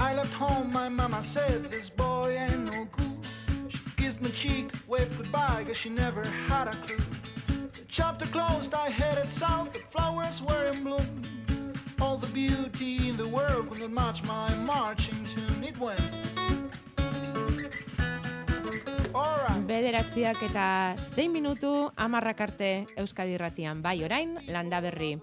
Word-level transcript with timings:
I 0.00 0.14
left 0.14 0.32
home, 0.34 0.72
my 0.72 0.88
mama 0.88 1.22
said, 1.22 1.64
this 1.64 1.90
boy 1.90 2.36
ain't 2.38 2.64
no 2.64 2.86
good. 2.92 3.26
She 3.68 3.78
kissed 3.96 4.20
my 4.20 4.30
cheek, 4.30 4.70
waved 4.86 5.16
goodbye, 5.16 5.64
cause 5.66 5.76
she 5.76 5.90
never 5.90 6.24
had 6.24 6.68
a 6.68 6.76
clue. 6.86 6.96
The 7.72 7.84
chapter 7.88 8.26
closed, 8.26 8.74
I 8.74 8.90
headed 8.90 9.28
south, 9.28 9.72
the 9.72 9.80
flowers 9.80 10.40
were 10.40 10.70
in 10.72 10.84
bloom. 10.84 11.22
All 12.00 12.16
the 12.16 12.28
beauty 12.28 13.08
in 13.08 13.16
the 13.16 13.26
world 13.26 13.70
could 13.70 13.80
not 13.80 13.90
match 13.90 14.22
my 14.22 14.54
marching 14.54 15.24
tune. 15.26 15.64
It 15.64 15.76
went. 15.78 16.00
Alright. 19.12 19.66
Bederatziak 19.66 20.42
eta 20.46 20.94
6 20.96 21.28
minutu 21.28 21.90
amarrak 21.96 22.40
arte 22.40 22.86
Euskadi 22.96 23.34
Irratian 23.34 23.82
bai 23.82 24.04
orain 24.04 24.38
landa 24.46 24.80
berri. 24.80 25.18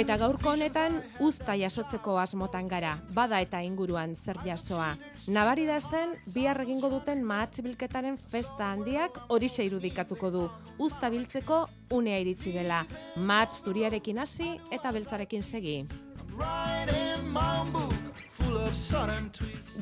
Eta 0.00 0.16
gaurko 0.16 0.50
honetan 0.54 0.96
uzta 1.22 1.54
jasotzeko 1.58 2.16
asmotan 2.18 2.68
gara, 2.70 2.96
bada 3.14 3.40
eta 3.44 3.60
inguruan 3.62 4.14
zer 4.16 4.40
jasoa. 4.44 4.94
Nabari 5.28 5.66
da 5.68 5.78
zen, 5.80 6.16
bihar 6.34 6.60
egingo 6.64 6.90
duten 6.90 7.22
mahatz 7.26 7.60
bilketaren 7.66 8.18
festa 8.32 8.72
handiak 8.72 9.20
hori 9.28 9.50
irudikatuko 9.66 10.30
du. 10.30 10.48
Uzta 10.78 11.10
biltzeko 11.10 11.66
unea 11.90 12.18
iritsi 12.18 12.52
dela. 12.52 12.84
Mahatz 13.16 13.62
zuriarekin 13.62 14.18
hasi 14.18 14.58
eta 14.70 14.92
beltzarekin 14.92 15.42
segi. 15.42 15.84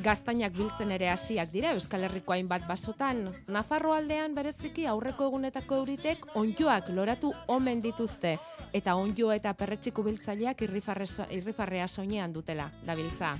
Gaztainak 0.03 0.53
biltzen 0.53 0.91
ere 0.93 1.09
hasiak 1.09 1.49
dira 1.51 1.71
Euskal 1.73 2.03
Herriko 2.05 2.33
hainbat 2.35 2.67
basotan. 2.67 3.23
Nafarro 3.47 3.93
aldean 3.93 4.35
bereziki 4.37 4.85
aurreko 4.87 5.27
egunetako 5.29 5.81
euritek 5.81 6.25
onjoak 6.39 6.89
loratu 6.93 7.33
omen 7.47 7.81
dituzte. 7.81 8.37
Eta 8.73 8.95
onjo 8.95 9.31
eta 9.33 9.53
perretxiku 9.53 10.03
biltzaileak 10.05 10.61
irrifarre- 10.61 11.27
irrifarrea 11.33 11.87
soinean 11.87 12.33
dutela, 12.33 12.69
dabiltza. 12.85 13.35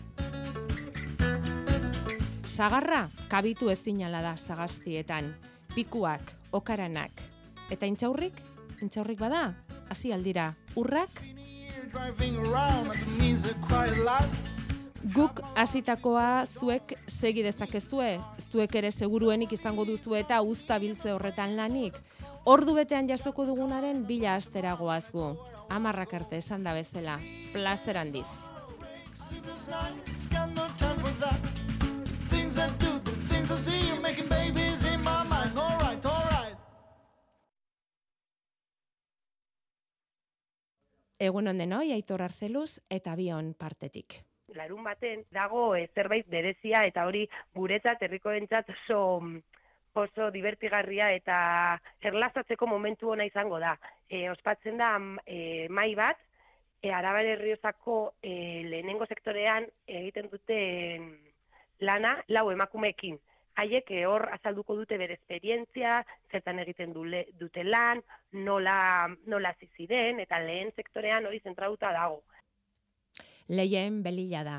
Sagarra, 2.48 3.08
kabitu 3.30 3.70
ezinala 3.70 4.22
da 4.22 4.36
sagaztietan. 4.38 5.36
Pikuak, 5.76 6.34
okaranak. 6.52 7.12
Eta 7.70 7.86
intxaurrik? 7.86 8.34
Intxaurrik 8.82 9.20
bada? 9.20 9.54
Hasi 9.90 10.12
aldira. 10.14 10.56
Urrak, 10.76 11.10
Guk 15.00 15.40
hasitakoa 15.56 16.44
zuek 16.60 16.92
segi 17.08 17.40
dezakezue, 17.46 18.18
zuek 18.52 18.74
ere 18.76 18.92
seguruenik 18.92 19.54
izango 19.56 19.86
duzu 19.88 20.18
eta 20.20 20.42
uzta 20.44 20.76
biltze 20.80 21.14
horretan 21.16 21.56
lanik. 21.56 21.96
Ordu 22.46 22.76
betean 22.76 23.08
jasoko 23.08 23.46
dugunaren 23.48 24.04
bila 24.08 24.36
asteragoaz 24.36 25.06
gu. 25.16 25.32
Amarrak 25.70 26.14
arte 26.20 26.42
esan 26.44 26.68
da 26.68 26.74
bezala, 26.76 27.16
plazer 27.54 27.98
handiz. 27.98 28.28
Egun 41.20 41.48
ondenoi, 41.48 41.92
Aitor 41.94 42.22
Arzeluz 42.24 42.80
eta 42.90 43.16
bion 43.16 43.54
partetik. 43.54 44.26
Larun 44.56 44.84
baten 44.84 45.26
dago 45.32 45.76
e, 45.76 45.88
zerbait 45.96 46.28
berezia 46.30 46.86
eta 46.88 47.06
hori 47.08 47.26
guretzat 47.56 48.02
herrikoentzat 48.04 48.70
oso 48.76 49.20
mm, 49.22 49.40
oso 50.00 50.30
divertigarria 50.32 51.12
eta 51.12 51.38
erlazatzeko 52.02 52.68
momentu 52.68 53.10
ona 53.12 53.26
izango 53.26 53.60
da. 53.60 53.76
E, 54.10 54.30
ospatzen 54.30 54.78
da 54.78 54.98
mm, 55.00 55.18
e, 55.26 55.68
mai 55.70 55.94
bat, 55.96 56.18
e, 56.82 56.92
Arabar 56.92 57.26
Herriozako 57.26 58.16
e, 58.22 58.64
lehenengo 58.66 59.06
sektorean 59.06 59.68
egiten 59.88 60.30
dute 60.32 60.60
lana 61.80 62.18
lau 62.28 62.50
emakumeekin. 62.52 63.20
Haiek 63.60 63.92
e, 63.92 64.06
hor 64.08 64.30
azalduko 64.32 64.76
dute 64.78 64.98
bere 64.98 65.18
esperientzia, 65.20 66.00
zertan 66.32 66.62
egiten 66.64 66.94
dule, 66.96 67.26
dute 67.40 67.66
lan, 67.66 68.02
nola, 68.32 69.10
nola 69.28 69.52
hasi 69.52 69.68
ziren, 69.76 70.22
eta 70.24 70.40
lehen 70.44 70.72
sektorean 70.78 71.28
hori 71.28 71.42
zentratuta 71.44 71.92
dago. 71.96 72.22
Leien 73.50 74.04
belila 74.06 74.44
da. 74.46 74.58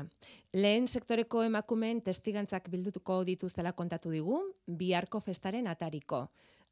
Lehen 0.53 0.87
sektoreko 0.87 1.45
emakumeen 1.47 2.01
testigantzak 2.03 2.67
bildutuko 2.69 3.21
dituztela 3.23 3.71
kontatu 3.71 4.11
digu, 4.11 4.41
biharko 4.67 5.21
festaren 5.23 5.67
atariko. 5.71 6.25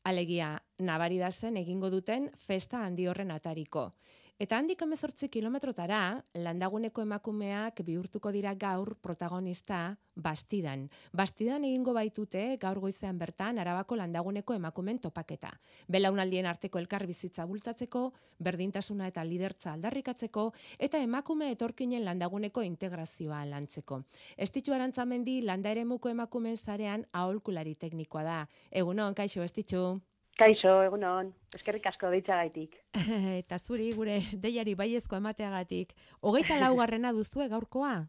Alegia, 0.03 0.50
nabari 0.84 1.18
da 1.19 1.31
zen 1.31 1.57
egingo 1.57 1.90
duten 1.90 2.30
festa 2.35 2.84
handi 2.84 3.07
horren 3.07 3.31
atariko. 3.31 3.94
Eta 4.39 4.55
handik 4.55 4.79
emezortzi 4.85 5.27
kilometrotara, 5.27 6.23
landaguneko 6.39 7.03
emakumeak 7.03 7.81
bihurtuko 7.83 8.31
dira 8.31 8.53
gaur 8.55 8.94
protagonista 9.03 9.97
Bastidan. 10.16 10.85
Bastidan 11.11 11.66
egingo 11.67 11.91
baitute 11.97 12.45
gaur 12.61 12.79
goizean 12.79 13.19
bertan 13.19 13.59
Arabako 13.59 13.97
landaguneko 14.00 14.55
emakumen 14.55 15.01
topaketa. 15.03 15.51
Belaunaldien 15.91 16.47
arteko 16.47 16.79
elkarbizitza 16.79 17.44
bultzatzeko, 17.51 18.05
berdintasuna 18.39 19.11
eta 19.11 19.25
lidertza 19.27 19.73
aldarrikatzeko 19.73 20.53
eta 20.88 21.03
emakume 21.03 21.51
etorkinen 21.57 22.07
landaguneko 22.07 22.63
integrazioa 22.63 23.44
lantzeko. 23.44 24.06
Estitxu 24.38 24.71
arantzamendi 24.71 25.41
landa 25.41 25.75
eremuko 25.75 26.16
emakumen 26.16 26.56
sarean 26.56 27.03
aholkulari 27.11 27.75
teknikoa 27.75 28.23
da. 28.23 28.45
Egunon, 28.71 29.19
kaixo, 29.19 29.44
estitxu. 29.44 30.00
Kaixo, 30.39 30.72
egunon, 30.88 31.33
eskerrik 31.51 31.89
asko 31.89 32.09
deitzagaitik. 32.13 32.77
eta 33.41 33.57
zuri 33.59 33.89
gure 33.97 34.22
deiari 34.45 34.75
baiezko 34.79 35.17
emateagatik. 35.19 35.91
Hogeita 36.23 36.55
laugarrena 36.61 37.11
duzue 37.17 37.50
gaurkoa? 37.51 38.07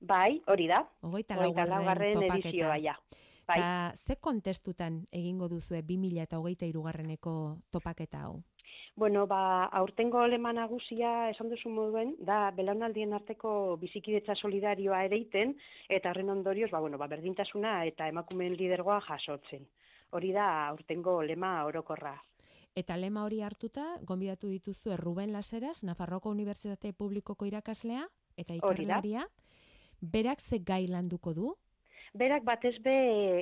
Bai, 0.00 0.40
hori 0.50 0.66
da. 0.70 0.82
Hogeita 1.06 1.38
laugarren 1.38 1.76
laugarren 1.76 2.26
edizioa, 2.32 2.80
ja. 2.82 2.96
Bai. 3.46 3.60
Eta 3.60 3.94
ze 3.94 4.18
kontestutan 4.20 5.04
egingo 5.14 5.46
duzue 5.48 5.84
2000 5.86 6.26
eta 6.26 6.42
hogeita 6.42 6.66
irugarreneko 6.66 7.34
topaketa 7.70 8.26
hau? 8.26 8.40
Bueno, 8.98 9.28
ba, 9.30 9.66
aurtengo 9.80 10.26
lema 10.26 10.50
nagusia 10.52 11.30
esan 11.30 11.48
duzu 11.52 11.70
moduen, 11.70 12.16
da 12.18 12.50
belaunaldien 12.56 13.14
arteko 13.14 13.52
bizikidetza 13.80 14.34
solidarioa 14.34 15.04
ereiten, 15.06 15.54
eta 15.88 16.10
horren 16.10 16.34
ondorioz, 16.34 16.72
ba, 16.74 16.82
bueno, 16.82 16.98
ba, 16.98 17.06
berdintasuna 17.06 17.84
eta 17.86 18.10
emakumeen 18.10 18.58
lidergoa 18.58 18.98
jasotzen. 19.06 19.62
Hori 20.10 20.32
da 20.32 20.68
aurtengo 20.68 21.20
lema 21.22 21.64
orokorra. 21.68 22.14
Eta 22.78 22.96
lema 22.96 23.24
hori 23.26 23.40
hartuta, 23.42 23.84
gonbidatu 24.06 24.48
dituzu 24.48 24.96
Ruben 24.96 25.32
Laseras, 25.32 25.82
Nafarroko 25.84 26.30
Unibertsitate 26.30 26.92
Publikoko 26.92 27.46
irakaslea 27.48 28.06
eta 28.36 28.54
ikerlaria. 28.54 29.24
Berak 30.00 30.40
ze 30.40 30.60
gai 30.62 30.86
landuko 30.86 31.34
du? 31.34 31.54
Berak 32.14 32.44
batez 32.44 32.76
be 32.80 32.94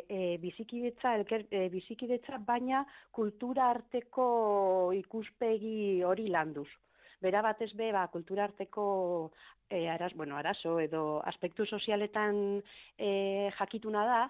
e, 0.08 0.38
bizikidetza, 0.42 1.14
elker, 1.20 1.46
e, 1.50 1.68
bizikidetza 1.70 2.40
baina 2.46 2.82
kultura 3.12 3.68
arteko 3.70 4.92
ikuspegi 4.96 6.02
hori 6.02 6.26
landuz. 6.32 6.68
Bera 7.22 7.42
batez 7.42 7.70
be, 7.76 7.92
ba, 7.92 8.06
kultura 8.12 8.44
arteko 8.44 8.86
e, 9.70 9.86
araz, 9.88 10.12
bueno, 10.14 10.36
arazo 10.36 10.78
edo 10.80 11.20
aspektu 11.24 11.66
sozialetan 11.66 12.62
e, 12.98 13.50
jakituna 13.58 14.04
da, 14.06 14.20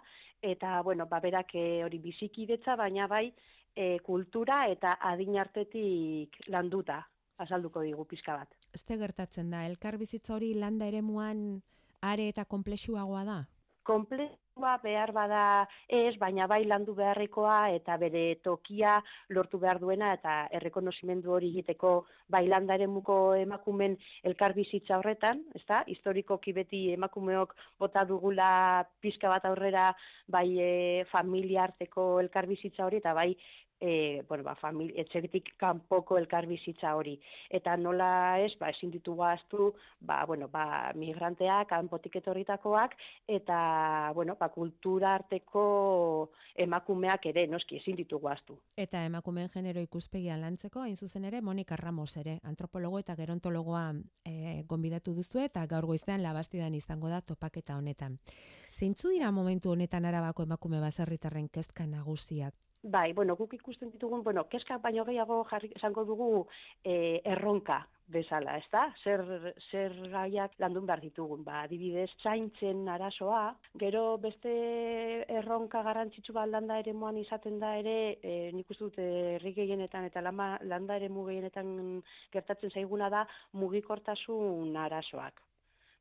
eta, 0.42 0.80
bueno, 0.82 1.06
ba, 1.06 1.20
berak 1.20 1.54
e, 1.54 1.84
hori 1.84 1.98
bizikidetza, 1.98 2.76
baina 2.76 3.06
bai 3.06 3.32
e, 3.74 3.98
kultura 4.04 4.66
eta 4.72 4.96
adin 5.00 5.38
artetik 5.38 6.36
landuta 6.48 7.02
azalduko 7.38 7.82
digu 7.84 8.06
pizka 8.08 8.36
bat. 8.36 8.54
Ze 8.76 8.96
gertatzen 8.96 9.50
da, 9.50 9.64
elkar 9.66 9.98
bizitza 9.98 10.34
hori 10.34 10.54
landa 10.54 10.86
eremuan 10.88 11.62
are 12.00 12.28
eta 12.28 12.44
komplexuagoa 12.44 13.24
da? 13.24 13.38
Komplexua 14.56 14.80
behar 14.82 15.10
bada 15.12 15.68
ez, 15.86 16.16
baina 16.16 16.46
bai 16.48 16.64
landu 16.64 16.94
beharrekoa 16.96 17.56
eta 17.76 17.96
bere 18.00 18.38
tokia 18.42 18.94
lortu 19.28 19.58
behar 19.60 19.78
duena 19.78 20.14
eta 20.16 20.48
errekonozimendu 20.58 21.34
hori 21.34 21.50
egiteko 21.52 21.90
bai 22.32 22.46
landaren 22.48 22.88
muko 22.88 23.34
emakumen 23.36 23.98
elkarbizitza 24.24 24.96
horretan, 24.96 25.42
ezta? 25.60 25.82
Historikoki 25.86 26.54
beti 26.56 26.80
emakumeok 26.94 27.52
bota 27.78 28.06
dugula 28.08 28.48
pizka 29.02 29.28
bat 29.28 29.44
aurrera 29.44 29.90
bai 30.26 30.48
e, 30.56 31.04
familia 31.12 31.66
arteko 31.68 32.08
elkarbizitza 32.24 32.86
hori 32.88 33.04
eta 33.04 33.12
bai 33.12 33.34
e, 33.80 34.22
bueno, 34.28 34.44
ba, 34.44 34.54
famili, 34.56 34.94
etxetik 35.00 35.52
kanpoko 35.60 36.18
elkarbizitza 36.18 36.94
hori. 36.96 37.16
Eta 37.50 37.76
nola 37.76 38.38
ez, 38.42 38.52
ba, 38.60 38.70
ezin 38.72 38.90
ditugu 38.90 39.24
ahaztu, 39.26 39.72
ba, 40.00 40.24
bueno, 40.26 40.48
ba, 40.48 40.92
migranteak, 40.96 41.68
kanpotik 41.68 42.16
etorritakoak, 42.22 42.96
eta, 43.28 44.12
bueno, 44.14 44.36
ba, 44.40 44.48
kultura 44.54 45.14
arteko 45.14 46.30
emakumeak 46.56 47.26
ere, 47.32 47.46
noski, 47.46 47.80
ezin 47.82 47.96
ditugu 47.96 48.30
ahaztu. 48.30 48.58
Eta 48.76 49.04
emakumeen 49.04 49.50
genero 49.52 49.82
ikuspegia 49.84 50.36
lantzeko, 50.40 50.82
hain 50.86 50.96
zuzen 50.96 51.24
ere, 51.28 51.42
Monika 51.42 51.76
Ramos 51.76 52.16
ere, 52.16 52.38
antropologo 52.44 52.98
eta 52.98 53.16
gerontologoa 53.16 53.86
e, 54.24 54.62
gonbidatu 54.68 55.14
duzu 55.14 55.42
eta 55.44 55.66
gaur 55.66 55.86
goizean 55.86 56.22
labastidan 56.22 56.74
izango 56.74 57.08
da 57.12 57.20
topaketa 57.20 57.76
honetan. 57.76 58.18
Zeintzu 58.72 59.12
dira 59.12 59.30
momentu 59.32 59.70
honetan 59.72 60.04
arabako 60.04 60.44
emakume 60.48 60.80
baserritarren 60.80 61.48
kezka 61.48 61.86
nagusiak? 61.86 62.54
Bai, 62.82 63.12
bueno, 63.12 63.34
guk 63.36 63.54
ikusten 63.54 63.90
ditugun, 63.90 64.22
bueno, 64.22 64.44
keskak 64.48 64.82
baino 64.82 65.04
gehiago 65.04 65.42
jarri 65.50 65.72
esango 65.74 66.04
dugu 66.04 66.46
e, 66.84 67.20
erronka. 67.24 67.86
bezala, 68.06 68.56
ez 68.58 68.66
da? 68.70 68.84
Zer, 69.02 69.22
zer 69.70 69.94
gaiak 70.12 70.52
landun 70.62 70.86
behar 70.86 71.00
ditugun, 71.02 71.42
ba, 71.46 71.62
adibidez, 71.66 72.08
zaintzen 72.22 72.84
arazoa, 72.88 73.40
gero 73.82 74.04
beste 74.22 74.52
erronka 75.40 75.82
garrantzitsu 75.82 76.36
bat 76.36 76.48
landa 76.48 76.78
ere 76.82 76.94
moan 76.94 77.18
izaten 77.18 77.58
da 77.62 77.74
ere, 77.80 77.96
e, 78.22 78.36
nik 78.54 78.70
uste 78.70 78.84
dut 78.84 79.00
herri 79.02 79.52
gehienetan 79.58 80.06
eta 80.06 80.22
lama, 80.22 80.52
landa 80.62 81.00
ere 81.00 81.10
gehienetan 81.10 82.00
gertatzen 82.32 82.70
zaiguna 82.70 83.10
da 83.10 83.26
mugikortasun 83.52 84.76
arazoak. 84.86 85.42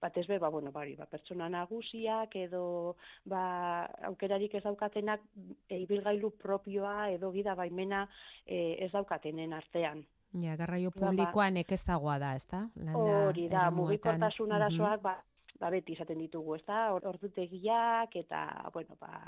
Bat 0.02 0.18
ez 0.18 0.26
be, 0.28 0.38
ba, 0.40 0.50
bueno, 0.50 0.72
bari, 0.76 0.96
ba, 1.00 1.08
pertsona 1.10 1.48
nagusiak 1.50 2.36
edo 2.36 2.96
ba, 3.26 3.86
aukerarik 4.10 4.54
ez 4.56 4.64
daukatenak 4.66 5.24
e, 5.70 5.80
ibilgailu 5.80 6.34
propioa 6.42 7.10
edo 7.14 7.32
gida 7.32 7.56
baimena 7.56 8.06
e, 8.46 8.76
ez 8.86 8.92
daukatenen 8.92 9.56
artean. 9.56 10.04
Ja, 10.42 10.58
garraio 10.60 10.92
ba, 10.92 11.00
ba. 11.00 11.08
publikoa 11.08 11.50
nekezagoa 11.56 12.18
da, 12.20 12.34
ezta? 12.36 12.66
Hori 12.94 13.48
da, 13.50 13.70
mugikortasun 13.72 14.52
arazoak, 14.52 15.02
ba, 15.02 15.16
ba, 15.62 15.72
beti 15.72 15.96
izaten 15.96 16.20
ditugu, 16.20 16.58
ezta? 16.60 16.90
Ordutegiak 16.98 18.20
eta, 18.20 18.46
bueno, 18.74 19.00
ba, 19.00 19.24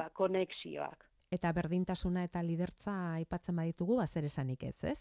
ba, 0.00 0.08
konexioak. 0.16 1.04
Eta 1.30 1.52
berdintasuna 1.52 2.24
eta 2.24 2.40
lidertza 2.42 2.94
aipatzen 3.18 3.56
baditugu, 3.60 4.00
ba, 4.00 4.06
zer 4.08 4.24
esanik 4.24 4.64
ez, 4.64 4.78
ez? 4.88 5.00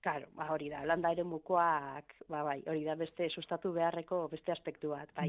Claro, 0.00 0.28
ba, 0.32 0.46
hori 0.52 0.70
da, 0.72 0.80
landa 0.88 1.10
ere 1.12 1.24
mukoak, 1.28 2.14
ba, 2.28 2.42
bai, 2.42 2.62
hori 2.66 2.84
da 2.86 2.94
beste 2.96 3.28
sustatu 3.28 3.72
beharreko 3.76 4.28
beste 4.32 4.52
aspektu 4.52 4.94
bat, 4.94 5.12
bai. 5.16 5.28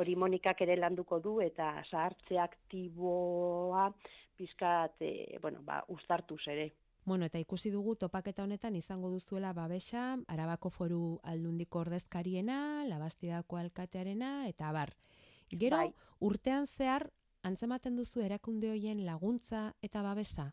Hori 0.00 0.14
Monikak 0.16 0.60
ere 0.62 0.76
landuko 0.76 1.18
du 1.20 1.40
eta 1.44 1.82
zahartze 1.90 2.38
aktiboa 2.38 3.90
pizkat, 4.38 4.94
e, 5.02 5.38
bueno, 5.42 5.60
ba, 5.62 5.82
ustartuz 5.88 6.40
ere. 6.48 6.70
Bueno, 7.04 7.26
eta 7.26 7.40
ikusi 7.42 7.70
dugu 7.70 7.96
topaketa 7.96 8.44
honetan 8.44 8.76
izango 8.76 9.10
duzuela 9.10 9.52
babesa, 9.52 10.18
Arabako 10.28 10.70
foru 10.70 11.20
aldundiko 11.22 11.80
ordezkariena, 11.80 12.84
Labastidako 12.88 13.56
alkatearena, 13.56 14.46
eta 14.48 14.70
bar. 14.72 14.94
Gero, 15.50 15.76
bai. 15.76 15.92
urtean 16.20 16.66
zehar, 16.66 17.10
antzematen 17.42 17.96
duzu 17.96 18.20
erakunde 18.20 18.70
hoien 18.70 19.04
laguntza 19.04 19.74
eta 19.82 20.02
babesa? 20.02 20.52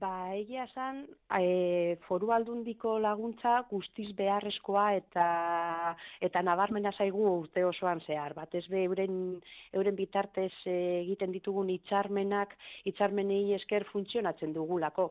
Ba, 0.00 0.32
egia 0.34 0.62
esan, 0.64 1.00
e, 1.36 1.96
foru 2.06 2.30
aldundiko 2.32 2.94
laguntza 3.04 3.58
guztiz 3.70 4.06
beharrezkoa 4.20 4.84
eta 5.00 5.26
eta 6.28 6.42
nabarmena 6.48 6.92
zaigu 6.96 7.26
urte 7.32 7.64
osoan 7.70 8.00
zehar. 8.06 8.32
Bat 8.38 8.56
ez 8.60 8.64
be, 8.72 8.86
euren, 8.88 9.18
euren 9.80 9.98
bitartez 9.98 10.52
e, 10.64 10.78
egiten 11.02 11.36
ditugun 11.36 11.74
itxarmenak, 11.76 12.56
itxarmenei 12.88 13.42
esker 13.58 13.84
funtzionatzen 13.92 14.56
dugulako 14.56 15.10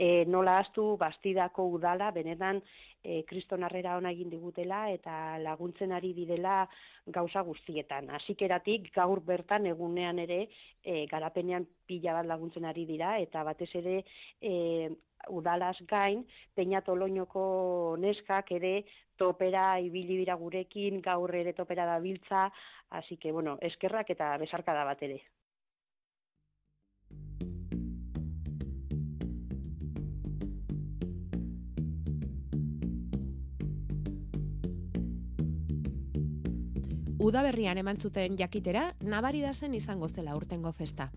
e, 0.00 0.24
nola 0.24 0.56
astu 0.62 0.96
bastidako 1.00 1.66
udala 1.76 2.08
benetan 2.16 2.62
e, 3.04 3.20
kriston 3.28 3.64
arrera 3.66 3.98
ona 3.98 4.12
egin 4.16 4.30
digutela 4.32 4.86
eta 4.94 5.36
laguntzen 5.44 5.92
ari 5.92 6.14
didela 6.16 6.62
gauza 7.06 7.42
guztietan. 7.44 8.08
Hasikeratik 8.16 8.88
gaur 8.96 9.20
bertan 9.26 9.68
egunean 9.68 10.22
ere 10.24 10.40
e, 10.82 11.04
garapenean 11.10 11.66
pila 11.86 12.16
bat 12.20 12.30
laguntzen 12.32 12.64
ari 12.70 12.86
dira 12.88 13.18
eta 13.20 13.44
batez 13.44 13.70
ere 13.82 14.00
e, 14.40 14.54
udalaz 15.28 15.76
gain 15.88 16.24
peinatoloinoko 16.56 17.42
neskak 18.00 18.54
ere 18.56 18.72
topera 19.20 19.74
ibili 19.84 20.16
dira 20.22 20.38
gurekin 20.40 21.02
gaur 21.04 21.34
ere 21.36 21.52
topera 21.52 21.84
dabiltza, 21.84 22.46
hasi 22.88 23.18
que 23.18 23.32
bueno, 23.32 23.58
eskerrak 23.60 24.16
eta 24.16 24.32
besarkada 24.40 24.86
bat 24.88 25.02
ere. 25.10 25.20
Udaberrian 37.20 37.76
eman 37.76 37.98
zuten 38.00 38.36
jakitera, 38.38 38.94
nabari 39.04 39.42
da 39.44 39.52
zen 39.52 39.74
izango 39.76 40.08
zela 40.08 40.32
urtengo 40.38 40.72
festa. 40.72 41.10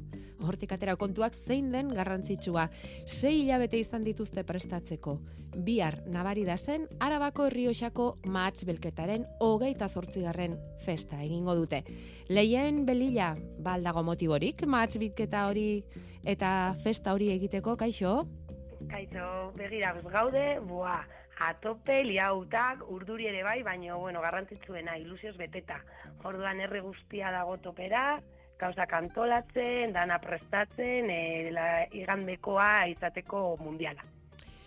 Hortik 0.43 0.73
atera 0.75 0.97
kontuak 0.99 1.33
zein 1.33 1.71
den 1.71 1.93
garrantzitsua, 1.95 2.65
sei 3.07 3.37
hilabete 3.39 3.79
izan 3.79 4.03
dituzte 4.03 4.43
prestatzeko. 4.43 5.15
Bihar 5.63 6.01
nabari 6.11 6.43
da 6.43 6.57
zen, 6.57 6.89
arabako 6.99 7.47
herrioxako 7.47 8.07
maatz 8.27 8.65
belketaren 8.67 9.23
hogeita 9.39 9.87
zortzigarren 9.87 10.57
festa 10.83 11.21
egingo 11.23 11.55
dute. 11.55 11.83
Leien 12.27 12.83
belila, 12.85 13.33
baldago 13.63 14.03
motiborik, 14.03 14.65
maatz 14.67 14.97
bilketa 14.99 15.47
hori 15.47 15.67
eta 16.27 16.73
festa 16.83 17.15
hori 17.15 17.31
egiteko, 17.31 17.77
kaixo? 17.79 18.23
Kaixo, 18.91 19.53
begira, 19.55 19.93
gaude, 20.11 20.47
boa, 20.67 20.99
atope, 21.49 22.01
liautak, 22.07 22.83
urduri 22.89 23.27
ere 23.31 23.43
bai, 23.43 23.61
baina, 23.63 23.95
bueno, 23.95 24.21
garrantzitsuena, 24.21 24.97
ilusioz 25.01 25.35
beteta. 25.37 25.79
Orduan 26.23 26.61
erre 26.63 26.81
guztia 26.81 27.31
dago 27.31 27.57
topera, 27.57 28.19
gauza 28.59 28.85
kantolatzen, 28.87 29.93
dana 29.93 30.19
prestatzen, 30.23 31.09
e, 31.09 31.51
la, 31.51 31.67
igandekoa 31.91 32.87
izateko 32.95 33.45
mundiala. 33.61 34.05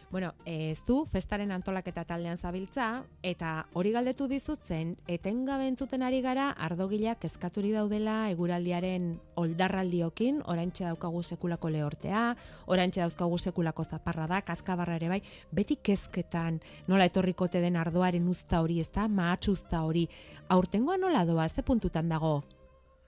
Bueno, 0.09 0.35
ez 0.45 0.85
du, 0.87 1.01
festaren 1.11 1.51
antolaketa 1.51 2.05
taldean 2.07 2.39
zabiltza, 2.39 3.03
eta 3.27 3.67
hori 3.75 3.91
galdetu 3.91 4.29
dizutzen, 4.31 4.93
etengabe 5.11 5.67
entzuten 5.67 6.05
ari 6.07 6.21
gara, 6.23 6.53
ardogilak 6.63 7.19
kezkaturi 7.25 7.73
daudela 7.75 8.31
eguraldiaren 8.31 9.09
oldarraldiokin, 9.43 10.45
orantxe 10.47 10.85
daukagu 10.87 11.25
sekulako 11.27 11.73
lehortea, 11.75 12.21
orantxe 12.71 13.03
dauzkagu 13.03 13.39
sekulako 13.51 13.85
zaparra 13.85 14.29
da, 14.31 14.41
kaskabarra 14.47 14.95
ere 15.01 15.09
bai, 15.11 15.19
beti 15.51 15.75
kezketan, 15.83 16.61
nola 16.87 17.09
etorrikote 17.11 17.61
den 17.61 17.75
ardoaren 17.77 18.29
usta 18.31 18.61
hori, 18.63 18.79
ez 18.81 18.93
da, 18.95 19.09
usta 19.51 19.83
hori, 19.83 20.07
aurtengoa 20.49 20.97
nola 20.97 21.25
doa, 21.27 21.49
ze 21.49 21.63
puntutan 21.63 22.09
dago? 22.09 22.45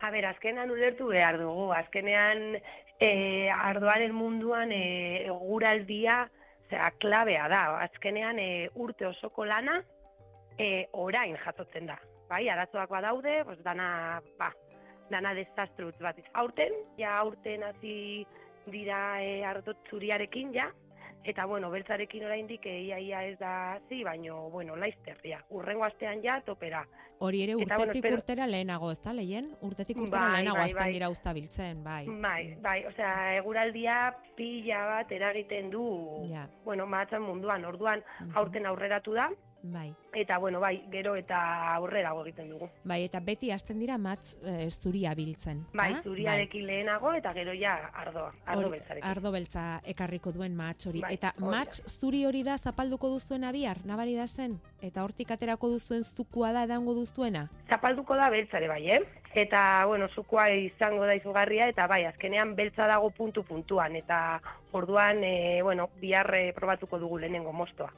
A 0.01 0.11
ber, 0.11 0.27
azkenean 0.27 0.71
ulertu 0.71 1.07
behar 1.07 1.39
dugu, 1.39 1.71
azkenean 1.73 2.59
e, 2.99 3.51
ardoaren 3.55 4.13
munduan 4.15 4.73
e, 4.73 5.27
eguraldia, 5.31 6.29
Zera, 6.69 6.91
klabea 7.01 7.49
da, 7.49 7.63
azkenean 7.85 8.39
e, 8.39 8.69
urte 8.77 9.07
osoko 9.09 9.45
lana 9.49 9.79
e, 10.59 10.87
orain 10.93 11.37
jasotzen 11.45 11.89
da. 11.89 11.97
Bai, 12.29 12.43
arazoak 12.53 12.91
badaude, 12.93 13.39
pues 13.49 13.63
dana, 13.65 14.21
ba, 14.41 14.51
dana 15.11 15.33
desastrutz 15.35 15.97
bat. 16.05 16.19
Aurten, 16.43 16.75
ja 17.01 17.17
aurten 17.23 17.65
hasi 17.65 18.27
dira 18.69 19.01
e, 19.25 19.41
ardot 19.49 19.89
zuriarekin, 19.89 20.53
ja, 20.53 20.69
eta 21.29 21.45
bueno, 21.47 21.71
beltzarekin 21.71 22.25
oraindik 22.25 22.67
ia 22.67 22.99
ia 22.99 23.25
ez 23.27 23.39
da 23.39 23.75
hasi, 23.75 24.03
baino 24.05 24.49
bueno, 24.51 24.77
laister 24.77 25.19
ja. 25.25 25.43
Urrengo 25.51 25.85
astean 25.85 26.23
ja 26.23 26.41
topera. 26.47 26.85
Hori 27.19 27.43
ere 27.43 27.57
urtetik 27.57 28.03
bueno, 28.03 28.17
urtera 28.17 28.47
lehenago, 28.47 28.91
ezta 28.95 29.13
leien? 29.13 29.51
Urtetik 29.67 29.99
urtera 29.99 30.23
bai, 30.23 30.33
lehenago 30.37 30.59
bai, 30.59 30.73
bai. 30.75 30.93
dira 30.95 31.09
uztabiltzen, 31.11 31.83
bai. 31.85 32.05
Bai, 32.07 32.43
bai, 32.63 32.79
osea, 32.87 33.13
eguraldia 33.41 33.99
pila 34.37 34.85
bat 34.93 35.13
eragiten 35.13 35.71
du, 35.71 35.85
ja. 36.31 36.47
bueno, 36.65 36.87
matzan 36.87 37.23
munduan, 37.27 37.65
orduan 37.65 38.05
aurten 38.35 38.67
aurreratu 38.71 39.17
da, 39.19 39.29
Bai. 39.71 39.95
Eta, 40.15 40.39
bueno, 40.39 40.61
bai, 40.61 40.85
gero 40.91 41.15
eta 41.17 41.39
aurrera 41.75 42.15
egiten 42.23 42.49
dugu. 42.49 42.69
Bai, 42.89 43.03
eta 43.05 43.21
beti 43.21 43.51
hasten 43.53 43.79
dira 43.79 43.99
matz 43.99 44.39
e, 44.41 44.71
zuria 44.71 45.13
biltzen. 45.15 45.67
Bai, 45.77 45.93
ha? 45.95 46.03
zuriarekin 46.03 46.65
bai. 46.65 46.71
lehenago 46.73 47.13
eta 47.13 47.33
gero 47.37 47.53
ja 47.53 47.75
ardoa, 47.93 48.33
ardo 48.47 48.71
beltzarekin. 48.73 49.09
Ardo 49.11 49.33
beltza 49.35 49.67
ekarriko 49.85 50.33
duen 50.33 50.57
matz 50.57 50.87
hori. 50.89 51.03
Bai, 51.05 51.13
eta 51.19 51.35
matz 51.39 51.83
zuri 52.01 52.25
hori 52.25 52.43
da 52.47 52.57
zapalduko 52.57 53.13
duzuen 53.13 53.45
abiar, 53.45 53.85
nabari 53.85 54.17
da 54.17 54.27
zen? 54.27 54.59
Eta 54.81 55.05
hortik 55.05 55.31
aterako 55.37 55.75
duzuen 55.77 56.05
zukua 56.05 56.53
da 56.57 56.65
edango 56.65 56.95
duzuena? 56.97 57.49
Zapalduko 57.69 58.17
da 58.17 58.31
beltzare 58.33 58.69
bai, 58.69 58.83
eh? 58.97 59.03
Eta, 59.35 59.85
bueno, 59.87 60.09
zukua 60.09 60.49
izango 60.51 61.05
da 61.05 61.15
izugarria, 61.15 61.69
eta 61.69 61.87
bai, 61.87 62.07
azkenean 62.09 62.57
beltza 62.57 62.89
dago 62.89 63.11
puntu 63.11 63.45
puntuan, 63.45 63.95
eta 64.01 64.41
orduan, 64.73 65.23
e, 65.23 65.61
bueno, 65.63 65.91
biharre 66.01 66.53
probatuko 66.57 66.99
dugu 66.99 67.19
lehenengo 67.19 67.53
mostoa. 67.53 67.93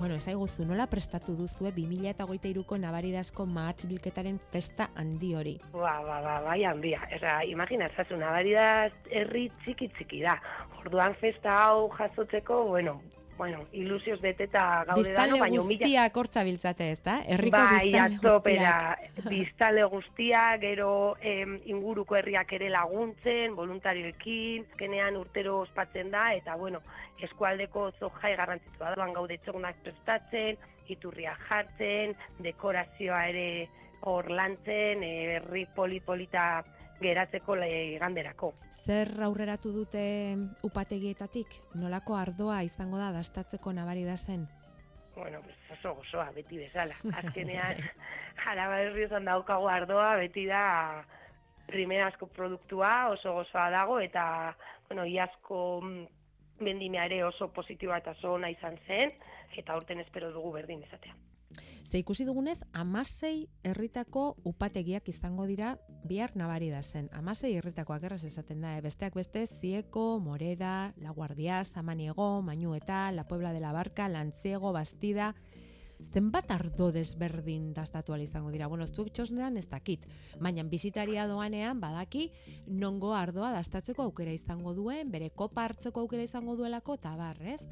Bueno, 0.00 0.14
ez 0.14 0.26
aiguzu, 0.32 0.64
nola 0.64 0.86
prestatu 0.88 1.34
duzue 1.36 1.74
2008ko 1.76 2.78
nabaridazko 2.80 3.44
mahatz 3.44 3.84
bilketaren 3.90 4.38
festa 4.54 4.86
handi 4.96 5.34
hori? 5.36 5.52
Ba, 5.74 5.98
ba, 6.06 6.22
ba, 6.24 6.38
bai 6.46 6.62
handia. 6.64 7.02
Erra, 7.18 7.34
imagina, 7.44 7.90
zazu, 7.92 8.16
nabaridaz 8.16 8.94
herri 9.12 9.50
txiki 9.60 9.90
txiki 9.98 10.22
da. 10.24 10.38
Orduan 10.80 11.12
festa 11.20 11.58
hau 11.66 11.90
jasotzeko, 11.98 12.62
bueno, 12.70 12.96
bueno, 13.40 13.60
ilusioz 13.72 14.18
beteta 14.20 14.84
gaude 14.88 15.12
dano, 15.12 15.38
baina 15.40 15.60
humila... 15.62 15.84
Biztale 15.84 16.10
guztia 16.12 16.42
biltzate 16.44 16.88
ez 16.92 16.98
da? 17.04 17.14
Erriko 17.36 17.56
bai, 17.56 17.78
biztale 17.86 18.00
atopera, 18.18 18.74
biztale 19.34 19.86
guztia, 19.92 20.42
gero 20.60 20.90
em, 21.20 21.54
inguruko 21.72 22.16
herriak 22.16 22.52
ere 22.56 22.68
laguntzen, 22.72 23.56
voluntarioekin, 23.56 24.66
kenean 24.76 25.16
urtero 25.16 25.62
ospatzen 25.62 26.12
da, 26.12 26.26
eta 26.36 26.56
bueno, 26.60 26.82
eskualdeko 27.26 27.90
zohai 27.98 28.34
garrantzitua 28.36 28.94
da, 28.96 29.06
gaude 29.14 29.38
txogunak 29.44 29.80
prestatzen, 29.84 30.58
iturria 30.88 31.36
jartzen, 31.48 32.16
dekorazioa 32.42 33.24
ere 33.30 33.46
hor 34.08 34.30
lantzen, 34.30 35.02
herri 35.04 35.66
polipolita 35.76 36.62
geratzeko 37.00 37.56
ganderako. 38.00 38.52
Zer 38.84 39.10
aurreratu 39.24 39.72
dute 39.72 40.02
upategietatik? 40.66 41.46
Nolako 41.74 42.16
ardoa 42.16 42.62
izango 42.62 42.98
da 42.98 43.10
dastatzeko 43.12 43.72
nabari 43.72 44.04
da 44.04 44.16
zen? 44.16 44.46
Bueno, 45.16 45.40
pues 45.42 45.78
oso 45.78 45.94
gozoa, 45.94 46.30
beti 46.32 46.58
bezala. 46.58 46.94
Azkenean, 47.22 47.80
jaraba 48.44 48.78
herriozan 48.80 49.24
daukago 49.24 49.68
ardoa, 49.68 50.14
beti 50.16 50.46
da 50.46 51.04
primerazko 51.66 52.26
produktua, 52.26 53.10
oso 53.10 53.34
gozoa 53.40 53.68
dago, 53.70 53.98
eta, 54.00 54.54
bueno, 54.88 55.04
iazko 55.06 55.80
bendimea 56.60 57.06
ere 57.10 57.24
oso 57.24 57.50
positiboa 57.52 57.98
eta 57.98 58.14
oso 58.18 58.32
ona 58.36 58.50
izan 58.50 58.78
zen, 58.86 59.12
eta 59.56 59.76
urten 59.76 60.00
espero 60.00 60.30
dugu 60.32 60.52
berdin 60.52 60.82
esatea. 60.86 61.16
Ze 61.90 61.98
ikusi 61.98 62.24
dugunez, 62.24 62.60
amasei 62.72 63.48
herritako 63.66 64.36
upategiak 64.46 65.08
izango 65.10 65.46
dira 65.48 65.72
bihar 66.06 66.36
nabari 66.38 66.68
da 66.70 66.82
zen. 66.82 67.08
Amasei 67.12 67.56
herritakoak 67.58 68.04
erraz 68.06 68.22
esaten 68.28 68.60
da, 68.62 68.76
eh? 68.78 68.82
besteak 68.84 69.16
beste, 69.18 69.42
Zieko, 69.46 70.20
Moreda, 70.22 70.92
La 71.02 71.10
Guardia, 71.10 71.64
Samaniego, 71.64 72.42
Mañueta, 72.42 73.10
La 73.10 73.26
Puebla 73.26 73.52
de 73.52 73.60
la 73.60 73.72
Barca, 73.72 74.08
Lantziego, 74.08 74.72
Bastida, 74.72 75.34
zenbat 76.12 76.50
ardo 76.50 76.90
desberdin 76.92 77.72
dastatu 77.74 78.16
izango 78.16 78.50
dira. 78.50 78.66
Bueno, 78.66 78.86
zuek 78.86 79.12
txosnean 79.12 79.56
ez 79.56 79.68
dakit, 79.68 80.06
baina 80.40 80.62
bizitaria 80.62 81.26
doanean 81.26 81.80
badaki 81.80 82.30
nongo 82.66 83.14
ardoa 83.14 83.52
dastatzeko 83.52 84.02
aukera 84.02 84.32
izango 84.32 84.74
duen, 84.74 85.10
bere 85.10 85.30
kopa 85.30 85.64
hartzeko 85.64 86.00
aukera 86.00 86.22
izango 86.22 86.56
duelako, 86.56 86.94
eta 86.94 87.16
bar, 87.16 87.36
ez? 87.42 87.66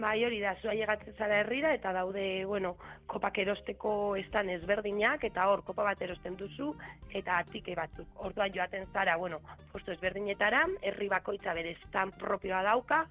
Bai, 0.00 0.24
hori 0.24 0.38
da, 0.40 0.54
zua 0.62 0.72
llegatzen 0.72 1.14
zara 1.18 1.40
herrira, 1.42 1.74
eta 1.74 1.92
daude, 1.92 2.44
bueno, 2.46 2.76
kopak 3.06 3.38
erosteko 3.42 4.16
estan 4.16 4.48
ezberdinak, 4.48 5.24
eta 5.28 5.46
hor, 5.50 5.62
kopa 5.66 5.84
bat 5.84 6.00
erosten 6.02 6.38
duzu, 6.40 6.70
eta 7.12 7.40
atike 7.42 7.74
batzuk. 7.76 8.08
Orduan 8.16 8.52
joaten 8.54 8.86
zara, 8.94 9.16
bueno, 9.20 9.40
posto 9.72 9.92
ezberdinetara, 9.92 10.64
herri 10.82 11.08
bakoitza 11.08 11.54
bere 11.54 11.74
estan 11.76 12.14
propioa 12.16 12.62
dauka, 12.64 13.02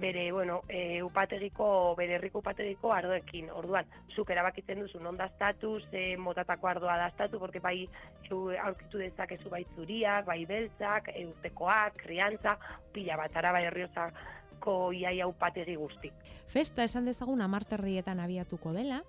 bere, 0.00 0.30
bueno, 0.32 0.62
e, 0.68 1.02
upategiko, 1.02 1.94
bere 1.96 2.16
herriko 2.16 2.42
upategiko 2.42 2.92
ardoekin. 2.92 3.50
Orduan, 3.50 3.86
zuk 4.14 4.30
erabakitzen 4.30 4.80
duzu 4.84 5.00
non 5.00 5.16
daztatu, 5.16 5.78
ze 5.90 6.16
motatako 6.16 6.68
ardoa 6.68 6.96
daztatu, 7.04 7.38
porque 7.38 7.60
bai 7.60 7.88
aurkitu 8.30 8.98
dezakezu 8.98 9.50
bai 9.50 9.64
zuriak, 9.74 10.26
bai 10.26 10.44
beltzak, 10.46 11.12
e, 11.14 11.26
urtekoak, 11.26 11.96
kriantza, 12.04 12.58
pila 12.92 13.16
bat, 13.16 13.36
araba 13.36 13.60
herriozako 13.60 14.92
iaia 14.92 15.26
upategi 15.26 15.76
guzti. 15.76 16.12
Festa 16.46 16.84
esan 16.84 17.04
dezagun 17.06 17.42
amarterrietan 17.42 18.20
abiatuko 18.20 18.72
dela, 18.72 19.02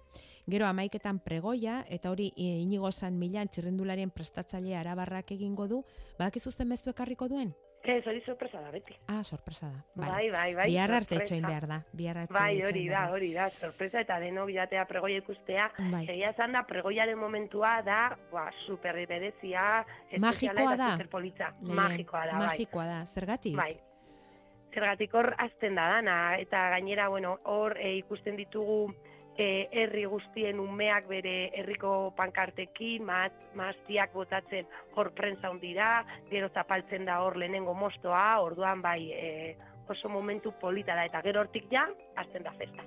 Gero 0.50 0.66
amaiketan 0.66 1.20
pregoia, 1.22 1.84
eta 1.94 2.10
hori 2.10 2.32
inigo 2.42 2.90
zan 2.92 3.20
milan 3.22 3.52
txirrendularien 3.54 4.10
prestatzailea 4.10 4.80
arabarrak 4.82 5.36
egingo 5.36 5.68
du, 5.70 5.84
badakizu 6.18 6.52
zen 6.52 6.72
mezu 6.72 6.90
ekarriko 6.90 7.28
duen? 7.30 7.52
Ez, 7.90 8.06
hori 8.08 8.22
sorpresa 8.22 8.62
da, 8.62 8.70
beti. 8.72 8.96
Ah, 9.08 9.24
sorpresa 9.24 9.68
da. 9.68 9.80
Bai, 9.96 10.30
bai, 10.30 10.54
bai. 10.56 10.68
Biarra 10.70 11.00
arte 11.02 11.18
etxoin 11.18 11.46
behar 11.46 11.66
da. 11.70 11.80
Biarra 11.92 12.26
bai, 12.30 12.62
hori 12.68 12.86
da, 12.90 13.04
hori 13.14 13.32
da. 13.34 13.50
Sorpresa 13.50 14.04
eta 14.04 14.20
deno 14.22 14.46
bilatea 14.46 14.86
pregoia 14.90 15.24
ikustea. 15.24 15.70
Bai. 15.80 16.04
Egia 16.06 16.32
zan 16.38 16.54
da, 16.58 16.64
pregoiaren 16.70 17.18
momentua 17.18 17.80
da, 17.86 18.00
ba, 18.32 18.48
superri 18.66 19.08
bedezia. 19.10 19.84
Magikoa 20.18 20.76
da. 20.78 20.96
Magikoa 21.02 22.26
da, 22.26 22.34
bai. 22.38 22.46
Magikoa 22.46 22.88
da, 22.94 23.04
zergatik? 23.06 23.58
Bai. 23.58 23.74
Zergatik 24.74 25.14
hor 25.18 25.34
azten 25.42 25.80
da 25.80 25.88
dana, 25.96 26.18
eta 26.38 26.68
gainera, 26.76 27.10
bueno, 27.10 27.40
hor 27.50 27.74
e, 27.82 27.96
ikusten 28.04 28.38
ditugu 28.38 28.84
herri 29.40 30.06
guztien 30.10 30.60
umeak 30.60 31.08
bere 31.08 31.52
herriko 31.58 32.12
pankartekin, 32.18 33.06
mat, 33.06 33.36
maztiak 33.56 34.14
botatzen 34.14 34.68
hor 34.96 35.12
prentza 35.16 35.52
hundira, 35.52 36.06
gero 36.32 36.50
zapaltzen 36.54 37.06
da 37.06 37.22
hor 37.24 37.38
lehenengo 37.38 37.74
mostoa, 37.74 38.42
orduan 38.44 38.82
bai 38.82 39.12
e, 39.12 39.56
oso 39.90 40.10
momentu 40.10 40.52
polita 40.62 40.96
da, 40.96 41.06
eta 41.06 41.22
gero 41.26 41.42
hortik 41.42 41.70
ja, 41.72 41.88
azten 42.16 42.44
da 42.44 42.54
festa. 42.58 42.86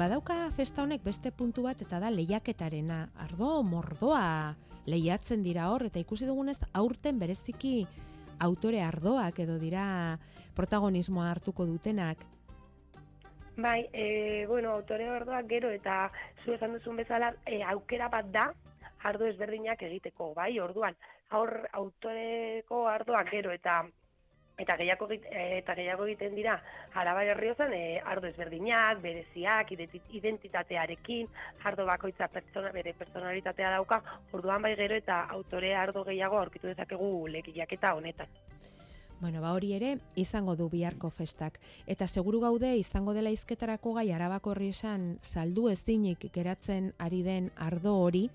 Badauka 0.00 0.48
festa 0.56 0.82
honek 0.82 1.02
beste 1.04 1.30
puntu 1.30 1.66
bat 1.66 1.82
eta 1.84 1.98
da 2.00 2.08
lehiaketarena. 2.08 3.10
Ardo, 3.20 3.60
mordoa 3.62 4.56
lehiatzen 4.88 5.42
dira 5.44 5.68
hor, 5.68 5.84
eta 5.90 6.00
ikusi 6.00 6.24
dugunez 6.24 6.56
aurten 6.72 7.18
bereziki 7.20 7.84
autore 8.40 8.80
ardoak 8.80 9.42
edo 9.44 9.58
dira 9.60 10.18
protagonismoa 10.56 11.28
hartuko 11.34 11.66
dutenak. 11.68 12.24
Bai, 13.60 13.90
e, 13.92 14.46
bueno, 14.46 14.70
autore 14.70 15.10
orduak 15.10 15.46
gero 15.48 15.68
eta 15.74 16.10
zu 16.44 16.54
esan 16.54 16.72
duzun 16.72 16.96
bezala 16.96 17.34
e, 17.44 17.58
aukera 17.72 18.06
bat 18.08 18.30
da 18.32 18.44
ardo 19.10 19.26
ezberdinak 19.28 19.82
egiteko, 19.88 20.32
bai, 20.34 20.54
orduan. 20.64 20.96
Aur 21.36 21.52
autoreko 21.80 22.86
ardoak 22.88 23.28
gero 23.34 23.52
eta 23.52 23.82
eta 24.64 24.76
gehiago 24.80 25.08
eta 25.12 25.74
gehiago 25.76 26.06
egiten 26.06 26.34
dira 26.36 26.56
Araba 27.02 27.26
Herriozan 27.34 27.74
e, 27.76 28.00
ardo 28.14 28.28
ezberdinak, 28.32 29.02
bereziak, 29.04 29.74
identitatearekin, 29.76 31.28
ardo 31.64 31.84
bakoitza 31.92 32.28
pertsona 32.32 32.72
bere 32.72 32.94
personalitatea 32.96 33.76
dauka, 33.76 34.00
orduan 34.32 34.62
bai 34.62 34.72
gero 34.80 34.96
eta 35.04 35.22
autore 35.36 35.74
ardo 35.84 36.04
gehiago 36.08 36.40
aurkitu 36.40 36.72
dezakegu 36.72 37.12
lekiak 37.36 37.76
eta 37.76 37.92
honetan. 38.00 38.40
Bueno, 39.20 39.42
ba 39.42 39.52
hori 39.52 39.74
ere 39.76 39.98
izango 40.16 40.54
du 40.56 40.70
biharko 40.72 41.10
festak 41.12 41.58
eta 41.86 42.06
seguru 42.06 42.40
gaude 42.40 42.70
izango 42.80 43.12
dela 43.12 43.28
izketarako 43.30 43.92
gai 43.98 44.12
Arabako 44.16 44.54
esan 44.64 45.18
saldu 45.22 45.68
ezinik 45.68 46.32
geratzen 46.32 46.94
ari 46.98 47.22
den 47.22 47.50
ardo 47.56 47.96
hori 48.00 48.30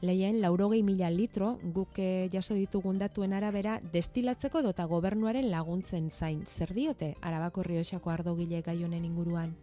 lehen 0.00 0.40
laurogei 0.40 0.82
mila 0.82 1.10
litro 1.10 1.58
guk 1.62 1.98
eh, 1.98 2.28
jaso 2.32 2.54
ditugun 2.54 2.98
datuen 2.98 3.32
arabera 3.32 3.78
destilatzeko 3.92 4.62
dota 4.62 4.84
gobernuaren 4.86 5.50
laguntzen 5.50 6.10
zain. 6.10 6.46
Zer 6.46 6.72
diote 6.72 7.14
Arabako 7.20 7.60
horri 7.60 7.78
ardo 8.06 8.34
gile 8.34 8.62
gai 8.62 8.82
honen 8.84 9.04
inguruan? 9.04 9.54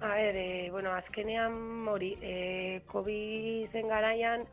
A 0.00 0.20
ere, 0.20 0.70
bueno, 0.70 0.92
azkenean 0.92 1.88
hori, 1.88 2.16
e, 2.20 2.82
COVID 2.86 3.72
zen 3.72 3.88
garaian, 3.88 4.44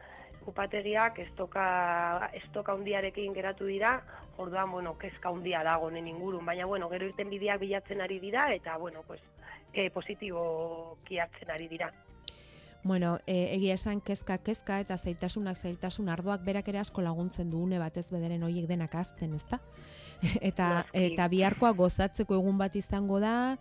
upategiak 0.48 1.20
estoka, 1.20 2.30
estoka 2.34 2.74
undiarekin 2.74 3.34
geratu 3.34 3.66
dira, 3.66 3.98
orduan, 4.38 4.72
bueno, 4.72 4.98
kezka 4.98 5.32
undia 5.32 5.64
dago 5.64 5.90
nen 5.92 6.08
ingurun, 6.08 6.46
baina, 6.46 6.66
bueno, 6.66 6.90
gero 6.90 7.08
irten 7.08 7.30
bideak 7.30 7.62
bilatzen 7.62 8.02
ari 8.02 8.20
dira, 8.20 8.48
eta, 8.54 8.78
bueno, 8.78 9.04
pues, 9.08 9.22
e, 9.74 9.90
positibo 9.90 10.98
kiatzen 11.06 11.52
ari 11.52 11.68
dira. 11.68 11.92
Bueno, 12.84 13.18
e, 13.26 13.56
egia 13.56 13.78
esan 13.78 14.02
kezka 14.04 14.38
kezka 14.44 14.82
eta 14.84 14.98
zaitasunak 14.98 15.58
zailtasun 15.58 16.10
ardoak 16.12 16.42
berak 16.44 16.68
ere 16.68 16.82
asko 16.82 17.02
laguntzen 17.02 17.50
duune 17.50 17.80
batez 17.80 18.10
bederen 18.12 18.44
hoiek 18.44 18.68
denak 18.68 18.96
azten, 19.00 19.38
ezta? 19.40 19.62
eta 20.50 20.86
eta 20.92 21.30
biharkoa 21.32 21.72
gozatzeko 21.80 22.36
egun 22.36 22.60
bat 22.60 22.76
izango 22.76 23.22
da, 23.24 23.56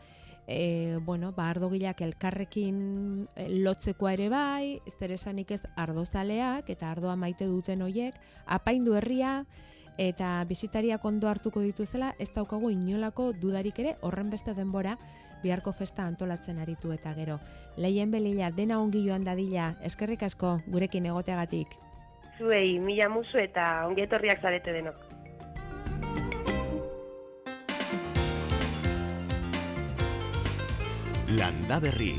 e, 0.46 0.98
bueno, 1.02 1.32
ba, 1.32 1.48
ardogileak 1.50 2.00
elkarrekin 2.00 3.28
eh, 3.36 3.48
lotzekoa 3.62 4.14
ere 4.14 4.28
bai, 4.28 4.80
ez 4.86 4.96
esanik 5.10 5.50
ez 5.50 5.62
ardozaleak 5.76 6.70
eta 6.70 6.90
ardoa 6.90 7.16
maite 7.16 7.46
duten 7.46 7.82
hoiek, 7.82 8.14
apaindu 8.46 8.94
herria 8.94 9.44
eta 9.98 10.44
bisitariak 10.48 11.04
ondo 11.04 11.28
hartuko 11.28 11.60
dituzela, 11.60 12.14
ez 12.18 12.32
daukagu 12.34 12.70
inolako 12.70 13.32
dudarik 13.32 13.78
ere 13.78 13.96
horren 14.00 14.30
beste 14.30 14.54
denbora 14.54 14.96
biharko 15.42 15.72
festa 15.72 16.06
antolatzen 16.06 16.58
aritu 16.58 16.92
eta 16.92 17.14
gero. 17.14 17.38
Leien 17.76 18.10
belila, 18.10 18.50
dena 18.50 18.78
ongi 18.80 19.04
joan 19.06 19.24
dadila, 19.24 19.74
eskerrik 19.82 20.22
asko 20.22 20.60
gurekin 20.68 21.06
egoteagatik. 21.06 21.78
Zuei, 22.38 22.78
mila 22.78 23.08
musu 23.08 23.38
eta 23.38 23.86
ongi 23.86 24.06
etorriak 24.06 24.40
zarete 24.40 24.72
denok. 24.72 25.21
Landa 31.32 31.78
Berri. 31.80 32.12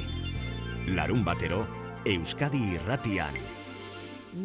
Larun 0.96 1.22
batero, 1.22 1.60
Euskadi 2.02 2.58
irratian. 2.74 3.36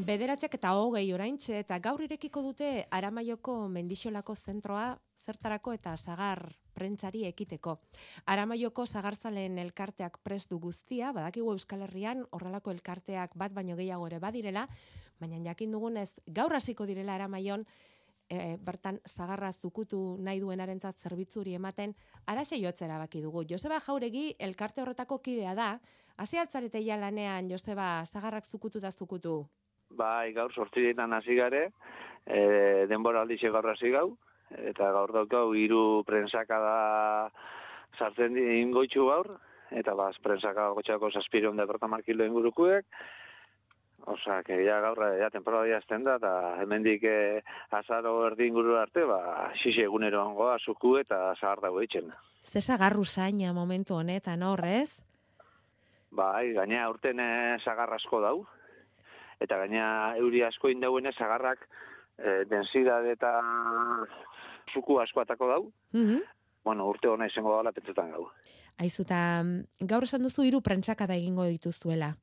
Bederatziak 0.05 0.59
eta 0.59 0.75
hogei 0.77 1.07
oraintxe 1.17 1.63
eta 1.63 1.79
gaur 1.81 2.03
irekiko 2.05 2.43
dute 2.45 2.85
Aramaioko 2.93 3.55
mendixolako 3.73 4.37
zentroa 4.37 4.91
zertarako 5.25 5.73
eta 5.73 5.97
zagar 5.97 6.43
prentsari 6.77 7.25
ekiteko. 7.31 7.79
Aramaioko 8.27 8.85
zagarzalen 8.85 9.57
elkarteak 9.65 10.21
prestu 10.23 10.61
guztia, 10.61 11.15
badakigu 11.17 11.55
Euskal 11.55 11.87
Herrian 11.89 12.27
horrelako 12.29 12.77
elkarteak 12.77 13.33
bat 13.41 13.55
baino 13.57 13.79
gehiago 13.79 14.11
ere 14.11 14.21
badirela, 14.21 14.67
baina 15.19 15.41
jakin 15.49 15.73
dugunez 15.73 16.11
gaur 16.27 16.53
hasiko 16.53 16.85
direla 16.85 17.17
Aramaion 17.17 17.65
e, 18.31 18.57
bertan 18.65 19.01
zagarra 19.07 19.51
zukutu 19.53 20.17
nahi 20.21 20.41
duenarentzat 20.41 20.97
zerbitzuri 20.97 21.55
ematen, 21.59 21.95
arase 22.27 22.61
jotzera 22.63 22.99
baki 22.99 23.23
dugu. 23.25 23.45
Joseba 23.49 23.81
Jauregi 23.81 24.35
elkarte 24.39 24.83
horretako 24.83 25.19
kidea 25.25 25.55
da, 25.55 25.71
hasi 26.17 26.39
altzarete 26.39 26.83
ja 26.85 26.97
lanean, 26.97 27.51
Joseba, 27.51 28.05
zagarrak 28.07 28.45
zukutu 28.45 28.81
da 28.81 28.91
zukutu? 28.91 29.43
Bai, 29.91 30.33
gaur 30.37 30.53
sortzi 30.53 30.85
ditan 30.85 31.13
hasi 31.17 31.35
gare, 31.35 31.71
e, 32.27 32.87
denbora 32.89 33.23
aldixe 33.23 33.51
gaur 33.51 33.71
hasi 33.73 33.91
gau, 33.91 34.11
eta 34.51 34.93
gaur 34.93 35.13
daukau 35.13 35.53
hiru 35.57 36.05
prensaka 36.09 36.59
da 36.61 36.79
sartzen 37.99 38.37
ingoitxu 38.37 39.07
gaur, 39.09 39.39
eta 39.71 39.95
baz, 39.95 40.15
prensaka 40.25 40.71
gotxako 40.77 41.11
saspiron 41.11 41.57
departamarkilo 41.57 42.27
ingurukuek, 42.29 42.85
Osa, 44.09 44.43
que 44.43 44.57
ja 44.65 44.79
gaur 44.81 45.01
ja 45.21 45.29
temporada 45.31 45.69
jazten 45.69 46.05
da, 46.07 46.15
eta 46.17 46.33
hemendik 46.63 47.03
eh, 47.05 47.43
azaro 47.77 48.15
erdi 48.27 48.47
inguru 48.49 48.79
arte, 48.81 49.05
ba, 49.05 49.51
xixe 49.61 49.85
egunero 49.85 50.23
ongoa, 50.25 50.57
zuku 50.65 50.95
eta 51.03 51.35
zahar 51.37 51.61
dago 51.61 51.83
eitzen. 51.85 52.09
Ze 52.43 52.63
sagarru 52.63 53.05
zaina 53.05 53.53
momentu 53.53 53.99
honetan 53.99 54.43
horrez? 54.43 55.03
Bai, 56.11 56.55
gaina 56.57 56.87
urten 56.89 57.21
eh, 57.21 57.59
sagar 57.65 57.93
asko 57.93 58.23
dau, 58.25 58.37
eta 59.45 59.59
gaina 59.61 60.15
euri 60.17 60.43
asko 60.47 60.73
indauen 60.73 61.13
sagarrak 61.13 61.69
eh, 62.17 62.45
densidade 62.49 63.13
eta 63.13 63.35
zuku 64.73 65.01
asko 65.05 65.21
atako 65.21 65.53
dau. 65.53 65.63
Mhm. 65.93 66.25
Bueno, 66.65 66.89
urte 66.89 67.09
hona 67.09 67.29
izango 67.29 67.55
dala 67.57 67.73
pentsetan 67.73 68.11
gau. 68.13 68.27
Aizuta, 68.79 69.43
gaur 69.81 70.05
esan 70.05 70.23
duzu 70.23 70.45
hiru 70.45 70.61
prentsakada 70.61 71.17
egingo 71.17 71.45
dituztuela. 71.49 72.15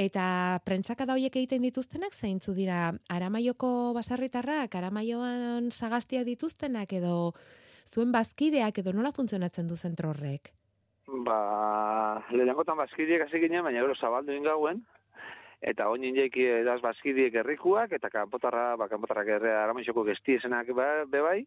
Eta 0.00 0.60
prentsakada 0.64 1.12
hoiek 1.12 1.34
egiten 1.36 1.64
dituztenak 1.66 2.14
zeintzu 2.16 2.54
dira 2.56 2.92
Aramaioko 3.12 3.92
basarritarrak, 3.92 4.72
Aramaioan 4.78 5.68
sagaztiak 5.70 6.24
dituztenak 6.24 6.94
edo 6.96 7.34
zuen 7.90 8.14
bazkideak 8.14 8.80
edo 8.80 8.94
nola 8.96 9.12
funtzionatzen 9.12 9.68
du 9.68 9.76
zentro 9.76 10.14
horrek? 10.14 10.54
Ba, 11.26 11.40
lehenengotan 12.30 12.78
bazkidiek 12.80 13.26
hasi 13.26 13.42
ginen, 13.42 13.64
baina 13.66 13.82
gero 13.82 13.98
zabaldu 13.98 14.32
ingauen, 14.32 14.80
eta 15.60 15.88
oin 15.92 16.04
injeki 16.08 16.46
edaz 16.60 16.80
bazkidiek 16.80 17.34
errikuak, 17.42 17.92
eta 17.92 18.10
kanpotarra, 18.12 18.74
ba, 18.80 18.88
kanpotarrak 18.88 19.28
erre 19.36 19.52
aramaixoko 19.58 20.04
gestiesenak 20.08 20.72
ba, 20.76 20.88
be 21.08 21.20
bai, 21.24 21.38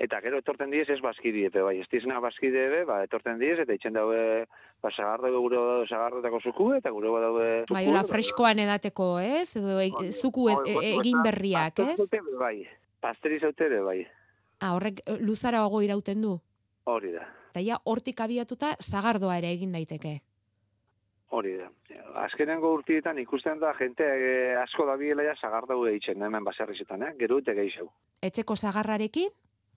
eta 0.00 0.20
gero 0.24 0.40
etorten 0.40 0.72
diez 0.72 0.88
ez 0.90 1.00
bazkidie, 1.04 1.50
be 1.52 1.64
bai, 1.66 1.76
gestiesenak 1.82 2.22
bazkide 2.24 2.66
be, 2.72 2.82
ba, 2.88 3.02
etorten 3.04 3.38
diez, 3.42 3.58
eta 3.64 3.76
itxen 3.76 3.96
daue, 3.96 4.44
ba, 4.82 4.92
sagardo 4.92 5.32
gure 5.36 5.62
sagardotako 5.88 6.40
zuku, 6.48 6.70
eta 6.80 6.92
gure 6.96 7.12
ba 7.12 7.24
daue... 7.28 7.48
Bai, 7.70 7.86
freskoan 8.08 8.64
edateko, 8.64 9.16
ez? 9.20 9.50
Edo 9.60 9.80
e, 9.80 9.90
zuku 10.12 10.48
e, 10.52 10.60
e, 10.64 10.92
egin 10.96 11.20
berriak, 11.26 11.84
ez? 11.84 12.22
Bai, 12.40 12.60
pasteriz 13.04 13.42
haute 13.44 13.68
be 13.72 13.82
bai, 13.84 14.00
Ah, 14.56 14.72
horrek 14.72 15.02
luzarago 15.20 15.82
irauten 15.84 16.22
du. 16.24 16.38
hori 16.86 17.10
da. 17.12 17.26
Eta 17.50 17.60
ja, 17.64 17.76
hortik 17.84 18.20
abiatuta 18.20 18.76
sagardoa 18.80 19.38
ere 19.40 19.50
egin 19.52 19.72
daiteke. 19.72 20.20
Hori 21.34 21.56
da. 21.58 21.70
Azkenengo 22.22 22.70
urtietan 22.76 23.18
ikusten 23.18 23.58
da 23.58 23.72
jente 23.74 24.06
eh, 24.06 24.54
asko 24.60 24.86
dabiela 24.86 25.24
ja 25.26 25.34
sagardau 25.34 25.80
eitzen 25.90 26.22
hemen 26.22 26.44
baserrizetan, 26.46 27.02
eh? 27.02 27.14
Gero 27.18 27.40
eta 27.42 27.54
gehiago. 27.56 27.90
Etxeko 28.22 28.54
sagarrarekin, 28.54 29.32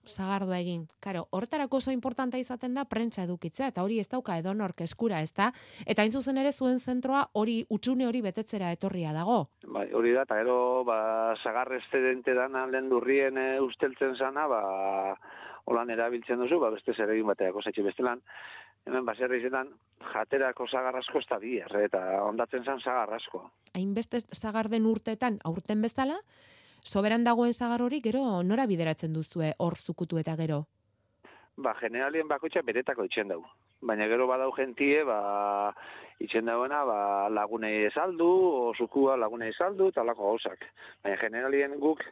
sagardoa 0.06 0.58
egin. 0.60 0.86
Karo, 1.00 1.26
hortarako 1.36 1.80
oso 1.80 1.92
importanta 1.92 2.38
izaten 2.38 2.74
da 2.74 2.84
prentza 2.84 3.24
edukitzea, 3.24 3.70
eta 3.72 3.82
hori 3.82 3.98
ez 4.00 4.08
dauka 4.08 4.36
edonork 4.38 4.80
eskura, 4.86 5.20
ez 5.20 5.32
da? 5.36 5.50
Eta 5.86 6.02
hain 6.02 6.12
zuzen 6.12 6.38
ere 6.38 6.52
zuen 6.52 6.78
zentroa 6.78 7.26
hori 7.34 7.64
utxune 7.68 8.06
hori 8.06 8.22
betetzera 8.22 8.70
etorria 8.72 9.12
dago. 9.16 9.42
Bai, 9.66 9.88
hori 9.92 10.14
da, 10.16 10.24
eta 10.28 10.40
gero, 10.40 10.84
ba, 10.84 11.34
sagar 11.42 11.72
estedente 11.76 12.34
dana 12.34 12.66
lehen 12.66 12.88
durrien 12.88 13.38
e, 13.38 13.48
usteltzen 13.60 14.16
zana, 14.16 14.46
ba, 14.46 14.62
holan 15.70 15.90
erabiltzen 15.90 16.40
duzu, 16.40 16.58
ba, 16.62 16.72
beste 16.74 16.94
zer 16.94 17.10
egin 17.14 17.28
bateako 17.28 17.62
zaitxe 17.62 17.84
bestelan, 17.84 18.22
hemen 18.86 19.04
baserrizetan 19.06 19.72
jaterako 20.12 20.66
sagarrasko 20.68 21.20
ez 21.20 21.26
da 21.30 21.38
bi, 21.38 21.58
erre, 21.60 21.84
eta 21.88 22.00
ondatzen 22.24 22.64
zan 22.64 22.80
sagarrasko. 22.80 23.42
Hainbeste 23.74 24.22
sagarden 24.32 24.86
urteetan, 24.86 25.38
aurten 25.44 25.82
bezala, 25.82 26.18
soberan 26.84 27.24
dagoen 27.24 27.54
sagar 27.54 27.82
hori 27.82 28.00
gero 28.00 28.42
nora 28.42 28.66
bideratzen 28.66 29.12
duzue 29.12 29.52
hor 29.58 29.76
zukutu 29.76 30.18
eta 30.18 30.36
gero. 30.36 30.64
Ba, 31.56 31.74
generalien 31.80 32.28
bakoitza 32.28 32.62
beretako 32.64 33.04
itxen 33.04 33.28
dau. 33.28 33.42
Baina 33.80 34.06
gero 34.10 34.26
badau 34.28 34.50
gentie, 34.52 35.04
ba, 35.08 35.72
itxen 36.20 36.44
dauena, 36.44 36.82
ba, 36.84 37.28
lagunei 37.32 37.86
esaldu, 37.88 38.28
o 38.28 38.74
zukua 38.76 39.16
lagunei 39.16 39.48
esaldu, 39.54 39.88
eta 39.88 40.04
lako 40.04 40.28
gauzak. 40.28 40.66
Baina 41.02 41.16
generalien 41.20 41.78
guk 41.80 42.04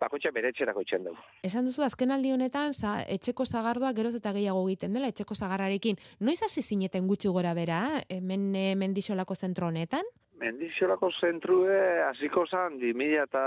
bakoitza 0.00 0.30
beretxerako 0.34 0.84
itxen 0.84 1.08
dau. 1.08 1.14
Esan 1.46 1.66
duzu 1.66 1.82
azken 1.86 2.12
aldi 2.14 2.30
honetan 2.34 2.76
sa, 2.76 3.00
etxeko 3.02 3.46
sagardoa 3.46 3.92
geroz 3.96 4.14
eta 4.18 4.32
gehiago 4.36 4.62
egiten 4.68 4.94
dela 4.94 5.10
etxeko 5.10 5.34
sagarrarekin. 5.34 5.98
Noiz 6.20 6.38
hasi 6.46 6.62
zineten 6.62 7.08
gutxi 7.08 7.32
gora 7.32 7.54
bera, 7.58 7.80
hemen 8.12 8.52
e, 8.54 8.68
mendixolako 8.78 9.34
zentro 9.34 9.70
honetan? 9.72 10.06
Mendixolako 10.36 11.10
zentrue 11.16 11.76
hasiko 12.04 12.44
zan 12.46 12.76
di 12.78 12.92
mila 12.94 13.24
eta 13.24 13.44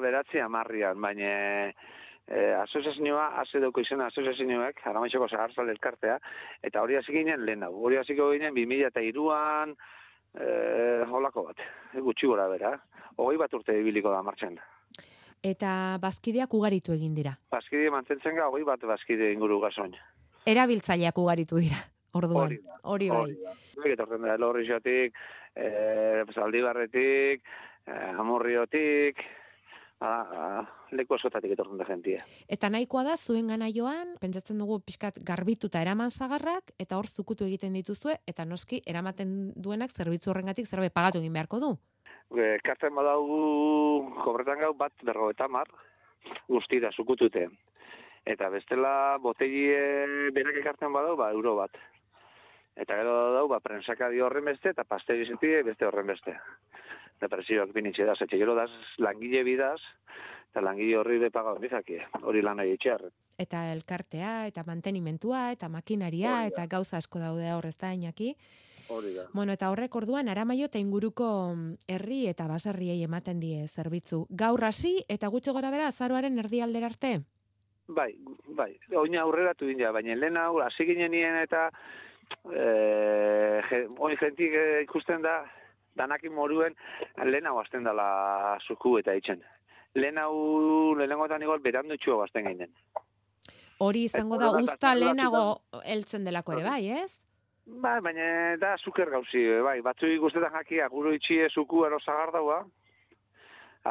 beratzi 0.00 0.40
amarrian, 0.40 1.00
baina 1.02 1.72
e, 2.28 2.52
asoziazioa, 2.60 3.28
hase 3.40 3.60
dauko 3.62 3.82
izena 3.82 4.08
asoziazioek, 4.12 4.82
aramaixoko 4.90 5.28
zagarzal 5.28 5.70
elkartea, 5.72 6.18
eta 6.62 6.82
hori 6.84 6.98
hasi 7.00 7.14
ginen 7.14 7.44
lehen 7.46 7.64
hau. 7.66 7.72
Hori 7.88 7.98
hasiko 8.00 8.30
ginen 8.34 8.54
bi 8.54 8.66
mila 8.68 8.92
eta 8.92 9.02
iruan, 9.04 9.74
e, 10.34 10.48
holako 11.08 11.48
bat, 11.48 11.62
gutxi 11.94 12.28
gora 12.30 12.48
bera. 12.52 12.74
Hogei 13.18 13.38
bat 13.40 13.54
urte 13.54 13.74
ibiliko 13.74 14.12
da 14.14 14.22
martxan. 14.22 14.58
Eta 15.42 15.70
bazkideak 16.02 16.54
ugaritu 16.54 16.92
egin 16.94 17.14
dira. 17.14 17.36
Bazkide 17.50 17.90
mantentzen 17.94 18.36
ga, 18.36 18.48
hogei 18.50 18.66
bat 18.66 18.82
bazkide 18.86 19.32
inguru 19.32 19.60
gazoin. 19.62 19.94
Erabiltzaileak 20.46 21.18
ugaritu 21.18 21.62
dira. 21.62 21.80
Orduan, 22.18 22.46
Hori 22.48 22.56
da, 22.64 22.78
hori 22.88 23.08
bai. 23.12 23.18
Hori 23.20 23.34
da. 23.44 23.92
Etortzen 23.92 24.24
da, 24.24 24.36
lorrixotik, 24.40 25.18
e, 25.54 25.66
zaldibarretik, 26.34 27.42
e, 27.84 27.98
amorriotik, 28.18 29.20
a, 30.00 30.08
a, 30.08 30.62
leku 30.94 31.16
askotatik 31.16 31.52
etortzen 31.54 31.80
da 31.80 31.86
jentia. 31.88 32.22
Eta 32.48 32.70
nahikoa 32.70 33.04
da 33.10 33.16
zuen 33.16 33.50
gana 33.50 33.68
joan, 33.74 34.14
pentsatzen 34.22 34.58
dugu 34.62 34.78
pixkat 34.86 35.20
garbituta 35.26 35.82
eraman 35.82 36.10
zagarrak, 36.10 36.72
eta 36.78 36.98
hor 36.98 37.08
zukutu 37.08 37.46
egiten 37.48 37.74
dituzue, 37.78 38.18
eta 38.26 38.46
noski 38.46 38.82
eramaten 38.86 39.52
duenak 39.56 39.94
zerbitzu 39.94 40.30
horrengatik 40.30 40.68
zerbait 40.68 40.94
pagatu 40.94 41.22
egin 41.22 41.34
beharko 41.34 41.60
du. 41.64 41.72
E, 42.36 42.58
kartzen 42.64 42.94
badaugu, 42.94 43.42
kobretan 44.22 44.60
gau 44.62 44.74
bat 44.76 44.92
berro 45.02 45.30
eta 45.34 45.48
mar, 45.48 45.70
guztira, 46.48 46.92
zukutute. 46.92 47.48
Eta 48.28 48.50
bestela, 48.52 49.16
botegie 49.22 50.30
berak 50.36 50.60
ekartzen 50.60 50.92
badau, 50.92 51.16
ba, 51.16 51.30
euro 51.32 51.56
bat. 51.56 51.78
Eta 52.78 52.94
gero 53.00 53.14
dau, 53.34 53.46
ba, 53.50 53.58
prensakadi 53.64 54.20
horren 54.22 54.44
beste, 54.52 54.70
eta 54.74 54.84
pasteurizetie 54.86 55.62
beste 55.66 55.88
horren 55.88 56.12
beste. 56.12 56.36
Eta 57.18 57.28
presioak 57.32 57.72
binitxe 57.74 58.06
da, 58.06 58.14
zetxe 58.14 58.38
gero 58.38 58.54
daz 58.54 58.70
langile 59.02 59.42
bidaz, 59.42 59.80
eta 60.52 60.62
langile 60.62 60.96
horri 61.00 61.18
de 61.18 61.32
paga 61.34 61.56
bizaki, 61.58 61.98
hori 62.22 62.42
lan 62.46 62.62
nahi 62.62 62.76
etxear. 62.76 63.08
Eta 63.42 63.64
elkartea, 63.72 64.46
eta 64.46 64.62
mantenimentua, 64.66 65.48
eta 65.54 65.68
makinaria, 65.68 66.44
eta 66.46 66.66
gauza 66.70 67.02
asko 67.02 67.18
daude 67.18 67.50
hor 67.52 67.66
ez 67.66 67.76
da, 67.76 67.92
Iñaki. 67.94 68.36
Hori 68.88 69.12
da. 69.14 69.26
Bueno, 69.34 69.52
eta 69.52 69.68
horrek 69.68 69.94
orduan 70.00 70.30
aramaio 70.32 70.70
eta 70.70 70.80
inguruko 70.80 71.26
herri 71.92 72.22
eta 72.30 72.46
baserriei 72.48 73.02
ematen 73.04 73.40
die 73.42 73.66
zerbitzu. 73.68 74.22
Gaur 74.30 74.64
hasi 74.64 74.94
eta 75.12 75.28
gutxi 75.28 75.52
gora 75.52 75.70
bera 75.74 75.90
azaroaren 75.92 76.38
erdialdera 76.40 76.88
arte. 76.88 77.18
Bai, 77.88 78.14
bai, 78.56 78.72
oina 79.00 79.22
aurreratu 79.24 79.68
dira, 79.68 79.92
baina 79.92 80.16
lehen 80.16 80.36
hau, 80.36 80.60
hasi 80.60 80.84
ginen 80.88 81.12
nien 81.12 81.36
eta 81.40 81.68
e, 82.52 82.64
je, 83.68 83.84
oin 83.96 84.16
jentik 84.20 84.52
eh, 84.52 84.82
ikusten 84.84 85.24
da, 85.24 85.38
danakin 85.98 86.34
moruen, 86.34 86.76
lehen 87.24 87.46
hau 87.50 87.58
azten 87.60 87.84
dela 87.84 88.08
zuku 88.66 88.98
eta 89.02 89.14
itxen. 89.18 89.42
Lehen 89.98 90.18
hau, 90.22 90.94
lehenengotan 90.98 91.42
igual, 91.42 91.62
berandu 91.64 91.96
txua 91.98 92.22
bazten 92.24 92.46
gainen. 92.48 92.74
Hori 93.84 94.04
izango 94.08 94.38
da 94.40 94.50
usta 94.58 94.94
lehenago 94.94 95.42
heltzen 95.84 96.24
delako 96.26 96.56
ere 96.56 96.64
bai, 96.66 96.82
ez? 97.02 97.20
Bai, 97.68 97.98
baina 98.02 98.56
da 98.56 98.72
zuker 98.78 99.10
gauzi, 99.12 99.42
bai, 99.62 99.78
batzu 99.84 100.08
ikustetan 100.14 100.54
jakia, 100.56 100.88
guru 100.88 101.12
itxi 101.14 101.42
zuku 101.52 101.84
ero 101.86 101.98
zagardaua, 102.00 102.62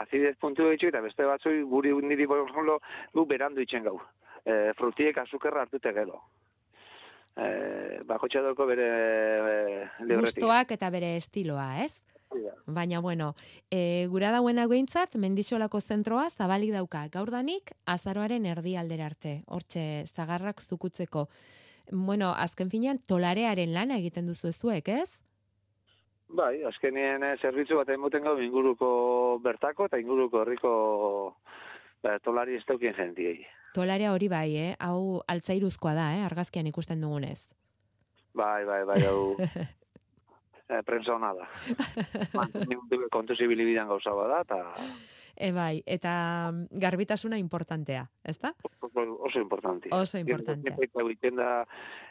azidez 0.01 0.35
puntu 0.41 0.71
itxi, 0.73 0.89
eta 0.89 1.01
beste 1.05 1.27
batzu 1.29 1.53
guri 1.69 1.93
niri, 2.01 2.25
por 2.27 3.27
berandu 3.29 3.61
itxen 3.61 3.83
gau. 3.83 3.99
E, 4.43 4.73
frutiek 4.79 5.17
azukerra 5.17 5.61
hartute 5.61 5.93
gero. 5.93 6.23
E, 7.37 8.01
bako 8.09 8.29
txadoko 8.33 8.65
bere 8.65 8.87
e, 8.87 9.57
libretik. 10.01 10.39
Gustoak 10.41 10.73
eta 10.73 10.89
bere 10.93 11.15
estiloa, 11.17 11.83
ez? 11.83 12.01
Baina, 12.65 12.99
bueno, 12.99 13.35
e, 13.71 14.07
gura 14.11 14.31
dauen 14.35 14.59
behintzat, 14.69 15.15
mendixolako 15.15 15.79
zentroa 15.79 16.29
zabalik 16.29 16.73
dauka. 16.73 17.05
Gaurdanik, 17.13 17.71
azaroaren 17.85 18.45
erdi 18.45 18.75
aldera 18.75 19.05
arte. 19.05 19.43
Hortxe, 19.47 20.03
zagarrak 20.07 20.61
zukutzeko. 20.61 21.27
Bueno, 21.91 22.33
azken 22.35 22.69
finean, 22.69 22.99
tolarearen 22.99 23.73
lana 23.73 23.97
egiten 24.01 24.27
duzu 24.27 24.49
ezuek, 24.51 24.89
ez? 24.89 25.21
Bai, 26.27 26.59
azkenien 26.67 27.23
eh, 27.23 27.35
zerbitzu 27.39 27.77
bat 27.79 27.89
emoten 27.93 28.25
gau 28.27 28.35
inguruko 28.43 28.89
bertako 29.43 29.87
eta 29.87 29.99
inguruko 30.01 30.41
herriko 30.41 30.71
ba, 32.03 32.17
tolari 32.19 32.57
ez 32.57 32.65
daukien 32.67 32.97
jentiei. 32.97 33.45
Tolarea 33.77 34.09
hori 34.15 34.25
bai, 34.31 34.55
eh? 34.57 34.69
Hau 34.81 35.21
altzairuzkoa 35.29 35.91
da, 35.93 36.07
eh? 36.17 36.23
Argazkian 36.25 36.65
ikusten 36.65 37.01
dugunez. 37.03 37.43
Bai, 38.33 38.63
bai, 38.65 38.79
bai, 38.89 38.97
hau 39.05 39.35
eh, 40.73 40.81
prensa 40.85 41.13
hona 41.13 41.29
da. 41.37 41.45
Mantenimendu 42.39 43.05
kontu 43.13 43.37
zibilibidan 43.37 43.87
gauza 43.91 44.15
bada, 44.17 44.41
eta 44.47 44.63
E 45.37 45.51
bai, 45.53 45.83
eta 45.85 46.11
mm, 46.49 46.79
garbitasuna 46.81 47.37
importantea, 47.37 48.07
ezta? 48.25 48.55
oso, 48.81 49.37
importante. 49.39 49.89
Oso 49.93 50.17
importantea. 50.17 50.73
Eta 50.73 51.03
egiten 51.05 51.37
da, 51.37 51.51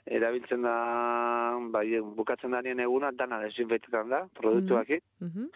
erabiltzen 0.07 0.63
da, 0.63 0.77
bai, 1.75 1.89
bukatzen 2.15 2.55
da 2.55 2.63
nien 2.63 2.79
eguna, 2.87 3.11
dana 3.11 3.41
desinfektetan 3.43 4.15
da, 4.15 4.23
produktuak, 4.39 4.95
Mhm. 5.19 5.51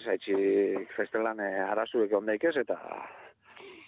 zaitxik 0.00 0.96
festelan 0.96 1.40
e, 1.44 1.52
arazuek 1.68 2.16
ondaikez, 2.16 2.56
eta 2.64 2.78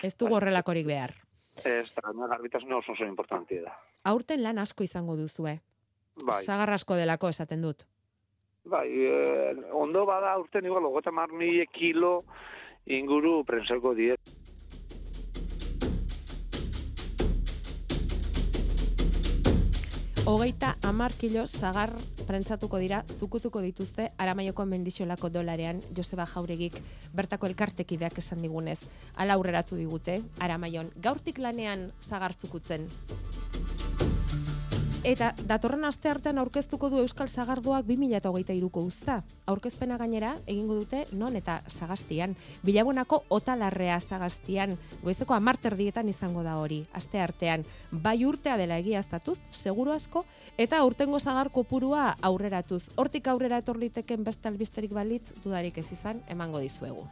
Ez 0.05 0.19
du 0.21 0.29
horrelakorik 0.29 0.85
behar. 0.87 1.15
Ez 1.65 1.87
da, 1.95 2.13
garbitasuna 2.29 2.77
oso 2.77 2.93
oso 2.93 3.05
importantia 3.05 3.63
da. 3.63 3.77
Aurten 4.05 4.43
lan 4.43 4.59
asko 4.59 4.85
izango 4.85 5.17
duzue. 5.17 5.61
Bai, 6.25 6.43
Sagar 6.45 6.71
asko 6.71 6.95
delako 6.95 7.29
esaten 7.29 7.63
dut. 7.63 7.85
bai, 8.65 8.89
e, 8.89 9.55
ondo 9.73 10.07
bada 10.07 10.39
urten 10.39 10.65
igual, 10.65 10.85
ogota 10.87 11.11
mar 11.13 11.31
mila 11.33 11.67
kilo 11.67 12.25
inguru 12.87 13.45
prensako 13.45 13.95
diet. 13.95 14.21
Hogeita 20.27 20.79
amar 20.81 21.13
kilo 21.13 21.45
zagar 21.53 21.91
prentsatuko 22.25 22.79
dira, 22.81 23.03
zukutuko 23.21 23.61
dituzte 23.61 24.07
Aramaioko 24.17 24.65
mendixolako 24.65 25.29
dolarean 25.29 25.83
Joseba 25.93 26.25
Jauregik 26.25 26.79
bertako 27.13 27.51
elkartekideak 27.51 28.17
esan 28.25 28.41
digunez. 28.41 28.79
Ala 29.21 29.37
aurreratu 29.37 29.77
digute, 29.77 30.23
Aramaion. 30.41 30.89
Gaurtik 30.97 31.43
lanean 31.45 31.91
zagar 32.01 32.33
zukutzen. 32.41 32.89
Eta 35.05 35.35
datorren 35.45 35.83
aste 35.85 36.09
artean 36.09 36.39
aurkeztuko 36.41 36.89
du 36.89 36.97
Euskal 37.03 37.29
Zagarduak 37.29 37.85
2023ko 37.85 38.81
uzta. 38.89 39.19
Aurkezpena 39.53 39.99
gainera 40.01 40.31
egingo 40.49 40.79
dute 40.79 41.03
non 41.13 41.37
eta 41.37 41.59
Sagastian. 41.69 42.33
Bilabonako 42.65 43.19
otalarrea 43.29 43.99
Sagastian. 44.01 44.79
Goizeko 45.03 45.37
amarterdietan 45.37 46.09
izango 46.09 46.41
da 46.43 46.57
hori. 46.57 46.81
Aste 46.97 47.21
artean 47.21 47.67
bai 47.93 48.17
urtea 48.25 48.57
dela 48.57 48.81
egiaztatuz, 48.81 49.37
seguru 49.53 49.93
asko, 49.93 50.25
eta 50.57 50.81
aurtengo 50.81 51.21
zagar 51.21 51.53
kopurua 51.53 52.15
aurreratuz. 52.23 52.87
Hortik 52.97 53.29
aurrera 53.29 53.61
etorliteken 53.61 54.25
beste 54.25 54.49
albisterik 54.49 54.97
balitz, 54.97 55.35
dudarik 55.45 55.85
ez 55.85 55.91
izan, 55.93 56.25
emango 56.33 56.65
dizuegu. 56.65 57.05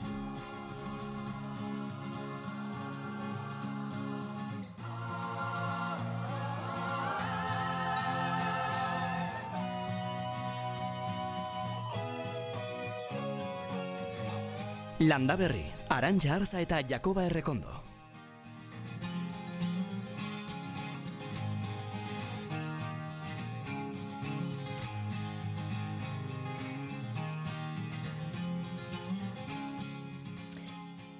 Landa 15.02 15.34
Berri, 15.34 15.64
Arantxa 15.90 16.36
Arza 16.36 16.60
eta 16.62 16.76
Jakoba 16.86 17.24
Errekondo. 17.26 17.72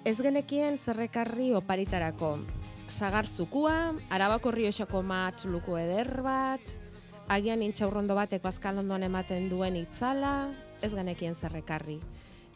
Ez 0.05 0.14
genekien 0.23 0.79
zerrekarri 0.79 1.51
oparitarako. 1.59 2.37
Sagar 2.87 3.27
zukua, 3.27 3.97
arabako 4.11 4.55
rioxako 4.55 5.03
matxuluko 5.03 5.75
eder 5.83 6.21
bat, 6.23 6.62
agian 7.27 7.66
intxaurrondo 7.66 8.14
batek 8.14 8.47
bazkalondoan 8.47 9.11
ematen 9.11 9.51
duen 9.51 9.75
itzala, 9.75 10.53
ez 10.83 10.95
genekien 10.95 11.35
zerrekarri. 11.35 11.99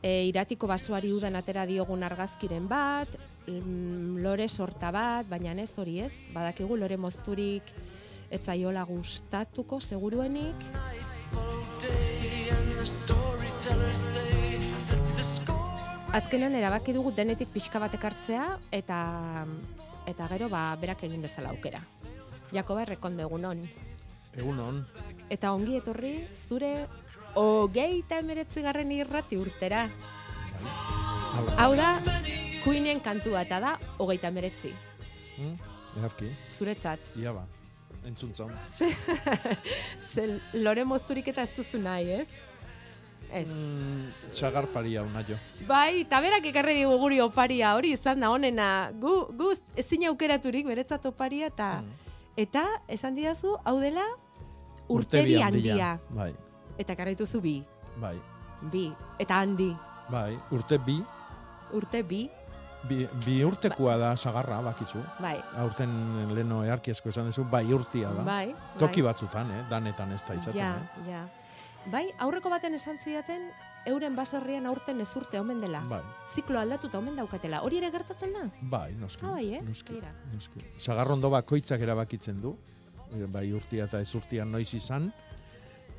E, 0.03 0.27
iratiko 0.29 0.69
basoari 0.69 1.11
udan 1.13 1.37
atera 1.37 1.65
diogun 1.67 2.03
argazkiren 2.07 2.69
bat, 2.69 3.09
mm, 3.47 4.19
lore 4.23 4.49
sorta 4.49 4.91
bat, 4.93 5.27
baina 5.29 5.55
ez 5.63 5.73
hori 5.77 6.01
ez, 6.01 6.13
badakigu 6.35 6.77
lore 6.77 6.97
mozturik 6.97 7.73
etzaiola 8.31 8.85
gustatuko 8.85 9.81
seguruenik. 9.81 10.67
Azkenean 16.17 16.55
erabaki 16.55 16.95
dugu 16.97 17.13
denetik 17.13 17.51
pixka 17.53 17.81
batek 17.83 18.05
hartzea 18.09 18.45
eta 18.73 18.99
eta 20.07 20.29
gero 20.31 20.49
ba 20.49 20.77
berak 20.81 21.03
egin 21.05 21.23
dezala 21.23 21.51
aukera. 21.51 21.83
Jakoba 22.55 22.87
errekonde 22.87 23.27
egunon. 23.27 23.65
Egunon. 24.37 24.85
Eta 25.31 25.53
ongi 25.53 25.77
etorri 25.81 26.15
zure 26.47 26.87
hogeita 27.37 28.19
emeretzi 28.23 28.63
garren 28.65 28.91
irrati 28.93 29.37
urtera. 29.39 29.87
Hau 31.61 31.75
da, 31.77 31.91
Queenen 32.65 32.99
kantua 33.05 33.43
eta 33.47 33.61
da 33.63 33.75
hogeita 34.03 34.29
emeretzi. 34.33 34.73
Hmm? 35.37 35.55
Eharki, 36.01 36.31
Zuretzat. 36.51 37.01
ia 37.17 37.33
ba. 37.33 37.45
Entzuntzan. 38.07 38.51
Zen 40.13 40.41
lore 40.65 40.85
mozturik 40.85 41.29
eta 41.29 41.43
ez 41.47 41.51
duzu 41.57 41.79
nahi, 41.83 42.11
ez? 42.23 42.29
Ez. 43.35 43.49
Mm, 43.51 44.11
txagar 44.31 44.69
paria 44.71 45.03
una 45.03 45.23
jo. 45.27 45.35
Bai, 45.67 46.03
eta 46.05 46.21
berak 46.23 46.45
ekarri 46.47 46.77
digu 46.79 46.95
guri 47.03 47.19
oparia, 47.21 47.73
hori 47.75 47.91
izan 47.97 48.21
da 48.23 48.31
honena. 48.31 48.93
Gu, 49.03 49.15
gu 49.35 49.53
ezin 49.77 50.07
aukeraturik 50.13 50.67
beretzat 50.71 51.07
oparia 51.11 51.49
eta 51.51 51.71
Mm. 51.83 51.91
eta 52.37 52.65
esan 52.89 53.15
didazu 53.17 53.57
hau 53.65 53.81
dela 53.81 54.05
urtebi 54.89 55.41
handia. 55.43 55.99
Bai, 56.11 56.33
Eta 56.79 56.93
ekarri 56.93 57.15
dituzu 57.17 57.41
bi. 57.41 57.65
bai, 58.01 58.17
Bi. 58.73 58.93
Eta 59.19 59.41
handi. 59.43 59.75
bai. 60.11 60.39
Urte 60.51 60.79
bi, 60.79 61.03
Urte 61.73 62.03
bi. 62.03 62.29
bi, 62.89 63.09
bi 63.25 63.43
urtekoa 63.45 63.97
da 63.99 64.17
sagarra, 64.17 64.61
bakitzu. 64.63 64.99
Bai. 65.21 65.37
Aurten 65.59 65.91
leno 66.35 66.63
earki 66.65 66.91
esko 66.93 67.09
esan 67.09 67.27
duzu, 67.27 67.45
bai 67.51 67.65
urtia 67.73 68.13
da. 68.15 68.23
Bai. 68.23 68.55
Toki 68.79 69.03
bai. 69.03 69.11
batzutan, 69.13 69.51
eh? 69.51 69.65
danetan 69.71 70.13
ez 70.13 70.23
da 70.29 70.35
izaten. 70.35 70.55
Ja, 70.61 70.77
eh? 70.77 71.11
ja. 71.11 71.25
Bai, 71.91 72.11
aurreko 72.19 72.51
baten 72.51 72.75
esan 72.75 72.99
zidaten, 72.99 73.51
euren 73.87 74.15
baserrian 74.17 74.67
aurten 74.67 75.01
ez 75.01 75.09
urte 75.17 75.39
omen 75.41 75.61
dela. 75.61 75.81
Bai, 75.91 76.01
Ziklo 76.35 76.59
aldatuta 76.59 76.99
omen 76.99 77.17
daukatela. 77.17 77.61
Hori 77.63 77.79
ere 77.79 77.91
gertatzen 77.91 78.33
da? 78.35 78.47
bai, 78.63 78.93
noski. 78.99 79.25
Ah, 79.27 79.33
bai, 79.37 79.55
eh? 79.55 79.63
Noski, 79.63 79.93
Begira. 79.93 80.13
noski. 80.35 80.65
Sagarrondo 80.79 81.31
bakoitzak 81.31 81.81
erabakitzen 81.81 82.41
du, 82.43 82.57
bai 83.33 83.53
urtia 83.55 83.85
eta 83.85 83.99
ez 84.03 84.15
urtia 84.15 84.45
noiz 84.45 84.73
izan, 84.75 85.13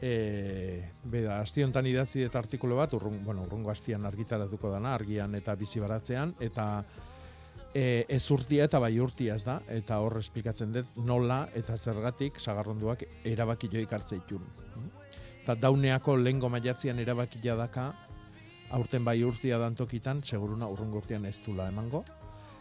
E, 0.02 0.92
beda, 1.10 1.40
asti 1.42 1.64
hontan 1.66 1.88
idatzi 1.90 2.22
eta 2.22 2.38
artikulu 2.38 2.76
bat, 2.78 2.94
urrun, 2.94 3.18
bueno, 3.26 3.48
urrungo 3.48 3.72
astian 3.74 4.06
argitaratuko 4.06 4.70
dana, 4.70 4.94
argian 4.94 5.34
eta 5.36 5.56
bizi 5.58 5.82
baratzean, 5.82 6.36
eta 6.40 6.68
e, 7.74 8.06
ez 8.08 8.24
urtia 8.32 8.68
eta 8.68 8.80
bai 8.80 8.94
urtia 9.00 9.36
ez 9.36 9.44
da, 9.48 9.58
eta 9.74 9.98
hor 10.04 10.20
esplikatzen 10.22 10.76
dut 10.76 11.00
nola 11.02 11.48
eta 11.58 11.78
zergatik 11.78 12.40
sagarronduak 12.40 13.08
erabaki 13.26 13.70
joik 13.74 13.94
hartze 13.94 14.20
itun. 14.22 14.46
Eta 15.42 15.56
dauneako 15.56 16.18
lehengo 16.18 16.50
maiatzean 16.50 17.00
erabaki 17.00 17.42
daka, 17.42 17.94
aurten 18.72 19.04
bai 19.04 19.24
urtia 19.24 19.58
dan 19.58 19.76
tokitan, 19.76 20.22
seguruna 20.24 20.68
urrungo 20.68 20.98
urtean 20.98 21.26
ez 21.26 21.40
dula 21.46 21.70
emango, 21.70 22.04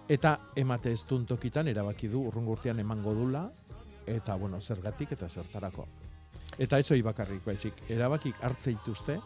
eta 0.09 0.39
emate 0.55 0.93
ez 0.93 1.03
tokitan 1.05 1.69
erabaki 1.69 2.09
du 2.09 2.23
urrungo 2.29 2.53
urtean 2.53 2.79
emango 2.81 3.13
dula, 3.15 3.47
eta 4.07 4.37
bueno, 4.37 4.61
zergatik 4.61 5.13
eta 5.13 5.29
zertarako. 5.29 5.87
Eta 6.59 6.79
etxoi 6.81 7.03
bakarrik, 7.05 7.43
baizik, 7.45 7.83
erabakik 7.93 8.39
hartze 8.41 8.73
dituzte, 8.73 9.19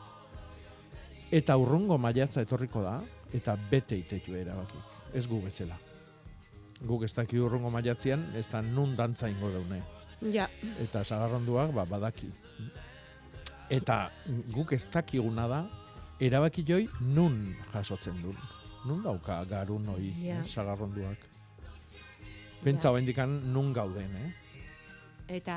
eta 1.31 1.57
urrungo 1.57 1.99
maiatza 1.99 2.43
etorriko 2.43 2.83
da, 2.83 2.97
eta 3.35 3.55
bete 3.71 3.99
itetu 4.01 4.35
erabakik, 4.35 4.99
ez 5.15 5.27
gu 5.31 5.39
betzela. 5.45 5.79
Guk 6.81 7.05
ez 7.05 7.13
daki 7.15 7.39
urrungo 7.39 7.71
maiatzean, 7.71 8.25
ez 8.35 8.49
da 8.51 8.63
nun 8.65 8.97
dantza 8.97 9.29
ingo 9.31 9.51
daune. 9.53 9.83
Ja. 10.33 10.49
Eta 10.83 11.05
sagarronduak, 11.05 11.71
ba, 11.77 11.85
badaki. 11.89 12.29
Eta 13.71 14.11
guk 14.51 14.73
ez 14.75 14.87
dakiguna 14.91 15.47
da, 15.49 15.61
erabaki 16.21 16.65
joi 16.67 16.89
nun 17.01 17.55
jasotzen 17.73 18.19
duen. 18.23 18.41
Nun 18.89 19.03
dauka 19.05 19.45
garun 19.45 19.87
hoi 19.93 20.11
Ja. 20.25 20.41
eh, 20.41 20.47
sagarronduak. 20.49 21.19
Pentsa 22.65 22.91
ja. 22.91 23.27
nun 23.27 23.73
gauden, 23.73 24.17
eh? 24.17 24.33
Eta, 25.31 25.57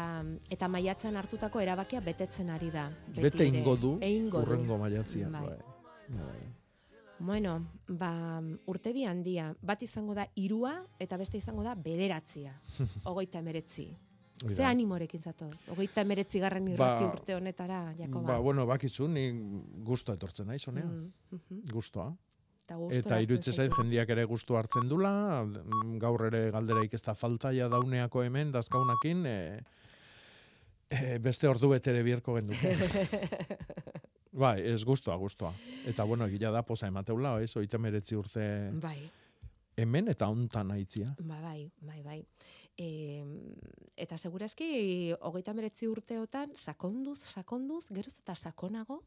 eta 0.53 0.67
maiatzen 0.69 1.15
hartutako 1.17 1.61
erabakia 1.63 2.01
betetzen 2.05 2.51
ari 2.53 2.69
da. 2.71 2.87
beti 3.07 3.23
Bete 3.23 3.47
ingo 3.49 3.75
du, 3.75 3.95
urrengo 4.37 4.77
maiatzian. 4.77 5.31
Bai. 5.31 5.47
Bai. 5.47 6.19
Bai. 6.19 6.41
Bueno, 7.23 7.55
ba, 7.87 8.41
urtebi 8.67 9.05
handia. 9.07 9.53
Bat 9.61 9.85
izango 9.85 10.13
da 10.13 10.25
irua 10.35 10.73
eta 10.99 11.17
beste 11.17 11.39
izango 11.39 11.63
da 11.63 11.73
bederatzia. 11.75 12.53
Hogeita 13.09 13.39
emeretzi. 13.39 13.87
Hori 14.43 14.55
Ze 14.57 14.65
animorekin 14.65 15.21
zatoz? 15.21 15.53
Hogeita 15.71 16.01
emeretzi 16.03 16.41
garren 16.41 16.67
irrati 16.67 17.05
Ba- 17.05 17.13
urte 17.13 17.35
honetara, 17.37 17.93
Jakoba. 17.97 18.33
Ba, 18.33 18.39
bueno, 18.43 18.65
bakizu, 18.67 19.07
ni 19.07 19.29
gusto 19.85 20.13
etortzen 20.13 20.49
naiz, 20.51 20.67
honea. 20.67 20.85
Mm, 20.85 21.11
mhm. 21.37 21.61
Gustoa. 21.71 22.09
Eta 22.73 22.81
gustora 22.81 22.99
Eta 22.99 23.19
iruditzen 23.21 23.53
zait 23.53 23.73
jendiak 23.77 24.09
ere 24.09 24.25
gustu 24.25 24.57
hartzen 24.57 24.87
dula, 24.89 25.13
mm, 25.45 25.97
gaur 26.01 26.25
ere 26.25 26.49
galderaik 26.51 26.93
ez 26.93 27.01
da 27.05 27.13
faltaia 27.13 27.69
dauneako 27.69 28.23
hemen, 28.23 28.51
dazkaunakin, 28.51 29.25
e, 29.25 29.37
e, 30.89 31.17
beste 31.21 31.47
ordu 31.47 31.69
betere 31.69 32.01
bierko 32.03 32.39
genduke. 32.39 32.73
bai, 34.43 34.57
ez 34.73 34.81
gustoa, 34.83 35.15
gustoa. 35.21 35.53
Eta 35.85 36.03
bueno, 36.03 36.25
egia 36.25 36.51
da 36.51 36.63
poza 36.65 36.89
emateula, 36.89 37.37
ez, 37.43 37.51
oita 37.61 37.77
meretzi 37.77 38.17
urte 38.17 38.47
Bai, 38.81 38.97
hemen 39.77 40.09
eta 40.09 40.27
hontan 40.27 40.73
aitzia. 40.73 41.13
ba, 41.19 41.39
bai, 41.41 41.69
bai, 41.81 42.01
bai. 42.01 42.19
E, 42.73 43.21
eta 44.01 44.17
segurazki, 44.17 45.13
hogeita 45.21 45.53
meretzi 45.53 45.87
urteotan, 45.87 46.55
sakonduz, 46.57 47.19
sakonduz, 47.35 47.85
geroz 47.93 48.15
eta 48.17 48.33
sakonago, 48.33 49.03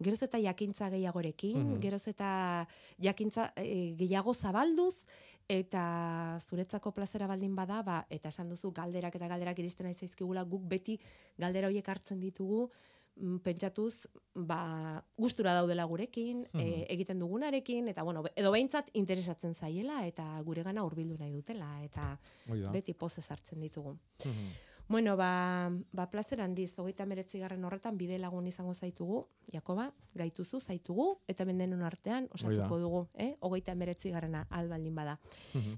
geroz 0.00 0.22
eta 0.22 0.38
jakintza 0.38 0.88
gehiagorekin, 0.90 1.56
Mhm. 1.74 1.80
geroz 1.80 2.06
eta 2.08 2.66
jakintza 3.00 3.52
e, 3.56 3.94
gehiago 3.96 4.34
zabalduz, 4.34 5.04
eta 5.48 6.38
zuretzako 6.46 6.92
plazera 6.92 7.26
baldin 7.26 7.54
bada, 7.56 7.82
ba, 7.82 8.06
eta 8.10 8.28
esan 8.28 8.48
duzu 8.48 8.70
galderak 8.72 9.14
eta 9.16 9.28
galderak 9.28 9.58
iristen 9.58 9.86
ari 9.86 9.94
zaizkigula, 9.94 10.42
guk 10.44 10.62
beti 10.68 10.98
galdera 11.38 11.68
horiek 11.68 11.88
hartzen 11.88 12.20
ditugu, 12.20 12.70
mm, 13.16 13.38
pentsatuz, 13.42 14.06
ba, 14.34 15.02
gustura 15.16 15.54
daudela 15.54 15.84
gurekin, 15.84 16.44
e, 16.52 16.58
Mhm. 16.58 16.84
egiten 16.90 17.18
dugunarekin, 17.18 17.88
eta 17.88 18.02
bueno, 18.04 18.22
edo 18.36 18.52
behintzat 18.52 18.90
interesatzen 18.92 19.54
zaiela, 19.54 20.06
eta 20.06 20.40
guregana 20.44 20.84
hurbildu 20.84 21.16
nahi 21.18 21.32
dutela, 21.32 21.82
eta 21.82 22.18
Hoi 22.48 22.60
da. 22.60 22.70
beti 22.70 22.92
pozez 22.94 23.24
hartzen 23.30 23.58
ditugu. 23.60 23.96
Mhm. 24.24 24.52
Bueno, 24.88 25.18
ba, 25.18 25.70
ba 25.92 26.08
plazer 26.08 26.40
handiz, 26.40 26.72
hogeita 26.80 27.04
meretzi 27.04 27.38
garren 27.38 27.64
horretan 27.68 27.98
bide 27.98 28.16
lagun 28.18 28.46
izango 28.48 28.72
zaitugu, 28.72 29.26
Jakoba, 29.52 29.90
gaituzu, 30.16 30.60
zaitugu, 30.60 31.10
eta 31.28 31.44
bendenon 31.44 31.82
artean 31.84 32.28
osatuko 32.32 32.78
dugu, 32.80 33.02
eh? 33.14 33.34
hogeita 33.40 33.74
meretzi 33.74 34.14
albaldin 34.14 34.94
bada. 34.94 35.18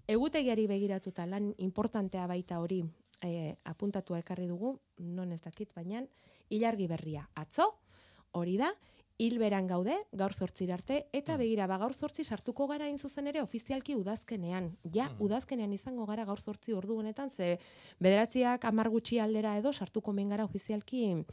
Egutegiari 0.06 0.68
begiratuta 0.70 1.26
lan 1.26 1.50
importantea 1.58 2.28
baita 2.30 2.60
hori 2.60 2.84
eh, 3.22 3.56
apuntatua 3.64 4.20
ekarri 4.22 4.46
dugu, 4.46 4.78
non 4.98 5.32
ez 5.32 5.42
dakit, 5.42 5.74
baina 5.74 6.04
ilargi 6.48 6.86
berria 6.86 7.28
atzo, 7.34 7.66
hori 8.30 8.56
da, 8.62 8.70
hilberan 9.20 9.66
gaude, 9.68 9.96
gaur 10.16 10.32
zortzir 10.32 10.72
arte, 10.72 11.06
eta 11.12 11.34
Mm. 11.34 11.38
begira, 11.42 11.66
ba, 11.66 11.76
gaur 11.78 11.92
zortzi 11.94 12.24
sartuko 12.24 12.66
gara 12.66 12.86
hain 12.86 12.98
zuzen 12.98 13.26
ere 13.26 13.42
ofizialki 13.42 13.94
udazkenean. 13.94 14.76
Ja, 14.92 15.08
Mm. 15.10 15.20
udazkenean 15.26 15.72
izango 15.72 16.06
gara 16.06 16.24
gaur 16.24 16.40
zortzi 16.40 16.72
ordu 16.72 16.96
honetan, 16.98 17.30
ze 17.30 17.58
bederatziak 18.00 18.64
amar 18.64 18.88
gutxi 18.88 19.18
aldera 19.20 19.56
edo 19.58 19.72
sartuko 19.72 20.12
men 20.12 20.28
gara 20.30 20.44
ofizialki 20.44 21.24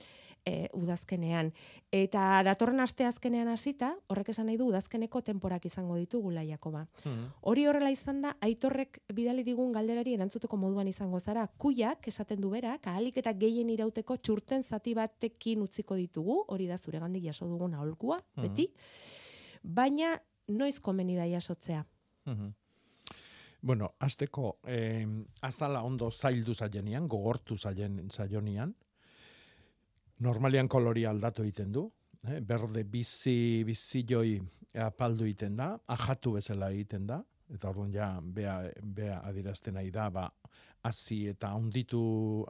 e, 0.47 0.69
udazkenean. 0.73 1.51
Eta 1.91 2.41
datorren 2.47 2.79
aste 2.79 3.05
azkenean 3.07 3.49
hasita, 3.51 3.91
horrek 4.11 4.31
esan 4.31 4.47
nahi 4.47 4.57
du 4.59 4.69
udazkeneko 4.71 5.21
temporak 5.27 5.65
izango 5.67 5.97
ditugula 5.99 6.43
Jakoba. 6.47 6.85
Mhm. 7.03 7.25
Hori 7.51 7.65
horrela 7.67 7.91
izan 7.91 8.21
da, 8.23 8.35
aitorrek 8.41 9.01
bidali 9.13 9.43
digun 9.43 9.73
galderari 9.75 10.15
erantzuteko 10.15 10.57
moduan 10.57 10.87
izango 10.87 11.19
zara, 11.19 11.47
kuiak 11.47 12.07
esaten 12.07 12.39
du 12.41 12.51
berak, 12.53 12.87
ahalik 12.87 13.17
eta 13.23 13.33
gehien 13.33 13.69
irauteko 13.73 14.17
txurten 14.17 14.63
zati 14.63 14.93
batekin 14.95 15.65
utziko 15.65 15.99
ditugu, 15.99 16.43
hori 16.47 16.67
da 16.67 16.77
zure 16.77 16.99
gandik 17.03 17.27
jaso 17.27 17.47
dugun 17.47 17.73
aholkua, 17.75 18.19
Mhm. 18.35 18.47
beti, 18.47 18.69
baina 19.63 20.15
noiz 20.47 20.79
komeni 20.79 21.15
da 21.15 21.27
jasotzea. 21.27 21.85
Mhm. 22.25 22.53
Bueno, 23.61 23.95
azteko, 23.99 24.59
eh, 24.67 25.05
azala 25.41 25.81
ondo 25.83 26.11
zaildu 26.11 26.53
zaienian, 26.53 27.07
gogortu 27.07 27.57
zaien 27.57 28.07
zaionian, 28.13 28.75
normalian 30.23 30.67
kolori 30.67 31.05
aldatu 31.05 31.43
egiten 31.45 31.71
du, 31.71 31.87
eh, 32.27 32.39
berde 32.41 32.83
bizi, 32.83 33.63
bizi 33.65 34.03
joi 34.07 34.37
apaldu 34.83 35.25
egiten 35.25 35.55
da, 35.57 35.73
ajatu 35.87 36.37
bezala 36.37 36.71
egiten 36.73 37.07
da, 37.07 37.21
eta 37.53 37.69
orduan 37.69 37.93
ja, 37.93 38.09
bea, 38.21 38.57
bea 38.83 39.21
adirazten 39.25 39.77
nahi 39.77 39.91
da, 39.91 40.09
ba, 40.09 40.27
hasi 40.87 41.25
eta 41.31 41.51
haunditu, 41.55 42.01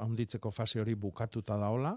haunditzeko 0.02 0.52
fase 0.52 0.82
hori 0.82 0.96
bukatuta 0.96 1.58
daola, 1.58 1.94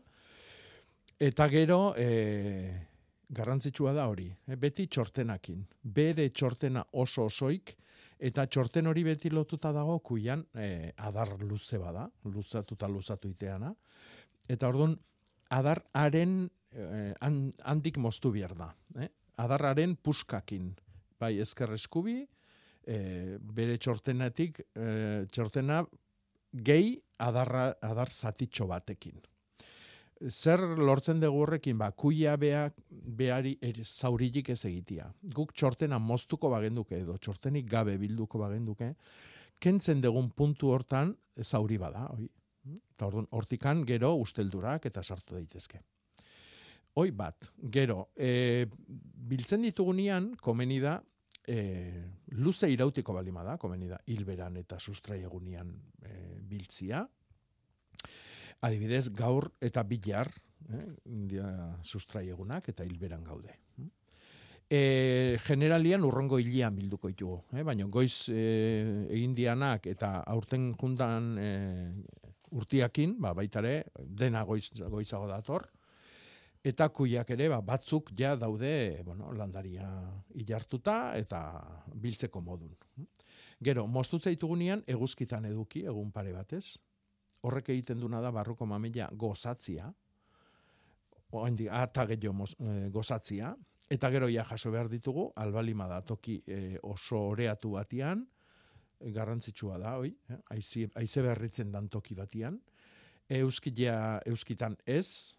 eta 1.20 1.48
gero, 1.52 1.80
e, 1.96 2.88
garrantzitsua 3.30 3.92
da 3.94 4.08
hori, 4.10 4.28
eh, 4.46 4.56
beti 4.56 4.86
txortenakin, 4.86 5.62
bere 5.82 6.28
txortena 6.30 6.84
oso 6.92 7.26
osoik, 7.30 7.76
eta 8.18 8.44
txorten 8.46 8.86
hori 8.90 9.04
beti 9.06 9.30
lotuta 9.30 9.72
dago 9.72 9.98
kuian 10.04 10.42
eh, 10.54 10.92
adar 10.96 11.36
luze 11.40 11.78
bada, 11.78 12.08
luzatuta 12.24 12.88
luzatu 12.88 13.30
iteana, 13.30 13.72
eta 14.48 14.68
orduan, 14.68 14.98
adararen 15.50 16.50
eh, 16.72 17.14
han- 17.20 17.52
handik 17.64 17.98
moztu 17.98 18.30
behar 18.32 18.54
da. 18.56 18.74
Eh? 19.00 19.08
Adarraren 19.42 19.96
puskakin, 19.96 20.74
bai 21.18 21.38
ezker 21.40 21.72
eskubi, 21.74 22.20
eh, 22.86 23.38
bere 23.40 23.76
txortenetik, 23.78 24.60
eh, 24.76 25.26
txortena 25.30 25.84
gehi 26.52 27.00
adarra, 27.18 27.74
adar 27.82 28.10
zatitxo 28.10 28.66
batekin. 28.66 29.20
Zer 30.28 30.60
lortzen 30.76 31.20
dugu 31.20 31.40
horrekin, 31.40 31.78
ba, 31.78 31.90
kuia 31.92 32.36
beak, 32.36 32.74
behari 32.90 33.54
er, 33.62 33.78
zaurilik 33.84 34.50
ez 34.52 34.64
egitia. 34.68 35.06
Guk 35.32 35.54
txortena 35.56 35.98
moztuko 35.98 36.50
bagenduke 36.52 36.98
edo 36.98 37.16
txortenik 37.16 37.66
gabe 37.70 37.96
bilduko 37.96 38.38
bagenduke, 38.38 38.94
kentzen 39.58 40.00
dugun 40.00 40.28
puntu 40.36 40.68
hortan 40.74 41.16
zauri 41.42 41.78
bada, 41.78 42.04
hoi. 42.12 42.28
Eta 42.94 43.08
orduan, 43.08 43.28
hortikan 43.36 43.84
gero 43.88 44.14
usteldurak 44.20 44.86
eta 44.90 45.02
sartu 45.02 45.34
daitezke. 45.38 45.80
Hoi 47.00 47.10
bat, 47.14 47.46
gero, 47.70 48.10
e, 48.16 48.66
biltzen 49.30 49.62
ditugunean, 49.62 50.32
komeni 50.42 50.80
da, 50.82 50.96
e, 51.46 52.02
luze 52.38 52.68
irautiko 52.70 53.14
balima 53.14 53.44
da, 53.46 53.56
komeni 53.62 53.88
da, 53.88 54.00
hilberan 54.10 54.58
eta 54.60 54.78
sustrai 54.78 55.20
egunean 55.22 55.70
e, 56.02 56.14
biltzia. 56.50 57.04
Adibidez, 58.66 59.08
gaur 59.16 59.48
eta 59.62 59.84
bilar, 59.86 60.28
eh, 60.68 60.86
dia 61.04 61.48
sustrai 61.82 62.28
egunak 62.28 62.68
eta 62.72 62.84
hilberan 62.84 63.24
gaude. 63.24 63.56
E, 64.70 65.38
generalian 65.42 66.04
urrongo 66.06 66.38
hilian 66.38 66.76
bilduko 66.76 67.08
ditugu, 67.10 67.40
eh? 67.58 67.64
baina 67.66 67.88
goiz 67.90 68.28
e, 68.30 68.42
egin 69.10 69.32
dianak 69.34 69.88
eta 69.90 70.20
aurten 70.30 70.68
juntan 70.78 71.32
e, 71.42 71.48
urtiakin, 72.50 73.16
ba, 73.20 73.34
baitare, 73.34 73.84
dena 73.98 74.42
goiz, 74.44 74.70
goizago 74.90 75.28
dator, 75.30 75.66
eta 76.64 76.88
kuiak 76.92 77.30
ere 77.32 77.48
ba, 77.48 77.60
batzuk 77.64 78.12
ja 78.18 78.34
daude 78.36 79.00
bueno, 79.04 79.32
landaria 79.32 79.88
ilartuta 80.36 81.16
eta 81.16 81.40
biltzeko 81.94 82.42
modun. 82.44 82.74
Gero, 83.60 83.86
moztutza 83.86 84.32
ditugunean 84.32 84.82
eguzkitan 84.88 85.44
eduki, 85.48 85.84
egun 85.88 86.12
pare 86.12 86.32
batez, 86.32 86.78
horrek 87.44 87.70
egiten 87.72 88.00
duna 88.00 88.20
da 88.20 88.30
barruko 88.32 88.66
mamila 88.68 89.08
gozatzia, 89.12 89.90
oaindik 91.32 91.68
ata 91.72 92.06
gehiago 92.10 92.48
eh, 92.58 92.88
gozatzia, 92.92 93.54
eta 93.90 94.10
gero 94.10 94.28
ja 94.30 94.44
jaso 94.44 94.70
behar 94.72 94.88
ditugu, 94.88 95.30
albalima 95.36 95.88
da 95.88 96.00
toki 96.02 96.40
eh, 96.46 96.76
oso 96.82 97.20
oreatu 97.32 97.76
batian, 97.76 98.26
garrantzitsua 99.00 99.78
da, 99.78 99.96
oi, 99.98 100.10
eh? 100.30 100.36
aize, 100.50 100.88
aize 101.00 101.22
berritzen 101.22 101.72
dan 101.72 101.88
toki 101.88 102.14
batian, 102.14 102.60
euskitia 103.28 104.20
euskitan 104.26 104.76
ez, 104.86 105.36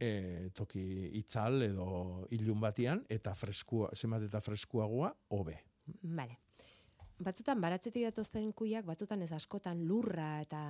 e, 0.00 0.50
toki 0.54 0.82
itzal 1.20 1.62
edo 1.62 2.26
ilun 2.34 2.60
batian, 2.60 3.04
eta 3.08 3.34
freskua, 3.38 3.90
zenbat 3.96 4.22
eta 4.28 4.40
freskuagoa, 4.40 5.12
hobe. 5.30 5.58
Vale. 6.02 6.38
Batzutan 7.22 7.60
baratzetik 7.62 8.02
datozen 8.08 8.48
kuiak, 8.52 8.84
batzutan 8.88 9.20
ez 9.22 9.30
askotan 9.32 9.84
lurra 9.86 10.40
eta 10.42 10.62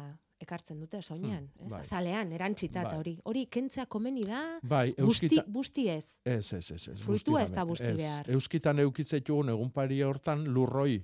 ekartzen 0.42 0.80
dute 0.82 1.00
soinean, 1.00 1.46
Hmm, 1.54 1.64
ez? 1.66 1.70
bai. 1.70 1.80
Azalean, 1.80 2.32
erantzita 2.32 2.80
eta 2.82 2.90
Bai. 2.90 2.98
hori. 2.98 3.14
Hori 3.24 3.46
kentzea 3.46 3.86
komeni 3.86 4.24
da, 4.26 4.58
Bai, 4.62 4.90
busti, 4.98 5.26
euskita, 5.28 5.44
busti 5.48 5.88
ez. 5.88 6.16
ez, 6.24 6.52
ez, 6.52 6.70
ez, 6.70 6.88
ez. 6.88 7.00
Fruitua 7.02 7.40
busti 7.40 7.42
ez 7.42 7.50
da 7.56 7.64
busti 7.64 7.92
behar. 7.96 8.30
Euskitan 8.30 8.78
eukitzetugun 8.80 9.48
egun 9.54 9.70
pari 9.70 10.02
hortan 10.02 10.44
lurroi, 10.44 10.98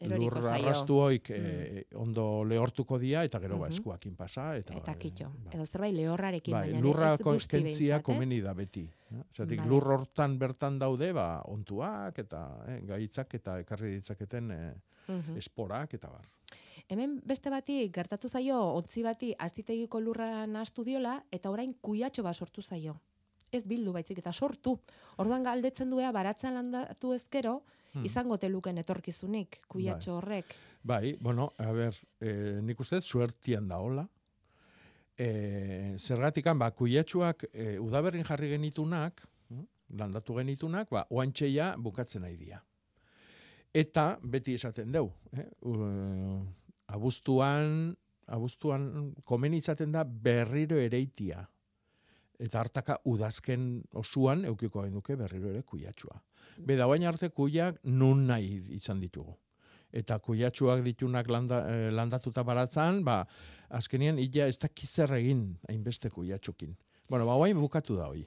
lur 0.00 0.40
zaio. 0.40 0.62
Mm. 0.62 0.64
arrastu 0.66 0.94
hoik 1.00 1.30
eh, 1.30 1.84
ondo 1.94 2.44
lehortuko 2.44 2.98
dia, 2.98 3.22
eta 3.24 3.38
gero 3.38 3.58
ba 3.58 3.66
Mhm. 3.68 3.72
eskuakin 3.74 4.16
pasa. 4.16 4.56
Eta, 4.56 4.74
Eta 4.74 4.92
eh, 4.92 4.98
kitxo. 4.98 5.30
bai. 5.44 5.54
Edo 5.54 5.66
zerbait 5.66 5.94
lehorrarekin, 5.94 6.52
Bai, 6.52 6.70
baina 6.72 6.80
lurra 6.80 7.14
ez 7.14 7.18
busti 7.22 7.48
kentzia 7.48 7.96
behintzat, 7.96 7.98
ez? 8.00 8.04
komeni 8.04 8.40
da 8.40 8.54
beti. 8.54 8.88
eh? 9.12 9.22
Vale. 9.38 9.56
lur 9.68 9.82
hortan 9.84 10.38
bertan 10.38 10.78
daude, 10.78 11.12
ba, 11.12 11.42
ontuak 11.44 12.18
eta 12.18 12.64
eh, 12.68 12.80
gaitzak 12.86 13.34
eta 13.34 13.58
ekarri 13.60 13.90
ditzaketen 13.96 14.50
eh, 14.50 14.74
Mhm. 15.08 15.36
esporak 15.36 15.94
eta 15.94 16.08
bar. 16.08 16.28
Hemen 16.88 17.20
beste 17.24 17.50
bati 17.50 17.88
gertatu 17.92 18.28
zaio 18.28 18.56
ontzi 18.74 19.02
bati 19.02 19.34
azitegiko 19.38 20.00
lurra 20.00 20.46
nahastu 20.46 20.82
diola 20.84 21.22
eta 21.30 21.50
orain 21.50 21.74
kuiatxo 21.80 22.22
bat 22.22 22.34
sortu 22.36 22.62
zaio. 22.62 22.96
Ez 23.52 23.64
bildu 23.66 23.92
baizik 23.92 24.18
eta 24.18 24.32
sortu. 24.32 24.78
Orduan 25.18 25.42
galdetzen 25.42 25.90
duea 25.90 26.12
baratzen 26.12 26.54
landatu 26.54 27.12
ezkero 27.12 27.62
Hmm. 27.90 28.04
izango 28.06 28.36
teluken 28.38 28.78
etorkizunik 28.78 29.60
kuiatxo 29.68 30.14
horrek. 30.20 30.54
Bai, 30.86 31.16
bueno, 31.20 31.50
a 31.58 31.72
ber, 31.74 31.96
eh, 32.20 32.60
nik 32.62 32.80
uste 32.80 33.00
dut 33.00 33.04
suertian 33.04 33.66
da 33.68 33.80
hola. 33.82 34.06
Eh, 35.18 35.96
zergatikan, 35.98 36.58
ba, 36.58 36.70
kuiatxuak 36.70 37.44
eh, 37.52 37.78
udaberrin 37.82 38.24
jarri 38.24 38.48
genitunak, 38.54 39.20
hm, 39.48 39.64
landatu 39.98 40.38
genitunak, 40.38 40.88
ba, 40.90 41.04
oantxeia 41.10 41.74
bukatzen 41.76 42.22
nahi 42.22 42.36
dira. 42.36 42.62
Eta 43.74 44.18
beti 44.22 44.54
esaten 44.54 44.92
deu, 44.92 45.10
eh? 45.36 45.46
abuztuan, 46.90 47.94
abuztuan 48.26 49.12
komen 49.24 49.54
izaten 49.54 49.92
da 49.92 50.04
berriro 50.04 50.78
ereitia. 50.78 51.44
Eta 52.40 52.60
hartaka 52.62 52.96
udazken 53.04 53.82
osuan 54.00 54.46
eukiko 54.48 54.82
genuke 54.86 55.16
berriro 55.20 55.50
ere 55.52 55.62
kuiatxua. 55.62 56.16
Beda 56.66 56.86
baina 56.88 57.08
arte 57.10 57.28
kuiak 57.28 57.82
nun 57.84 58.26
nahi 58.26 58.54
izan 58.78 59.00
ditugu. 59.00 59.34
Eta 59.92 60.18
kuiatxuak 60.22 60.82
ditunak 60.86 61.28
landa, 61.28 61.64
eh, 61.68 61.90
landatuta 61.92 62.42
baratzan, 62.46 63.02
ba, 63.04 63.24
azkenian 63.70 64.18
illa 64.18 64.46
ez 64.46 64.56
dakiz 64.62 64.88
zer 64.90 65.12
egin 65.18 65.56
hainbeste 65.68 66.10
kuiatxukin. 66.10 66.76
Bueno, 67.10 67.26
ba, 67.26 67.34
guain 67.36 67.58
bukatu 67.58 67.96
da 67.96 68.06
hoi. 68.08 68.24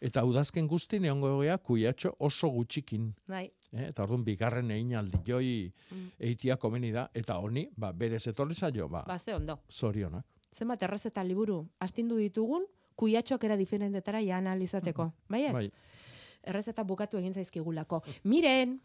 Eta 0.00 0.22
udazken 0.28 0.66
guzti 0.68 0.98
neongo 1.00 1.40
gea 1.40 1.56
kuiatxo 1.58 2.12
oso 2.20 2.50
gutxikin. 2.52 3.14
Bai. 3.26 3.46
Eh? 3.72 3.88
Eta 3.88 4.02
orduan 4.04 4.24
bigarren 4.24 4.70
egin 4.70 4.94
aldi 4.94 5.18
joi 5.26 5.72
Mm. 5.90 6.10
eitia 6.20 6.56
komeni 6.56 6.92
da. 6.92 7.08
Eta 7.14 7.38
honi, 7.40 7.66
ba, 7.76 7.92
berez 7.92 8.26
etorri 8.28 8.54
zaio, 8.54 8.88
ba, 8.88 9.02
Ba, 9.06 9.18
ze 9.18 9.34
ondo. 9.34 9.58
zorionak. 9.70 10.24
Zenbat 10.52 10.82
errezeta 10.82 11.24
liburu 11.24 11.66
astindu 11.80 12.16
ditugun, 12.18 12.64
kuiatxoak 12.96 13.44
era 13.44 13.56
diferentetara 13.56 14.20
ja 14.24 14.36
analizateko. 14.38 15.10
Bai, 15.28 15.52
Bai. 15.52 15.70
Errezeta 16.46 16.84
bukatu 16.84 17.18
egin 17.18 17.34
zaizkigulako. 17.34 18.02
Miren, 18.24 18.80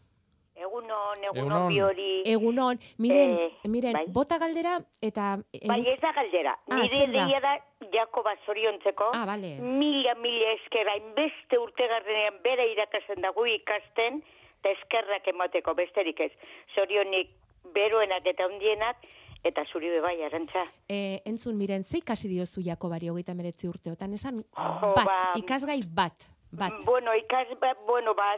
Egunon, 0.54 1.16
egunon 1.24 1.36
Egunon. 1.38 1.68
bi 1.72 1.78
hori. 1.80 2.22
egunon, 2.28 2.78
miren, 2.98 3.30
Eh, 3.40 3.68
miren, 3.68 3.92
bai. 3.94 4.04
bota 4.08 4.36
galdera 4.38 4.74
eta... 5.00 5.38
Bai, 5.66 5.80
ez 5.80 5.98
da 6.00 6.10
galdera. 6.12 6.52
Ah, 6.68 6.76
Nire 6.82 6.88
zer 6.98 7.12
da? 7.12 7.24
deia 7.24 7.40
da 7.40 7.52
Jakoba 7.92 8.34
zoriontzeko. 8.44 9.08
Ah, 9.14 9.24
bale. 9.26 9.54
Mila, 9.60 10.14
mila 10.20 10.50
eskera, 10.58 10.96
inbeste 11.00 11.58
urtegarrenean 11.58 12.36
bera 12.44 12.66
irakasten 12.68 13.22
dago 13.24 13.46
ikasten, 13.46 14.22
eta 14.60 14.70
eskerrak 14.76 15.26
emateko 15.32 15.74
besterik 15.74 16.20
ez. 16.20 16.30
Zorionik 16.74 17.30
beroenak 17.72 18.26
eta 18.26 18.46
hundienak, 18.46 18.96
eta 19.44 19.64
zuri 19.72 19.88
bai, 20.00 20.22
arantza. 20.22 20.64
E, 20.88 21.20
entzun, 21.26 21.56
miren, 21.58 21.82
ze 21.84 21.98
ikasi 21.98 22.28
diozu 22.28 22.62
Jakobari 22.62 23.08
hogeita 23.10 23.34
meretzi 23.34 23.68
urteotan, 23.68 24.12
esan 24.14 24.42
Jo, 24.42 24.92
bat, 24.96 25.06
ba- 25.06 25.32
ikasgai 25.40 25.80
bat, 25.94 26.28
bat. 26.52 26.78
Bueno, 26.84 27.14
ikas, 27.14 27.48
ba, 27.60 27.74
bueno, 27.86 28.14
ba, 28.14 28.36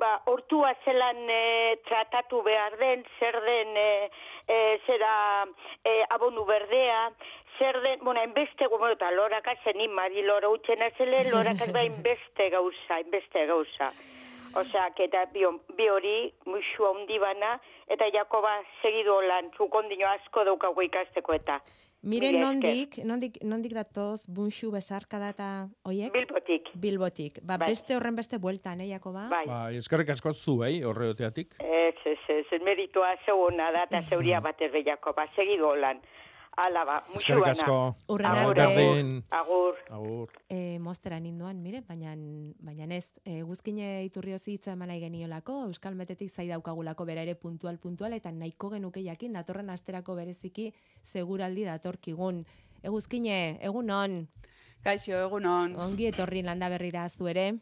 ba, 0.00 0.22
hortua 0.26 0.74
zelan 0.84 1.20
e, 1.28 1.76
tratatu 1.88 2.42
behar 2.42 2.78
den, 2.80 3.04
zer 3.18 3.40
den, 3.44 3.76
e, 3.76 4.10
e, 4.48 4.58
zera, 4.86 5.44
e, 5.84 5.98
abonu 6.10 6.44
berdea, 6.48 7.10
zer 7.58 7.80
den, 7.84 8.00
bueno, 8.00 8.22
enbeste, 8.22 8.66
bueno, 8.68 8.94
eta 8.96 9.10
lorakaz, 9.12 9.58
zenin 9.64 9.92
mari 9.92 10.22
lora 10.24 10.48
utxen 10.48 10.82
azele, 10.82 11.26
lorakaz 11.30 11.70
ba, 11.72 11.84
inbeste 11.92 12.48
gauza, 12.50 13.00
inbeste 13.04 13.46
gauza. 13.46 13.92
Osea, 14.54 14.90
que 14.96 15.04
eta 15.04 15.24
bi, 15.32 15.44
bi 15.76 15.88
hori, 15.88 16.32
muixu 16.46 16.84
handi 16.88 17.18
bana, 17.18 17.54
eta 17.88 18.08
Jakoba 18.12 18.58
segidu 18.82 19.20
lan, 19.28 19.50
zukondino 19.56 20.06
asko 20.08 20.44
daukago 20.44 20.82
ikasteko 20.82 21.34
eta. 21.34 21.60
Miren 22.02 22.34
Mila 22.34 22.48
esker. 22.50 22.54
nondik, 22.66 22.96
nondik, 23.06 23.36
nondik 23.46 23.74
datoz, 23.76 24.24
bunxu, 24.26 24.72
besarkada 24.74 25.28
eta 25.30 25.68
oiek? 25.86 26.10
Bilbotik, 26.12 26.72
Bilbotik. 26.74 27.38
Ba, 27.46 27.56
Bai. 27.62 27.68
beste 27.70 27.94
horren 27.94 28.16
beste 28.16 28.38
bueltan, 28.38 28.80
eh, 28.80 28.88
Jakoba? 28.90 29.28
bai. 29.30 29.46
Ba, 29.46 29.70
eskerrik 29.70 30.10
asko 30.10 30.32
zuei, 30.34 30.82
horreoteatik. 30.82 31.54
Ez, 31.60 31.94
ez, 32.04 32.18
ez, 32.28 32.46
ez 32.50 32.62
meritua 32.62 33.14
zeuguna 33.24 33.70
da, 33.70 33.84
eta 33.84 34.02
zeuria 34.10 34.40
bat 34.40 34.60
erbeako, 34.60 35.12
ba, 35.14 35.28
segidu 35.36 35.74
lan. 35.76 36.02
Ala, 36.56 36.84
ba, 36.84 36.96
musu 37.08 37.18
Eskerrik 37.18 37.44
bana. 37.46 37.52
asko. 37.52 37.94
Urren 38.12 38.26
Agur. 38.36 38.58
Agur. 39.30 39.76
Agur. 39.88 40.28
E, 40.50 40.78
mostera 40.78 41.18
ninduan, 41.18 41.62
mire, 41.62 41.80
baina, 41.80 42.12
baina 42.60 42.94
ez, 42.94 43.08
e, 43.24 43.40
guzkine 43.42 44.04
iturriozi 44.04 44.52
hitza 44.58 44.72
emanai 44.76 44.98
geniolako, 45.00 45.62
Euskal 45.70 45.94
Metetik 45.96 46.28
zai 46.30 46.48
daukagulako 46.48 47.06
bera 47.08 47.22
ere 47.22 47.34
puntual 47.36 47.78
puntual, 47.78 48.12
eta 48.12 48.30
nahiko 48.30 48.68
genuke 48.68 49.00
jakin, 49.02 49.32
datorren 49.32 49.70
asterako 49.70 50.14
bereziki, 50.14 50.74
seguraldi 51.02 51.64
datorkigun. 51.64 52.44
Eguzkine, 52.82 53.58
egunon, 53.62 54.26
Kaixo, 54.84 55.16
egunon. 55.24 55.76
ongi 55.78 56.06
etorri 56.10 56.42
landa 56.42 56.68
berrira 56.68 57.08
zu 57.08 57.28
ere. 57.28 57.54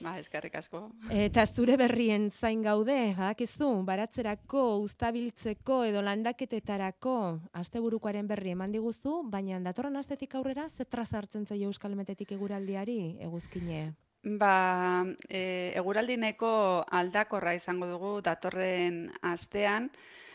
Ba, 0.00 0.14
eskerrik 0.18 0.54
asko. 0.56 0.86
Eta 1.12 1.44
zure 1.46 1.76
berrien 1.76 2.30
zain 2.30 2.62
gaude, 2.64 3.14
badakizu, 3.18 3.70
baratzerako, 3.84 4.62
uztabiltzeko 4.86 5.82
edo 5.90 6.02
landaketetarako 6.02 7.16
asteburukoaren 7.60 8.28
berri 8.30 8.54
eman 8.56 8.72
diguzu, 8.72 9.20
baina 9.30 9.60
datorren 9.60 10.00
astetik 10.00 10.34
aurrera 10.34 10.68
ze 10.70 10.84
traza 10.84 11.18
hartzen 11.18 11.44
zaio 11.46 11.68
Euskal 11.68 11.96
Metetik 11.96 12.32
eguraldiari, 12.32 13.16
eguzkine. 13.20 13.90
Ba, 14.22 15.04
e, 15.28 15.72
eguraldineko 15.80 16.50
aldakorra 16.92 17.54
izango 17.56 17.86
dugu 17.88 18.20
datorren 18.24 19.06
astean. 19.22 19.90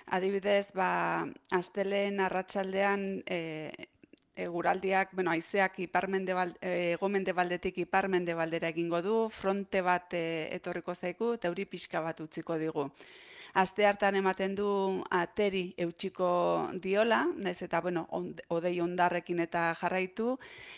Adibidez, 0.05 0.69
ba, 0.77 1.25
astelen 1.57 2.19
arratsaldean 2.21 3.05
e, 3.25 3.39
eguraldiak, 4.35 5.13
bueno, 5.13 5.31
haizeak 5.31 5.79
iparmendebal, 5.87 6.55
e, 6.61 6.95
hegomendebaletik 6.95 7.77
iparmendebaldera 7.85 8.69
egingo 8.73 9.01
du, 9.01 9.15
fronte 9.29 9.81
bat 9.81 10.13
e, 10.13 10.25
etorriko 10.55 10.95
zaigu, 10.95 11.33
eta 11.39 11.51
euri 11.51 11.65
pixka 11.65 12.01
bat 12.01 12.19
utziko 12.25 12.59
digu. 12.61 12.89
Aste 13.55 13.85
hartan 13.87 14.17
ematen 14.19 14.51
du 14.51 14.69
ateri 15.15 15.69
eutxiko 15.79 16.27
diola, 16.83 17.21
naiz 17.39 17.61
eta 17.63 17.79
bueno, 17.79 18.01
ond, 18.17 18.41
odei 18.51 18.73
ondarrekin 18.83 19.39
eta 19.45 19.61
jarraitu, 19.79 20.33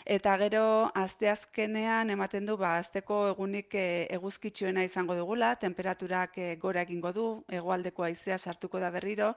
eta 0.06 0.36
gero 0.38 0.62
asteazkenean 1.00 2.14
ematen 2.14 2.46
du 2.46 2.54
ba 2.60 2.76
asteko 2.78 3.18
egunik 3.32 3.74
e, 3.74 3.88
eguzkitsuena 4.14 4.86
izango 4.86 5.18
dugula, 5.18 5.56
temperaturak 5.58 6.38
e, 6.38 6.54
gora 6.62 6.86
egingo 6.86 7.12
du, 7.12 7.26
hegoaldeko 7.50 8.06
haizea 8.06 8.38
sartuko 8.38 8.78
da 8.78 8.92
berriro, 8.94 9.32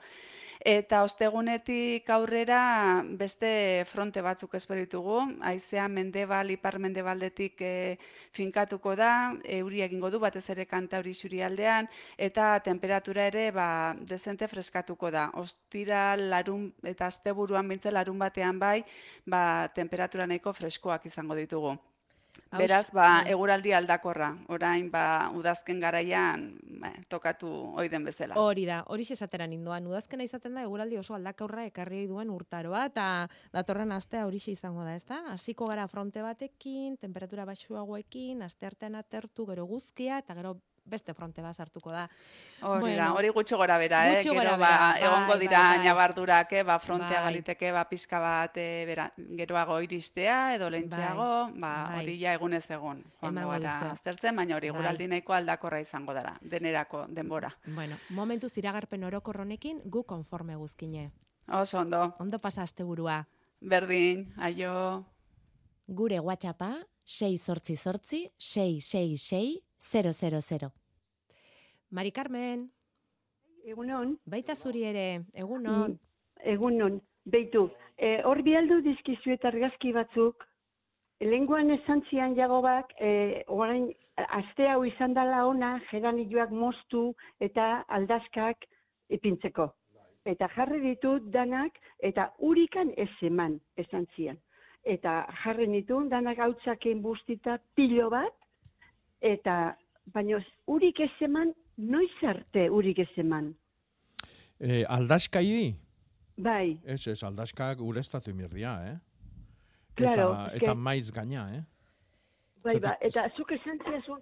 Eta 0.61 0.99
ostegunetik 1.01 2.09
aurrera 2.13 3.01
beste 3.17 3.83
fronte 3.89 4.21
batzuk 4.21 4.53
esperitugu, 4.59 5.17
haizea 5.41 5.87
mendebal, 5.89 6.51
ipar 6.53 6.77
mendebaldetik 6.77 7.63
e, 7.65 7.97
finkatuko 8.37 8.93
da, 8.95 9.33
euri 9.41 9.81
egingo 9.81 10.11
du 10.13 10.19
batez 10.21 10.45
ere 10.53 10.67
kantauri 10.69 11.15
aldean, 11.41 11.87
eta 12.15 12.59
temperatura 12.59 13.25
ere 13.25 13.49
ba, 13.51 13.95
dezente 14.01 14.47
freskatuko 14.47 15.09
da. 15.09 15.31
Ostira 15.33 16.15
larun 16.15 16.71
eta 16.83 17.07
asteburuan 17.07 17.67
bintze 17.67 17.89
larun 17.91 18.19
batean 18.19 18.59
bai, 18.59 18.83
ba, 19.25 19.67
temperatura 19.73 20.27
nahiko 20.27 20.53
freskoak 20.53 21.07
izango 21.07 21.33
ditugu. 21.33 21.90
Beraz, 22.51 22.89
ba, 22.91 23.21
bai. 23.23 23.31
eguraldi 23.31 23.71
aldakorra, 23.71 24.33
orain 24.51 24.89
ba, 24.91 25.31
udazken 25.37 25.79
garaian 25.79 26.49
ba, 26.81 26.91
tokatu 27.07 27.47
oiden 27.79 28.03
bezala. 28.03 28.35
Hori 28.35 28.65
da, 28.67 28.81
hori 28.91 29.05
esatera 29.15 29.47
ninduan, 29.47 29.87
udazkena 29.87 30.25
izaten 30.27 30.57
da 30.57 30.65
eguraldi 30.67 30.99
oso 30.99 31.15
aldakaurra 31.15 31.63
ekarri 31.69 32.07
duen 32.09 32.29
urtaroa, 32.29 32.85
eta 32.91 33.05
datorren 33.53 33.91
astea 33.95 34.25
hori 34.27 34.41
izango 34.51 34.83
da, 34.83 34.95
ezta? 34.95 35.21
Hasiko 35.31 35.69
gara 35.71 35.87
fronte 35.87 36.21
batekin, 36.21 36.97
temperatura 36.97 37.45
baxuagoekin, 37.45 38.41
aste 38.43 38.67
artean 38.67 38.99
atertu, 38.99 39.47
gero 39.47 39.65
guzkia, 39.65 40.19
eta 40.19 40.35
gero 40.35 40.57
beste 40.85 41.13
fronte 41.13 41.41
bat 41.41 41.55
sartuko 41.55 41.91
da. 41.91 42.07
Hori 42.61 42.95
da, 42.95 43.07
Bueno, 43.07 43.15
hori 43.15 43.29
gutxi 43.29 43.55
gora 43.55 43.77
bera, 43.77 44.07
eh? 44.09 44.15
gutxi 44.15 44.29
gora 44.29 44.57
ba, 44.57 44.57
bera, 44.57 44.87
egongo 44.99 45.31
bai, 45.33 45.39
dira 45.39 45.59
bai, 45.61 45.77
bai. 45.77 45.85
nabardurak, 45.87 46.53
eh? 46.53 46.63
ba, 46.63 46.79
frontea 46.79 47.21
Bai. 47.21 47.23
galiteke, 47.33 47.71
ba, 47.71 47.83
pixka 47.89 48.19
bat, 48.19 48.57
eh, 48.57 48.83
bera, 48.85 49.11
geroago 49.37 49.79
iristea, 49.81 50.55
edo 50.55 50.69
lentxeago, 50.69 51.51
ba, 51.55 51.71
bai. 51.89 51.99
hori 52.03 52.19
ja 52.19 52.33
egunez 52.33 52.69
egun. 52.71 53.03
Joango 53.21 53.49
gara 53.49 53.91
aztertzen, 53.91 54.35
baina 54.35 54.55
hori 54.55 54.69
Bai. 54.71 54.77
guraldi 54.81 55.07
nahiko 55.07 55.33
aldakorra 55.33 55.79
izango 55.79 56.13
dara, 56.13 56.37
denerako 56.41 57.05
denbora. 57.09 57.51
Bueno, 57.65 57.95
momentu 58.09 58.49
ziragarpen 58.49 59.03
orokorronekin 59.03 59.81
gu 59.85 60.03
konforme 60.03 60.55
guzkine. 60.55 61.11
Oso 61.47 61.79
ondo, 61.79 62.15
Ondo 62.19 62.39
pasa 62.39 62.61
asteburua. 62.63 63.25
berdin, 63.61 64.33
aio. 64.37 65.05
Gure 65.87 66.19
WhatsAppa 66.19 66.75
6 67.11 67.37
sortzi 67.37 67.75
sortzi 67.75 68.21
666 68.37 69.63
000. 70.49 70.71
Mari 71.91 72.11
Carmen, 72.15 72.69
Egunon, 73.67 74.15
baita 74.25 74.55
zuri 74.55 74.83
ere, 74.89 75.23
egunon. 75.33 75.97
egunon, 76.53 76.99
beitu, 77.25 77.67
e, 77.97 78.21
hor 78.25 78.41
bialdu 78.41 78.79
dizkizu 78.85 79.35
eta 79.35 79.49
argazki 79.51 79.91
batzuk, 79.93 80.45
lenguan 81.21 81.69
esan 81.75 82.01
zian 82.09 82.33
jagobak, 82.35 82.95
e, 82.99 83.43
orain, 83.47 83.91
aste 84.39 84.69
hau 84.69 84.81
izan 84.85 85.13
dela 85.13 85.43
ona, 85.47 85.75
geranilloak 85.91 86.51
moztu 86.63 87.03
eta 87.39 87.83
aldazkak 87.99 88.65
ipintzeko. 89.09 89.69
Eta 90.25 90.47
jarri 90.55 90.81
ditut 90.81 91.29
danak, 91.33 91.77
eta 91.99 92.31
urikan 92.39 92.93
ez 92.97 93.11
eman, 93.21 93.59
esan 93.77 94.07
zian. 94.15 94.39
Eta 94.83 95.25
jarri 95.43 95.67
ditut 95.69 96.09
danak 96.09 96.39
hautzaken 96.39 97.01
bustita 97.01 97.59
pilo 97.75 98.09
bat, 98.09 98.33
eta 99.21 99.75
baina 100.13 100.39
urik 100.67 100.99
ez 100.99 101.11
eman, 101.21 101.53
noiz 101.77 102.23
arte 102.23 102.69
urik 102.69 102.99
ez 102.99 103.11
eman. 103.17 103.53
E, 104.59 104.83
aldaskai 104.85 105.45
di? 105.45 105.75
Bai, 106.41 106.79
Ez, 106.85 107.07
ez, 107.07 107.21
aldaskak 107.23 107.81
ureztatu 107.81 108.31
imirdia, 108.31 108.73
eh? 108.89 108.97
Claro, 109.95 110.31
eta, 110.31 110.55
eta 110.55 110.73
maiz 110.73 111.11
gaina, 111.11 111.45
eh? 111.53 111.63
bai, 112.63 112.77
ba, 112.79 112.95
eta 113.01 113.27
zuk 113.37 113.51
esan 113.57 113.81
ziazun, 113.85 114.21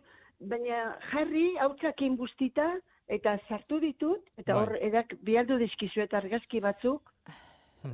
baina 0.51 0.95
jarri 1.12 1.45
hautzakin 1.62 2.16
bustita, 2.20 2.72
eta 3.10 3.38
sartu 3.47 3.80
ditut, 3.84 4.26
eta 4.38 4.53
Bai. 4.53 4.62
hor 4.62 4.76
edak 4.89 5.16
bialdu 5.26 5.57
dizkizu 5.62 6.03
eta 6.05 6.20
argazki 6.22 6.62
batzuk. 6.64 7.14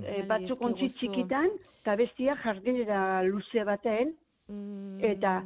E, 0.03 0.23
batzuk 0.27 0.61
ontzi 0.61 0.87
txikitan, 0.89 1.49
eta 1.81 1.95
bestia 1.95 2.35
jardinera 2.43 3.23
luze 3.23 3.63
baten, 3.63 4.15
Mm, 4.47 4.99
eta 5.01 5.39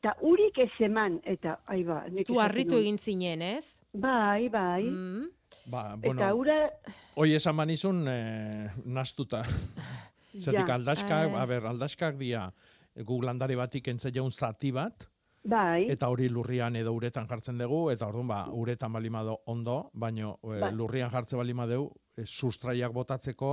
eta 0.00 0.16
urik 0.26 0.56
ez 0.58 0.70
eman, 0.80 1.20
eta, 1.22 1.60
ai 1.70 1.84
ba, 1.86 2.00
nik 2.10 2.26
zu 2.26 2.40
harritu 2.42 2.74
egin 2.74 2.98
zinen, 2.98 3.40
ez? 3.42 3.76
Bai, 3.94 4.48
bai, 4.48 4.82
Mm. 4.82 5.28
Ba, 5.70 5.94
eta 5.94 6.08
bueno, 6.08 6.34
ura, 6.36 6.70
hoi 7.14 7.34
esan 7.34 7.54
manizun, 7.54 8.04
eh, 8.08 8.68
nastuta. 8.84 9.44
Zertik 10.42 10.66
Ja. 10.66 10.74
aldaskak, 10.74 11.30
Eh. 11.30 11.36
a 11.38 11.46
ber, 11.46 11.66
aldaskak 11.66 12.16
dia, 12.18 12.52
gu 12.96 13.22
landare 13.22 13.54
batik 13.54 13.86
entze 13.88 14.10
jaun 14.10 14.30
zati 14.32 14.72
bat, 14.72 15.06
Bai. 15.44 15.90
Eta 15.90 16.06
hori 16.08 16.28
lurrian 16.28 16.76
edo 16.76 16.92
uretan 16.94 17.26
jartzen 17.26 17.58
dugu, 17.58 17.90
eta 17.90 18.06
orduan 18.06 18.28
ba, 18.28 18.44
uretan 18.48 18.92
balimado 18.92 19.40
ondo, 19.46 19.90
baino 19.92 20.38
e, 20.44 20.60
Bai. 20.60 20.72
lurrian 20.72 21.10
jartze 21.10 21.34
balimadu, 21.36 21.90
e, 21.96 22.01
sustraiak 22.24 22.92
botatzeko 22.92 23.52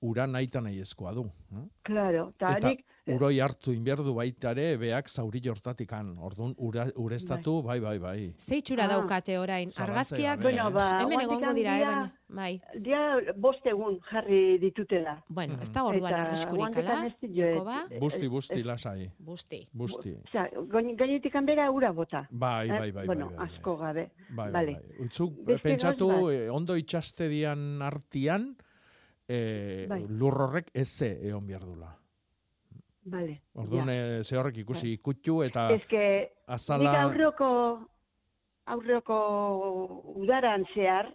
ura 0.00 0.26
naita 0.26 0.60
nahi 0.60 0.80
ezkoa 0.80 1.12
du. 1.14 1.26
eh? 1.52 1.66
Claro, 1.82 2.28
eta 2.30 2.54
Eta 2.56 2.68
harik, 2.68 2.84
uroi 3.10 3.40
hartu 3.40 3.72
inberdu 3.74 4.14
baita 4.14 4.52
ere, 4.52 4.76
beak 4.78 5.08
zauri 5.08 5.40
jortatikan. 5.44 6.14
Orduan, 6.18 6.54
ura, 6.58 6.86
ureztatu, 6.96 7.62
bai, 7.62 7.80
bai, 7.80 7.98
bai. 7.98 8.34
Ze 8.38 8.56
itxura 8.56 8.84
Ah. 8.84 8.88
daukate 8.88 9.38
orain, 9.38 9.70
argazkiak 9.76 10.40
Bueno, 10.40 10.70
ba, 10.70 11.00
hemen 11.02 11.20
egongo 11.20 11.52
dira, 11.54 11.76
eh, 11.78 11.84
handia- 11.84 11.96
baina, 11.96 12.12
bai. 12.28 12.60
dia 12.80 13.32
bost 13.36 13.66
egun 13.66 13.98
jarri 14.10 14.58
ditutela. 14.58 15.22
Bueno, 15.28 15.58
ez 15.60 15.70
da 15.72 15.84
orduan 15.84 16.14
arriskurik, 16.14 16.76
ala? 16.78 17.14
dio- 17.20 17.46
Jakoba? 17.52 17.86
Busti, 17.98 18.28
busti, 18.28 18.62
lasai. 18.62 19.10
Busti. 19.18 19.68
Busti. 19.72 20.14
Gain- 20.32 20.96
gainetik 20.96 21.34
bera 21.44 21.70
ura 21.70 21.90
bota. 21.92 22.26
Bai, 22.30 22.68
Eh, 22.70 22.78
bai, 22.78 22.90
bai, 22.92 23.06
Bueno, 23.06 23.26
bai, 23.26 23.36
bai, 23.36 23.46
bai. 23.48 23.56
asko 23.56 23.76
gabe. 23.76 24.10
Bai, 24.30 24.50
bai, 24.50 24.52
Vale. 24.52 24.72
bai. 24.72 25.06
Utzuk, 25.06 25.34
pentsatu, 25.62 26.30
eh, 26.30 26.48
ondo 26.48 26.76
itxaste 26.76 27.28
dian 27.28 27.82
artian, 27.82 28.56
eh, 29.30 29.86
Bai. 29.88 30.02
lur 30.08 30.34
horrek 30.44 30.70
eze 30.74 31.10
egon 31.28 31.46
behar 31.46 31.64
dula. 31.64 31.90
Vale. 33.10 33.38
Orduan, 33.54 33.88
ja. 33.88 33.94
eh, 34.18 34.24
ze 34.24 34.36
horrek 34.36 34.58
ikusi 34.64 34.92
ikutxu 34.98 35.40
eta 35.46 35.68
Ez 35.72 35.82
que, 35.88 36.04
azala... 36.46 36.90
nik 36.90 37.00
aurreko, 37.04 37.52
aurreko 38.74 39.20
udaran 40.20 40.66
zehar, 40.74 41.08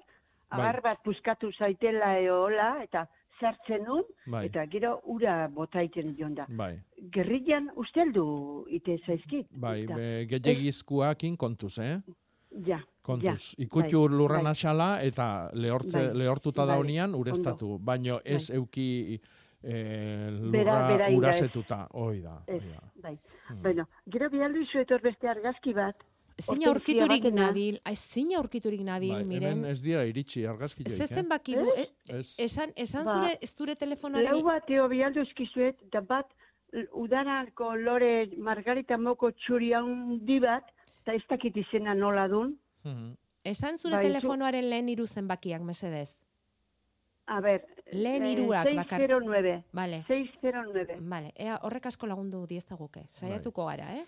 Bai. 0.50 0.60
agar 0.60 0.82
bat 0.82 1.04
puskatu 1.04 1.52
zaitela 1.54 2.16
eola, 2.22 2.72
eta 2.84 3.06
sartzen 3.40 3.84
nun, 3.84 4.04
Bai. 4.32 4.46
eta 4.48 4.66
gero 4.72 5.00
ura 5.12 5.48
botaiten 5.52 6.16
joan 6.18 6.36
da. 6.36 6.46
Bai, 6.50 6.74
Gerrilan 7.14 7.70
usteldu 7.76 8.66
ite 8.70 8.98
zaizkit. 9.06 9.48
bai, 9.52 9.86
be, 9.86 11.36
kontuz, 11.38 11.78
eh? 11.80 12.00
Ja, 12.66 12.80
Kontuz, 13.02 13.52
ja, 13.58 13.64
ikutxu 13.66 14.00
bai, 14.08 14.18
lurran 14.18 14.44
bai. 14.44 14.52
asala 14.52 15.02
eta 15.04 15.50
lehortze, 15.54 16.08
Bai, 16.08 16.18
lehortuta 16.18 16.66
bai, 16.66 16.76
daunian 16.76 17.10
ondo. 17.10 17.20
ureztatu. 17.20 17.78
Baino 17.80 18.20
ez 18.24 18.50
euki 18.50 19.20
eh, 19.62 20.30
lurra 20.32 20.88
Bera- 20.88 21.08
ez. 21.10 21.16
urazetuta. 21.18 21.88
Hoi 21.94 22.22
da, 22.22 22.44
Ez, 22.48 22.62
da. 22.64 22.82
bai. 23.04 23.18
Hmm. 23.50 23.62
Bueno, 23.62 23.88
gero 24.06 24.30
bialdu 24.30 24.62
izuetor 24.62 25.02
beste 25.02 25.28
argazki 25.28 25.74
bat. 25.74 25.96
Ezin 26.38 26.66
aurkiturik 26.68 27.24
nabil, 27.32 27.78
ezin 27.88 28.34
aurkiturik 28.36 28.82
nabil, 28.84 29.12
Bai, 29.14 29.24
miren. 29.24 29.52
hemen 29.58 29.70
ez 29.72 29.82
dira 29.82 30.04
iritsi 30.06 30.46
argazki 30.46 30.84
joik, 30.84 31.00
eh? 31.02 31.08
zenbaki 31.08 31.56
du, 31.56 31.70
eh? 31.78 31.86
Ez. 32.10 32.36
Esan, 32.40 32.72
esan 32.76 33.06
Ba, 33.06 33.14
zure, 33.22 33.38
ez 33.42 33.54
zure 33.56 33.76
telefonoari... 33.76 34.26
Lau 34.28 34.42
bat 34.44 34.70
eo 34.70 34.88
bialdu 34.90 35.22
eskizuet, 35.22 35.80
da 35.94 36.02
bat 36.02 36.28
udarako 36.94 37.76
lore 37.76 38.28
margarita 38.38 38.98
moko 38.98 39.32
txuri 39.32 39.72
handi 39.74 40.40
bat, 40.44 40.68
eta 41.06 41.14
ez 41.14 41.24
dakit 41.30 41.56
izena 41.62 41.94
nola 41.94 42.28
dun. 42.28 42.58
Mhm. 42.84 43.14
Esan 43.46 43.78
zure 43.78 44.00
Bai, 44.00 44.08
telefonoaren 44.08 44.70
lehen 44.72 44.90
hiru 44.90 45.06
zenbakiak, 45.06 45.62
mesedez. 45.62 46.20
A 47.28 47.40
ber, 47.42 47.62
Lehen 47.92 48.24
eh, 48.26 48.32
hiruak 48.32 48.66
bakar. 48.76 49.00
609. 49.02 49.64
Vale. 49.74 50.04
609. 50.08 50.98
Vale, 51.02 51.32
ea, 51.38 51.60
horrek 51.62 51.86
asko 51.86 52.08
lagundu 52.10 52.46
dieztaguke. 52.50 53.04
Saiatuko 53.14 53.66
gara, 53.66 53.92
eh? 53.98 54.04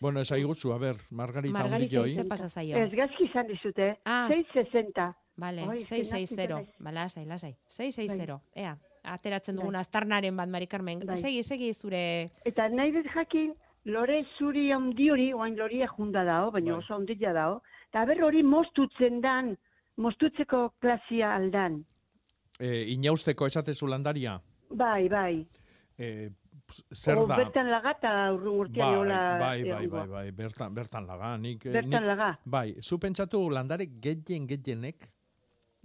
Bueno, 0.00 0.20
ez 0.20 0.30
aiguzu, 0.30 0.72
a 0.72 0.78
ber, 0.78 0.96
Margarita, 1.10 1.52
Margarita 1.52 1.98
Margarita 2.00 2.22
ze 2.22 2.28
pasa 2.28 2.48
zaio. 2.48 2.76
Ez 2.78 2.92
gazki 2.92 3.24
izan 3.24 3.46
dizute, 3.48 3.96
Ah. 4.04 4.26
660. 4.28 5.14
Vale, 5.36 5.66
Oi, 5.66 5.78
ez 5.78 5.88
que 5.88 6.04
660. 6.04 6.54
nazi 6.54 6.70
Ba, 6.78 6.92
lasai, 6.92 7.24
lasai. 7.26 7.56
660. 7.66 8.40
Ea, 8.54 8.76
ateratzen 9.02 9.56
Bai. 9.56 9.62
dugun 9.62 9.76
aztarnaren 9.76 10.36
bat, 10.36 10.48
Mari 10.48 10.66
Carmen. 10.66 11.00
Bai. 11.00 11.16
Segi, 11.16 11.42
segi 11.42 11.74
zure... 11.74 12.30
Eta 12.44 12.68
nahi 12.68 12.92
dut 12.92 13.06
jakin, 13.14 13.54
lore 13.86 14.24
zuri 14.38 14.70
handi 14.74 15.10
hori, 15.10 15.28
oain 15.34 15.56
loria 15.58 15.88
junda 15.96 16.24
dao, 16.26 16.50
baina 16.54 16.72
Bai. 16.74 16.80
oso 16.82 16.94
handila 16.94 17.32
dao, 17.36 17.60
eta 17.90 18.04
ber 18.08 18.22
hori 18.26 18.42
mostutzen 18.42 19.20
dan, 19.24 19.54
mostutzeko 20.02 20.68
klasia 20.82 21.34
aldan. 21.36 21.78
E, 22.58 22.82
inausteko 22.96 23.46
esatezu 23.46 23.86
landaria. 23.86 24.36
Bai, 24.70 25.08
bai. 25.08 25.46
E, 25.98 26.30
zer 26.92 27.20
da? 27.28 27.36
bertan 27.38 27.70
lagata 27.70 28.12
urrun 28.34 28.64
urtean 28.64 29.08
bai, 29.08 29.38
bai, 29.38 29.70
bai, 29.70 29.84
egongo. 29.84 29.96
bai, 29.96 30.08
bai, 30.16 30.30
bertan, 30.32 30.74
bertan 30.74 31.06
laga. 31.06 31.36
Nik, 31.38 31.66
eh, 31.66 31.76
Bertan 31.78 32.02
nik, 32.02 32.10
laga. 32.10 32.32
Bai, 32.44 32.66
zu 32.82 32.98
pentsatu 32.98 33.46
landare 33.50 33.86
gehien 33.86 34.48
gehienek, 34.50 35.12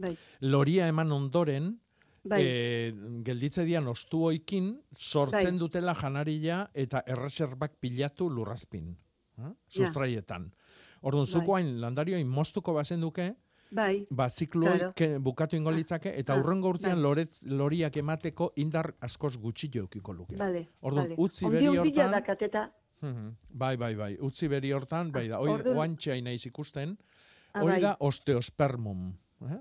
Bai, 0.02 0.16
loria 0.41 0.88
eman 0.89 1.12
ondoren, 1.14 1.76
bai, 2.24 2.41
e, 2.43 2.93
gelditze 3.24 3.63
dian 3.65 3.88
ostuoikin, 3.88 4.82
sortzen 4.97 5.55
Bai. 5.55 5.59
dutela 5.59 5.95
janaria 5.95 6.69
eta 6.74 7.03
erreserbak 7.05 7.78
pilatu 7.80 8.30
lurrazpin. 8.30 8.97
Eh? 9.38 9.51
Sustraietan. 9.67 10.51
Orduan, 11.01 11.26
Bai. 11.26 11.32
zuko 11.32 11.55
hain 11.55 11.80
landarioin 11.82 12.28
moztuko 12.28 12.74
bazen 12.74 13.01
duke, 13.01 13.36
bai, 13.72 14.05
ba, 14.09 14.30
zikloik 14.30 14.93
Claro. 14.95 15.19
bukatu 15.19 15.55
ingo 15.55 15.72
litzake, 15.72 16.13
eta 16.19 16.34
ah, 16.34 16.38
hurrengo 16.39 16.69
urtean 16.69 16.93
bai. 16.93 17.01
loretz, 17.01 17.43
loriak 17.43 17.97
emateko 17.97 18.51
indar 18.57 18.93
askoz 19.01 19.38
gutxi 19.38 19.72
eukiko 19.74 20.13
luke. 20.13 20.36
bale. 20.36 20.67
Orduan, 20.82 21.05
bale. 21.09 21.15
utzi 21.17 21.45
Ondi 21.45 21.57
beri 21.57 21.78
hortan- 21.78 22.11
dakateta. 22.11 22.72
Bai, 23.49 23.78
bai, 23.78 23.95
bai. 23.95 24.17
Utzi 24.22 24.47
beri 24.47 24.72
hortan, 24.72 25.11
bai 25.11 25.28
da. 25.28 25.39
Orduan- 25.39 25.76
oantxea 25.76 26.22
naiz 26.22 26.45
ikusten. 26.45 26.97
Ah, 27.53 27.63
Hori 27.63 27.72
bai. 27.74 27.82
da 27.82 27.97
osteospermum. 27.99 29.13
Eh? 29.42 29.60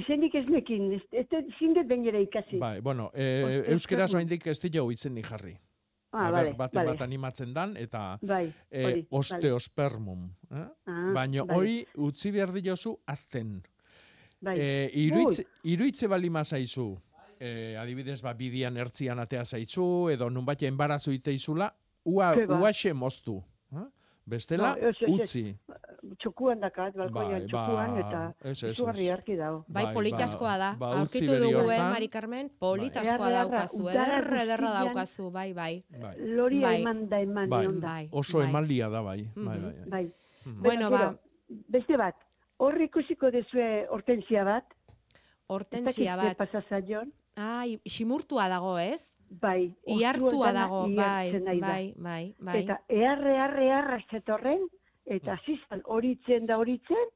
Izenik 0.00 0.34
ez 0.34 0.44
nekin, 0.52 0.90
ez, 0.92 1.24
dut 1.30 1.46
zindet 1.58 1.88
bainera 1.88 2.20
ikasi. 2.20 2.58
Bai, 2.60 2.80
bueno, 2.84 3.10
e, 3.14 3.24
Osteospermum. 3.44 3.72
euskeraz 3.72 4.10
oraindik 4.14 4.46
ez 4.46 4.58
dira 4.60 4.84
hitzen 4.84 5.14
ni 5.14 5.22
jarri. 5.24 5.56
ah, 6.12 6.30
ber, 6.32 6.54
baten 6.56 6.78
bale. 6.80 6.92
bat 6.92 7.02
animatzen 7.02 7.52
dan, 7.54 7.76
eta 7.76 8.18
Bai, 8.22 8.52
e, 8.70 9.04
osteospermum. 9.10 10.30
Eh? 10.50 10.66
Ah, 10.86 11.12
Baina 11.14 11.44
bale. 11.44 11.56
hori 11.58 11.86
utzi 11.96 12.30
behar 12.32 12.52
diozu 12.52 12.96
azten. 13.06 13.62
Bai. 14.40 14.58
E, 14.60 14.90
iruitze, 15.06 15.44
iruitze 15.64 16.08
bali 16.08 16.30
mazaizu, 16.30 16.96
e, 17.40 17.76
adibidez, 17.80 18.20
ba, 18.22 18.32
bidian 18.34 18.76
ertzian 18.76 19.18
atea 19.18 19.44
zaizu, 19.44 20.08
edo 20.12 20.30
nunbait 20.30 20.62
enbarazu 20.62 21.12
iteizula, 21.12 21.72
ua, 22.04 22.34
ba. 22.46 22.60
uaxe 22.60 22.92
moztu. 22.92 23.42
Bestela, 24.26 24.74
No, 24.74 24.88
ez, 24.88 24.96
ez, 25.00 25.08
utzi. 25.08 25.42
Txokuan 26.18 26.58
dakat, 26.60 26.96
balkoian 26.98 27.44
Bai, 27.44 27.46
txokuan, 27.46 27.92
ba, 27.94 28.00
eta 28.02 28.50
ez, 28.50 28.56
ez, 28.66 28.72
izugarri 28.74 29.06
harki 29.12 29.36
dago. 29.38 29.60
Bai, 29.68 29.84
Bai, 29.94 30.10
ba- 30.10 30.24
askoa 30.24 30.56
da. 30.58 30.70
ba, 30.80 30.88
Aurkitu 30.98 31.36
dugu, 31.44 31.70
eh. 31.70 31.78
Mari 31.78 32.08
Carmen? 32.08 32.48
Polit 32.58 32.92
Bai. 32.94 33.04
daukazu, 33.06 33.88
ederra, 33.88 34.42
ederra 34.42 34.66
guztian- 34.72 34.84
daukazu, 34.84 35.30
bai, 35.30 35.52
bai. 35.52 35.84
Bai. 36.02 36.14
Loria 36.18 36.66
Bai. 36.66 36.80
eman 36.80 37.08
da 37.08 37.20
eman 37.22 37.48
Bai, 37.48 37.60
nion 37.62 37.78
da. 37.80 37.86
Bai, 37.94 38.08
oso 38.10 38.38
bai. 38.38 38.48
emanlia 38.48 38.88
da 38.88 39.00
bai. 39.00 39.22
Bai, 39.36 39.44
Mhm. 39.44 39.46
bai, 39.46 39.60
bai. 39.72 39.88
Bai. 39.88 40.12
Mhm. 40.44 40.62
Bueno, 40.62 40.90
ba, 40.90 41.16
Beste 41.48 41.96
bat, 41.96 42.16
hor 42.56 42.80
ikusiko 42.82 43.30
dezue 43.30 43.86
hortensia 43.90 44.42
bat, 44.42 44.64
hortensia 45.46 46.16
bat. 46.16 46.36
pasa 46.36 46.62
zaion, 46.68 47.12
Ai, 47.36 47.78
simurtua 47.84 48.48
dago, 48.48 48.78
ez? 48.78 49.12
Bai. 49.30 49.74
Dana 49.86 50.52
dago, 50.52 50.82
bai, 50.94 51.32
da. 51.32 51.54
bai, 51.60 51.94
bai, 51.96 52.34
bai. 52.38 52.62
Eta 52.62 52.80
eharre, 52.88 53.34
eharre, 53.34 53.66
eharre 53.68 54.04
zetorren, 54.10 54.66
eta 55.04 55.36
zizan 55.46 55.82
horitzen 55.84 56.46
da 56.46 56.58
horitzen, 56.58 57.08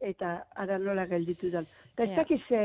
eta 0.00 0.46
ara 0.56 0.78
nola 0.78 1.06
gelditu 1.06 1.50
da. 1.52 1.60
Eta 1.92 2.04
ez 2.04 2.16
dakiz 2.16 2.40
e, 2.50 2.60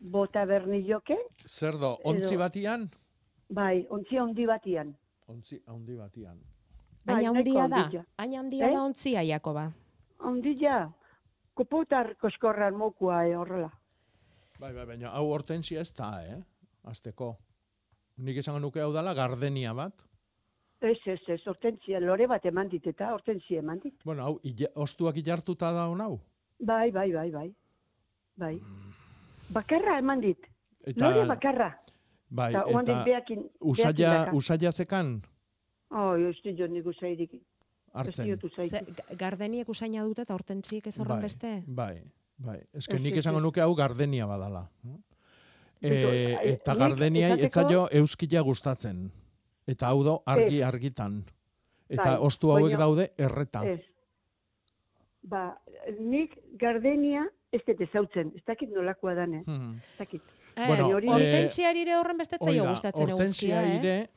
bota 0.00 0.44
berni 0.44 0.82
joke, 0.88 1.16
Zer 1.46 1.78
do, 1.80 1.96
ontzi 2.04 2.36
batian? 2.36 2.88
bai, 3.48 3.86
ontzia 3.90 4.22
handi 4.22 4.46
batian. 4.46 4.94
Ontzi 5.28 5.62
handi 5.66 5.96
batian. 5.96 6.38
Bai, 7.04 7.16
Aina 7.16 7.32
nahiko 7.32 7.58
handia 7.58 7.68
da, 7.68 7.82
handia. 7.84 8.04
aina 8.18 8.38
handia 8.40 8.66
Eh? 8.68 8.72
da 8.74 8.82
ontzia, 8.84 9.22
Jakoba. 9.24 9.72
Handia, 10.18 10.92
kopotar 11.54 12.14
koskorran 12.20 12.76
mokua 12.76 13.24
e, 13.26 13.34
horrela. 13.36 13.70
Bai, 14.60 14.72
bai, 14.72 14.86
baina 14.86 15.10
hau 15.10 15.26
hortensia 15.32 15.80
ez 15.80 15.90
da, 15.96 16.22
eh? 16.22 16.38
Azteko. 16.84 17.36
Nik 18.22 18.38
esango 18.38 18.60
nuke 18.62 18.80
hau 18.82 18.92
dala 18.94 19.14
gardenia 19.18 19.72
bat. 19.74 19.94
Ez, 20.82 20.98
ez, 21.06 21.20
ez, 21.30 21.40
hortentzia, 21.46 22.00
lore 22.02 22.26
bat 22.30 22.44
eman 22.50 22.68
dit 22.70 22.86
eta 22.90 23.12
hortentzia 23.14 23.60
eman 23.62 23.78
dit. 23.82 23.94
Bueno, 24.04 24.24
hau, 24.26 24.38
ila, 24.46 24.68
ostuak 24.82 25.18
ilartuta 25.22 25.70
da 25.74 25.86
hon 25.90 26.00
hau. 26.02 26.16
Bai, 26.58 26.90
bai, 26.94 27.08
bai, 27.14 27.28
bai. 27.34 27.48
Bai. 28.38 28.56
Bakarra 29.54 29.98
eman 30.02 30.22
dit. 30.22 30.46
Eta, 30.82 31.04
Lore 31.10 31.26
bakarra. 31.30 31.68
bai, 32.28 32.50
Eta 32.54 32.64
eta 32.80 33.04
beakin, 33.06 33.44
usaia, 33.60 33.92
daka. 34.12 34.34
usaia 34.34 34.72
zekan 34.72 35.20
Oh, 35.92 36.14
ez 36.16 36.38
dit 36.42 36.56
jo 36.58 36.66
nik 36.66 36.86
usairik. 36.86 37.32
diotu 38.24 38.48
Ze, 38.48 38.80
gardeniek 39.18 39.68
usaina 39.68 40.02
dute 40.02 40.22
eta 40.22 40.34
hortentziek 40.34 40.86
ez 40.86 40.98
horren 40.98 41.18
Bai, 41.18 41.22
beste? 41.22 41.62
Bai, 41.66 42.02
bai. 42.38 42.60
Ez 42.72 42.86
que 42.88 42.98
nik 42.98 43.16
esango 43.16 43.40
nuke 43.40 43.60
hau 43.60 43.74
gardenia 43.74 44.26
badala. 44.26 44.70
E, 45.82 46.36
eta 46.52 46.74
gardeniai 46.78 47.32
esateko- 47.32 47.46
etzaio 47.46 47.88
euskila 48.00 48.40
gustatzen. 48.46 49.10
Eta 49.66 49.88
hau 49.88 50.02
do 50.04 50.22
argi 50.26 50.62
argitan. 50.62 51.24
Eta 51.88 52.04
Bai, 52.16 52.18
ostu 52.26 52.50
hauek 52.52 52.70
baina- 52.72 52.78
daude 52.78 53.12
erreta. 53.18 53.64
Ez. 53.68 53.80
Ba, 55.22 55.56
nik 56.00 56.34
gardenia 56.58 57.24
ez 57.54 57.60
dut 57.66 57.80
ezautzen. 57.80 58.32
Ez 58.36 58.42
dakit 58.46 58.70
nolakoa 58.74 59.14
dane. 59.14 59.42
Mhm. 59.46 59.76
Ez 59.76 59.98
dakit. 59.98 60.22
Eh, 60.56 60.66
Bueno, 60.66 60.88
hori- 60.88 61.06
eh, 61.08 61.12
hortentziari 61.14 61.80
ere 61.82 61.94
horren 61.96 62.18
beste 62.18 62.36
Hori 62.40 62.52
zaio 62.52 62.64
da, 62.64 62.70
gustatzen 62.70 63.08
eguzkia, 63.08 63.62
eh? 63.62 63.76
ire, 63.78 64.10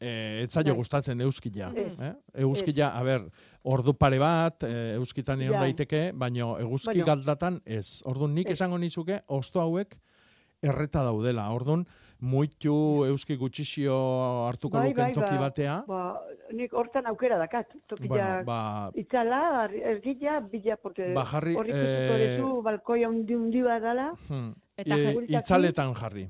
eh, 0.00 0.42
etzaio 0.44 0.64
Bai. 0.72 0.76
gustatzen 0.76 1.20
euskila. 1.20 1.72
Ez. 1.74 1.98
Eh? 1.98 2.14
Euskila, 2.34 2.88
a 2.98 3.02
ber, 3.02 3.22
ordu 3.62 3.94
pare 3.94 4.18
bat, 4.18 4.62
eh, 4.64 4.94
euskitan 4.94 5.40
egon 5.42 5.58
daiteke, 5.60 6.12
baino 6.14 6.58
eguzki 6.58 6.86
Baino. 6.86 7.04
galdatan 7.06 7.60
ez. 7.64 8.02
Orduan, 8.04 8.34
nik 8.34 8.46
Ez. 8.48 8.52
esango 8.52 8.78
nizuke, 8.78 9.22
osto 9.26 9.60
hauek 9.60 9.96
erreta 10.62 11.02
daudela. 11.02 11.48
Orduan, 11.52 11.84
muitu 12.22 12.74
euski 13.08 13.34
gutxixio 13.36 13.94
hartuko 14.46 14.78
Bai, 14.78 14.90
luken 14.90 15.04
bai, 15.08 15.14
toki 15.16 15.34
ba, 15.34 15.40
batea. 15.48 15.76
Ba, 15.88 16.02
nik 16.54 16.72
hortan 16.78 17.06
aukera 17.10 17.38
dakat. 17.40 17.72
Tokia 17.90 18.08
Bueno, 18.08 18.44
ba, 18.46 18.58
itzala, 18.94 19.40
ergila, 19.94 20.40
bila, 20.40 20.76
porque 20.76 21.12
Ba, 21.14 21.24
jarri, 21.26 21.56
hor 21.58 21.66
ikusiko 21.66 22.18
eh, 22.58 22.62
balkoia 22.62 23.08
undi 23.10 23.34
undi 23.34 23.62
bat 23.66 23.82
dala. 23.82 24.12
Hmm. 24.28 24.52
Eta 24.76 24.96
E, 24.96 25.16
itzaletan 25.34 25.94
jarri. 25.98 26.28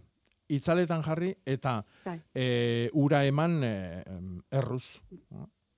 Itzaletan 0.52 1.02
jarri 1.02 1.34
eta 1.46 1.82
Bai. 2.04 2.18
e, 2.34 2.90
ura 2.94 3.24
eman 3.24 3.60
e, 3.64 3.74
erruz. 4.50 5.00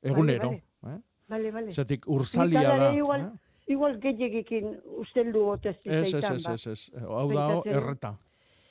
Egunero. 0.02 0.50
Bale, 0.50 0.62
Eh? 0.94 1.00
Bale, 1.28 1.50
bale. 1.50 1.72
Zetik 1.72 2.02
ursalia 2.12 2.62
da. 2.76 2.90
Igual, 2.92 3.20
eh? 3.22 3.72
igual 3.72 3.94
gehiagikin 3.98 4.74
usteldu 5.00 5.44
botez 5.46 5.78
Ez, 5.84 6.12
ez, 6.14 6.44
ba. 6.44 6.52
ez, 6.52 6.66
ez. 6.66 6.90
Hau 7.00 7.32
da, 7.32 7.46
erreta. 7.64 8.10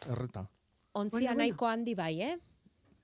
Erreta. 0.09 0.45
Ontzia 0.93 1.33
nahiko 1.33 1.67
handi 1.67 1.95
bai, 1.95 2.21
eh? 2.21 2.35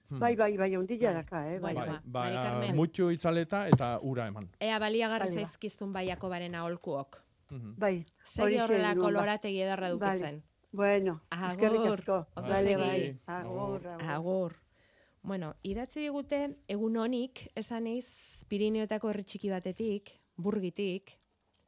Hmm. 0.09 0.19
Bai, 0.19 0.35
bai, 0.35 0.57
bai, 0.57 0.75
ondila 0.77 1.13
daka, 1.13 1.43
eh? 1.51 1.59
Bai, 1.61 1.73
bai. 1.75 1.87
ba, 1.87 2.01
Mari 2.05 2.35
Carmen. 2.35 2.75
Mutxu 2.75 3.09
itzaleta 3.13 3.67
eta 3.69 3.99
ura 4.01 4.25
eman. 4.27 4.47
Ea 4.59 4.79
baliagarri 4.81 5.29
ba. 5.29 5.41
zaizkiztun 5.43 5.93
baiako 5.93 6.29
baren 6.29 6.55
aholkuok. 6.55 7.21
Mhm. 7.51 7.75
Bai. 7.77 8.05
Segi 8.23 8.57
horrela 8.57 8.95
kolorategi 8.95 9.61
edarra 9.61 9.89
dukitzen. 9.89 10.41
Bueno, 10.71 11.21
Agur. 11.29 11.75
Ondo 11.75 12.25
Bale, 12.35 12.57
segi. 12.63 12.75
bai. 12.75 13.19
Agur, 13.25 13.87
agur. 13.87 14.09
Agur. 14.09 14.55
Bueno, 15.21 15.53
idatzi 15.63 15.99
digute 15.99 16.37
egun 16.67 16.97
honik 16.97 17.47
esan 17.55 17.87
eiz 17.87 18.07
Pirineoetako 18.49 19.09
herri 19.09 19.23
txiki 19.23 19.49
batetik, 19.49 20.11
burgitik, 20.37 21.11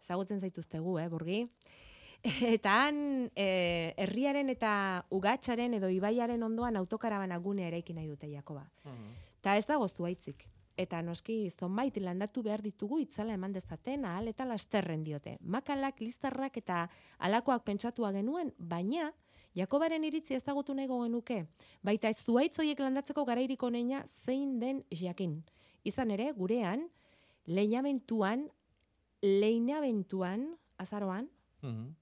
ezagutzen 0.02 0.40
zaituztegu, 0.40 0.98
eh, 1.00 1.08
burgi. 1.10 1.42
Eta 2.24 2.74
han 2.86 3.32
eh, 3.36 3.94
herriaren 3.98 4.50
eta 4.54 4.72
ugatxaren 5.10 5.74
edo 5.74 5.90
ibaiaren 5.90 6.44
ondoan 6.44 6.78
autokarabana 6.78 7.38
gunea 7.42 7.68
eraiki 7.72 7.96
nahi 7.98 8.08
dute 8.08 8.30
Jakoba. 8.30 8.68
Ta 9.42 9.56
ez 9.58 9.66
da 9.66 9.78
goztu 9.82 10.06
aitzik. 10.06 10.46
Eta 10.78 11.02
noski 11.02 11.50
zonbait 11.50 11.98
landatu 11.98 12.44
behar 12.46 12.62
ditugu 12.62 13.00
itzala 13.02 13.34
eman 13.34 13.54
dezaten 13.54 14.06
ahal 14.06 14.30
eta 14.30 14.46
lasterren 14.46 15.04
diote. 15.04 15.36
Makalak, 15.42 16.00
listarrak 16.00 16.58
eta 16.58 16.86
alakoak 17.20 17.66
pentsatua 17.66 18.12
genuen, 18.14 18.54
baina 18.58 19.12
Jakobaren 19.54 20.06
iritzi 20.08 20.38
ezagutu 20.38 20.74
nahi 20.74 20.88
genuke. 20.88 21.42
Baita 21.84 22.08
ez 22.08 22.24
zuaitz 22.24 22.58
horiek 22.60 22.80
landatzeko 22.80 23.26
garairik 23.26 23.64
onena 23.64 24.06
zein 24.08 24.60
den 24.62 24.86
jakin. 24.90 25.42
Izan 25.84 26.12
ere, 26.12 26.32
gurean, 26.32 26.88
leinamentuan, 27.46 28.48
leinabentuan, 29.22 30.56
azaroan, 30.78 31.28
Mhm. 31.62 31.96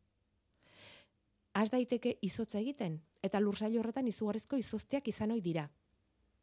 Has 1.59 1.69
daiteke 1.73 2.15
izotza 2.23 2.59
egiten, 2.61 2.99
eta 3.21 3.39
lursail 3.43 3.75
horretan 3.81 4.07
izugarrizko 4.07 4.57
izozteak 4.59 5.09
izan 5.11 5.33
ohi 5.35 5.41
dira. 5.43 5.65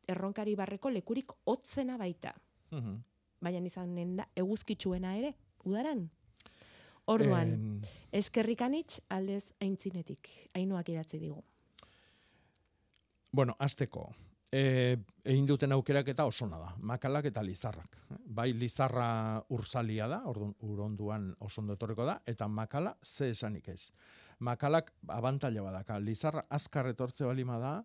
Erronkari 0.06 0.54
barreko 0.54 0.90
lekurik 0.92 1.32
hotzena 1.44 1.96
baita. 1.96 2.34
Mhm. 2.70 2.96
Baina 3.40 3.60
izanen 3.66 4.16
da 4.16 4.28
eguzkitsuena 4.36 5.16
ere, 5.16 5.34
udaran. 5.64 6.08
Orduan, 7.06 7.52
En- 7.52 7.82
eskerrikanitz 8.12 9.00
aldez 9.08 9.52
aintzinetik, 9.60 10.28
hainoak 10.54 10.88
idatzi 10.88 11.18
digu. 11.18 11.42
Bueno, 13.32 13.54
azteko. 13.58 14.08
E, 14.52 14.96
egin 15.24 15.46
duten 15.46 15.72
aukerak 15.72 16.08
eta 16.08 16.24
osona 16.26 16.58
da. 16.58 16.74
Makalak 16.78 17.26
eta 17.26 17.42
lizarrak. 17.42 17.96
Bai, 18.26 18.52
lizarra 18.54 19.42
ursalia 19.50 20.06
da, 20.08 20.22
orduan 20.26 20.54
uronduan 20.60 21.34
oso 21.40 21.62
etorriko 21.72 22.04
da, 22.06 22.20
eta 22.26 22.48
makala 22.48 22.96
ze 23.02 23.30
esanik 23.30 23.68
ez. 23.68 23.92
Makalak 24.38 24.92
abantaila 25.08 25.62
badaka. 25.62 25.98
Lizarra 25.98 26.44
azkar 26.50 26.90
etortze 26.90 27.24
balima 27.24 27.58
da, 27.58 27.78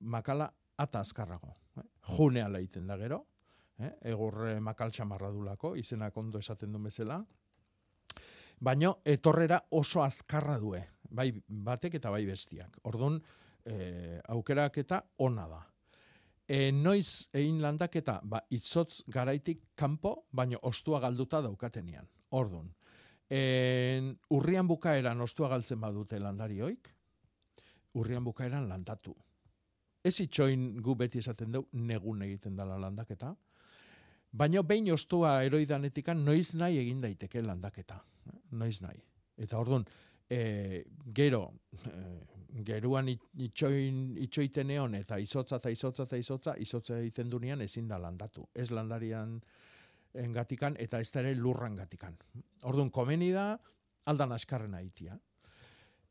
makala 0.00 0.50
ata 0.76 1.00
azkarrago. 1.00 1.54
Eh? 1.76 1.84
Junea 2.16 2.48
laiten 2.48 2.86
da 2.86 2.96
gero, 2.96 3.20
eh? 3.78 3.92
egur 4.12 4.46
eh, 4.48 4.60
makal 4.60 4.90
dulako, 4.90 5.76
izenak 5.76 6.16
ondo 6.16 6.38
esaten 6.38 6.72
duen 6.72 6.84
bezala. 6.84 7.24
Baino 8.60 8.98
etorrera 9.04 9.60
oso 9.70 10.02
azkarra 10.02 10.58
due, 10.58 10.82
bai 11.10 11.32
batek 11.48 11.94
eta 11.94 12.10
bai 12.10 12.26
bestiak. 12.26 12.78
Orduan, 12.84 13.20
eh, 13.64 14.20
aukerak 14.28 14.78
eta 14.78 15.02
ona 15.18 15.48
da. 15.48 15.66
E, 16.50 16.72
noiz 16.72 17.30
egin 17.32 17.60
landaketa, 17.62 18.20
ba, 18.24 18.40
itzotz 18.50 19.04
garaitik 19.06 19.68
kanpo, 19.76 20.26
baino 20.32 20.58
ostua 20.62 20.98
galduta 21.00 21.40
daukatenean. 21.40 22.08
Orduan, 22.30 22.72
en, 23.30 24.18
urrian 24.30 24.66
bukaeran 24.68 25.20
ostua 25.20 25.48
galtzen 25.48 25.80
badute 25.80 26.18
landarioik, 26.18 26.88
urrian 27.94 28.24
bukaeran 28.24 28.68
landatu. 28.68 29.14
Ez 30.04 30.16
itxoin 30.20 30.80
gu 30.82 30.94
beti 30.96 31.18
esaten 31.20 31.52
dugu 31.52 31.68
negun 31.72 32.22
egiten 32.22 32.56
dela 32.56 32.78
landaketa, 32.80 33.34
baino 34.32 34.62
behin 34.62 34.92
ostua 34.94 35.42
eroidanetikan 35.44 36.24
noiz 36.24 36.54
nahi 36.54 36.78
egin 36.78 37.00
daiteke 37.00 37.42
landaketa. 37.42 38.00
eh, 38.32 38.38
Noiz 38.52 38.80
nahi. 38.82 39.00
Eta 39.36 39.58
orduan, 39.58 39.84
e, 40.28 40.84
gero, 41.14 41.52
e, 41.72 42.62
geruan 42.64 43.08
it- 43.08 43.22
itxoin, 43.38 44.16
itxoiten 44.18 44.70
eon 44.70 44.94
eta 44.94 45.18
izotza 45.18 45.56
eta 45.56 45.70
izotza 45.70 46.02
eta 46.04 46.16
izotza, 46.16 46.54
izotza 46.58 46.98
egiten 46.98 47.30
dunean 47.30 47.60
ezin 47.60 47.88
da 47.88 47.98
landatu. 47.98 48.48
Ez 48.54 48.70
landarian 48.70 49.40
engatikan 50.14 50.76
eta 50.78 51.00
ez 51.00 51.10
da 51.12 51.20
ere 51.20 51.34
lurran 51.34 51.76
gatikan. 51.76 52.16
Orduan, 52.62 52.90
komeni 52.90 53.30
da, 53.32 53.52
aldan 54.06 54.32
askarren 54.32 54.74
aitia. 54.74 55.18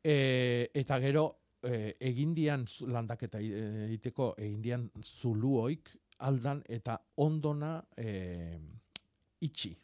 E, 0.02 0.70
eta 0.74 0.98
gero, 1.00 1.24
e, 1.62 1.96
egindian 2.00 2.64
landaketa 2.88 3.40
i- 3.40 3.52
egiteko, 3.86 4.34
egindian 4.38 4.90
zuluoik, 5.04 5.90
aldan 6.18 6.62
eta 6.68 6.98
ondona 7.16 7.84
e, 7.96 8.58
itxi. 9.40 9.76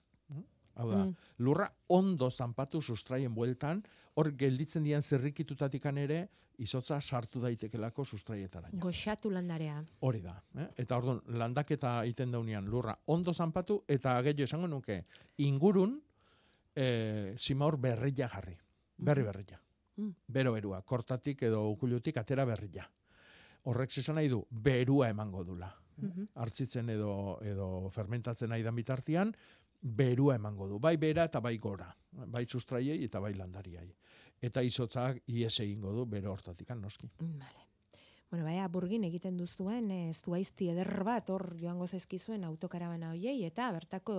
Hau 0.77 0.91
da, 0.91 1.05
Mm. 1.05 1.15
lurra 1.39 1.73
ondo 1.89 2.31
zanpatu 2.31 2.83
sustraien 2.83 3.35
bueltan, 3.35 3.83
hor 4.15 4.33
gelditzen 4.37 4.83
dian 4.85 5.03
zerrikitutatikan 5.03 5.99
ere, 5.99 6.29
izotza 6.59 7.01
sartu 7.01 7.41
daitekelako 7.41 8.05
sustraietaraino. 8.05 8.81
Goxatu 8.81 9.31
landarea. 9.31 9.83
Hori 10.01 10.21
da. 10.23 10.43
Eh? 10.57 10.69
Eta 10.85 10.97
orduan, 10.97 11.21
landaketa 11.27 12.03
egiten 12.05 12.31
daunean 12.31 12.65
lurra 12.65 12.97
ondo 13.07 13.33
zanpatu, 13.35 13.83
eta 13.89 14.21
gehiago 14.23 14.45
esango 14.45 14.67
nuke, 14.67 15.03
ingurun, 15.39 16.01
e, 16.75 17.35
simaur 17.39 17.77
berrilla 17.77 18.29
jarri. 18.29 18.57
Berri 18.99 19.23
berrilla. 19.23 19.61
Mm. 19.97 20.11
Bero 20.29 20.53
berua, 20.53 20.83
kortatik 20.83 21.43
edo 21.43 21.69
ukulutik 21.71 22.17
atera 22.17 22.45
berrilla. 22.45 22.89
Horrek 23.65 23.99
esan 23.99 24.15
nahi 24.15 24.29
du, 24.29 24.47
berua 24.51 25.09
emango 25.09 25.43
dula. 25.45 25.75
Mhm. 25.97 26.29
Artzitzen 26.35 26.91
edo, 26.91 27.39
edo 27.43 27.89
fermentatzen 27.91 28.51
nahi 28.51 28.63
dan 28.63 28.77
bitartian, 28.77 29.35
berua 29.87 30.35
emango 30.35 30.67
du. 30.69 30.79
Bai 30.83 30.97
bera 30.97 31.25
eta 31.31 31.41
bai 31.41 31.57
gora. 31.59 31.89
Bai 32.27 32.47
sustraiei 32.49 33.05
eta 33.05 33.21
bai 33.21 33.35
landariai. 33.35 33.89
Eta 34.43 34.63
izotzak 34.63 35.23
ies 35.33 35.61
egingo 35.61 35.93
du 35.93 36.07
bero 36.07 36.33
hortatikan 36.33 36.81
noski. 36.81 37.09
Vale. 37.21 37.63
Bueno, 38.29 38.45
baina 38.45 38.67
burgin 38.69 39.05
egiten 39.07 39.37
duzuen, 39.39 39.87
eh, 39.95 40.13
zuaizti 40.13 40.67
eder 40.73 41.05
bat, 41.07 41.29
hor 41.31 41.45
joango 41.61 41.87
zaizkizuen 41.87 42.43
autokarabana 42.45 43.13
hoiei, 43.13 43.45
eta 43.47 43.69
bertako 43.73 44.17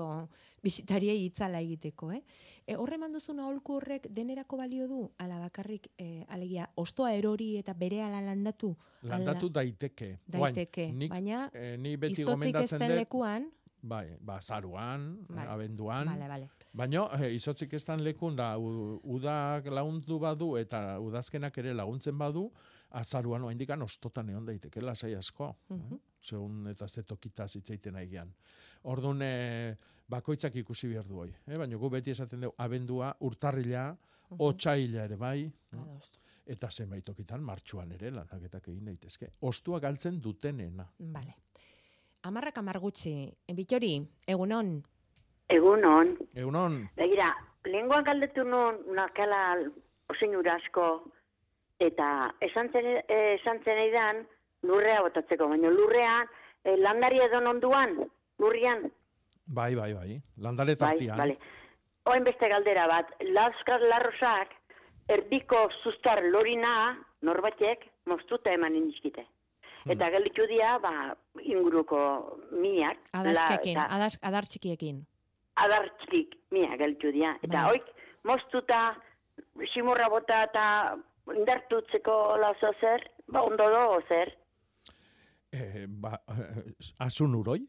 bisitariei 0.63 1.25
itzala 1.25 1.59
egiteko, 1.59 2.13
eh? 2.15 2.21
E, 2.65 2.77
horre 2.79 2.95
eman 2.95 3.11
duzun 3.11 3.41
aholku 3.43 3.75
horrek 3.75 4.07
denerako 4.09 4.57
balio 4.61 4.87
du, 4.87 5.01
ala 5.19 5.41
bakarrik, 5.43 5.89
eh, 5.97 6.23
alegia, 6.29 6.69
ostoa 6.75 7.11
erori 7.19 7.57
eta 7.57 7.73
bere 7.73 8.01
ala 8.01 8.21
landatu? 8.21 8.77
ala- 9.03 9.17
Landatu 9.17 9.49
daiteke. 9.49 10.07
Oain, 10.33 10.55
Daiteke, 10.55 10.87
nik, 10.93 11.09
baina 11.11 11.49
eh, 11.53 11.75
ni 11.77 11.97
beti 11.97 12.21
ez 12.21 12.27
gomendatzen 12.27 12.79
dut, 12.79 12.95
lekuan, 12.95 13.51
bai, 13.81 14.17
ba, 14.19 14.39
zaruan, 14.41 15.25
Vale. 15.29 15.49
abenduan, 15.49 16.05
Vale, 16.07 16.27
vale. 16.27 16.49
Baina, 16.73 17.07
eh, 17.21 17.33
izotzik 17.35 17.73
ez 17.73 17.85
lekun 17.87 18.35
da, 18.35 18.57
u- 18.57 18.99
udak 19.03 19.65
lagundu 19.67 20.19
badu 20.19 20.57
eta 20.57 20.99
udazkenak 20.99 21.57
ere 21.57 21.73
laguntzen 21.73 22.17
badu, 22.17 22.51
azaruan 22.91 23.43
oaindikan 23.43 23.81
ostotan 23.81 24.29
egon 24.29 24.45
daiteke, 24.45 24.81
lasai 24.81 25.15
asko. 25.15 25.55
Mhm. 25.69 25.93
eh? 25.93 25.99
Segun 26.21 26.67
eta 26.67 26.87
ze 26.87 27.03
tokita 27.03 27.47
zitzeiten 27.47 27.95
aigean. 27.95 28.33
Orduan, 28.83 29.21
eh, 29.21 29.75
bakoitzak 30.09 30.55
ikusi 30.55 30.87
behar 30.87 31.05
du 31.07 31.15
hoi. 31.15 31.29
Eh? 31.47 31.57
Baina 31.57 31.75
gu 31.77 31.89
beti 31.89 32.11
esaten 32.11 32.41
dugu, 32.41 32.55
abendua, 32.57 33.15
urtarrila, 33.21 33.97
otxaila 34.37 35.03
ere 35.05 35.15
bai, 35.15 35.45
eh? 35.45 35.77
Ados. 35.77 36.19
eta 36.47 36.69
zenbait 36.71 37.03
tokitan 37.03 37.41
martxuan 37.43 37.91
ere 37.91 38.09
landaketak 38.11 38.67
egin 38.69 38.85
daitezke. 38.85 39.33
Ostua 39.41 39.79
galtzen 39.83 40.21
dutenena. 40.21 40.85
Vale. 40.99 41.33
Amarrak 42.27 42.57
amar 42.57 42.79
gutxi. 42.83 43.31
Bitori, 43.55 44.01
egunon. 44.27 44.81
Egunon. 45.49 46.17
Egunon. 46.35 46.81
Begira, 46.97 47.29
lenguan 47.65 48.03
galdetu 48.03 48.43
nun 48.43 48.81
nakala 48.95 49.55
osein 50.11 50.35
asko 50.51 50.87
eta 51.79 52.33
esan 52.41 52.69
zen, 52.73 52.85
eh, 53.07 53.37
esan 53.39 53.63
zen 53.63 53.77
eidan 53.77 54.27
lurrea 54.63 55.01
botatzeko, 55.01 55.47
baina 55.47 55.69
lurrean 55.69 56.27
E, 56.67 56.75
landari 56.83 57.21
edo 57.23 57.39
onduan, 57.49 57.93
lurrian. 58.41 58.89
Bai, 59.47 59.73
bai, 59.75 59.93
bai. 59.93 60.21
Landare 60.43 60.75
Bai, 60.75 60.89
tartian. 60.97 61.17
bale. 61.17 61.37
Oen 62.11 62.23
beste 62.23 62.49
galdera 62.51 62.87
bat, 62.87 63.13
Laskar 63.35 63.81
Larrosak, 63.81 64.51
erdiko 65.07 65.69
sustar 65.83 66.23
lorina, 66.23 66.73
norbatek, 67.21 67.85
moztuta 68.05 68.51
eman 68.51 68.75
indizkite. 68.75 69.23
Hmm. 69.87 69.93
Eta 69.95 70.09
gelditu 70.11 70.45
dia, 70.51 70.73
ba, 70.83 71.15
inguruko 71.39 71.97
miak. 72.51 72.97
Adaskiekin, 73.15 73.77
eta 73.77 73.85
adas, 73.95 74.17
adar 74.21 74.43
txikiekin. 74.45 75.05
adartzik 75.55 76.35
miak 76.51 76.75
gelditu 76.79 77.11
dia. 77.15 77.31
Eta 77.41 77.63
Bai. 77.63 77.71
oik, 77.77 77.85
moztuta, 78.27 78.81
simurra 79.73 80.09
bota 80.11 80.43
eta 80.43 80.65
indartutzeko 81.33 82.17
lazo 82.41 82.73
zer, 82.81 83.07
ba, 83.31 83.41
ondo 83.47 83.63
do, 83.73 84.01
zer. 84.09 84.33
Eh, 85.53 85.85
ba, 85.87 86.19
eh, 86.29 86.75
asun 86.99 87.33
uroi, 87.35 87.63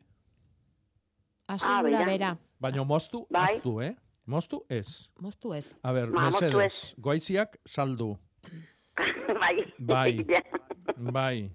Asun 1.49 1.83
beira. 1.87 2.05
bera. 2.05 2.37
baina 2.61 2.85
moztu, 2.85 3.27
Bai. 3.31 3.55
aztu, 3.57 3.81
eh? 3.81 3.95
Moztu 4.27 4.65
ez. 4.69 5.09
Moztu 5.21 5.55
ez. 5.55 5.73
A 5.83 5.93
ber, 5.93 6.11
Ma, 6.11 6.27
moztu 6.29 6.45
mesedes, 6.45 6.95
goiziak 6.99 7.57
saldu. 7.65 8.19
bai. 9.41 9.73
Bai. 9.79 10.27
Bai. 11.17 11.51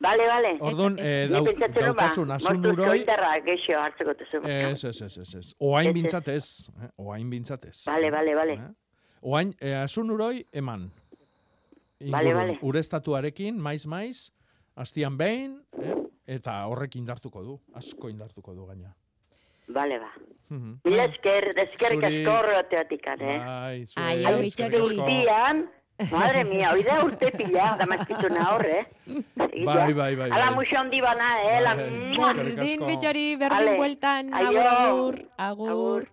Bale, 0.00 0.26
bale. 0.26 0.56
Orduan, 0.64 0.96
eh, 0.98 1.26
dau- 1.28 1.44
pentsatzen 1.44 1.82
nuen, 1.84 1.96
ba, 1.96 2.02
daukazun 2.02 2.30
asun 2.32 2.56
moztuzko 2.60 2.82
uroi- 2.86 3.00
indarra 3.02 3.34
geixo 3.44 3.78
hartzeko 3.78 4.14
tezu. 4.16 4.38
Ez, 4.48 4.84
ez, 4.84 5.00
ez, 5.02 5.18
ez, 5.18 5.34
ez. 5.34 5.54
Oain 5.58 5.88
Ez, 5.88 5.90
ez. 5.90 5.94
bintzat 5.94 6.28
ez. 6.28 6.46
Eh? 6.82 6.88
Oain 6.96 7.28
bintzat 7.30 7.64
ez. 7.68 7.82
Bale, 7.86 8.10
bale, 8.10 8.34
bale. 8.34 8.52
Eh? 8.54 8.70
Oain, 9.20 9.54
eh, 9.60 9.74
asun 9.82 10.10
uroi, 10.10 10.46
eman. 10.52 10.90
Bale, 12.00 12.32
bale. 12.34 12.58
Urestatuarekin, 12.62 13.58
maiz, 13.60 13.84
maiz, 13.86 14.30
astian 14.74 15.18
behin, 15.18 15.60
eh? 15.82 15.94
eta 16.26 16.64
horrek 16.66 16.96
indartuko 16.96 17.42
du. 17.44 17.60
Asko 17.74 18.08
indartuko 18.08 18.54
du 18.54 18.64
gaina. 18.66 18.94
Bale, 19.68 19.98
ba. 20.00 20.08
Mhm. 20.48 20.80
Mila 20.84 21.04
esker, 21.04 21.52
eskerrik 21.56 22.00
Zuri- 22.00 22.22
asko 22.24 22.38
horreteatik, 22.38 23.06
eh? 23.06 23.38
Bai, 23.38 23.86
zure, 23.86 24.46
eskerrik 24.46 24.80
asko. 24.80 25.06
Madre 26.08 26.44
mia, 26.48 26.70
hoi 26.72 26.84
da 26.86 27.00
urte 27.04 27.28
pila, 27.36 27.74
damaskituna 27.76 28.46
hor, 28.54 28.64
eh? 28.64 28.84
Bai, 29.36 29.92
bai, 29.92 30.14
bai, 30.16 30.30
Ala 30.30 30.48
muxo 30.56 30.78
handi 30.80 31.00
bana, 31.04 31.28
eh? 31.44 31.58
La... 31.60 31.74
Berdin 31.76 32.86
bitxori, 32.86 33.26
berdin 33.36 33.76
bueltan. 33.76 34.32
Agur, 34.32 34.64
agur. 34.70 35.20
Agur. 35.50 36.08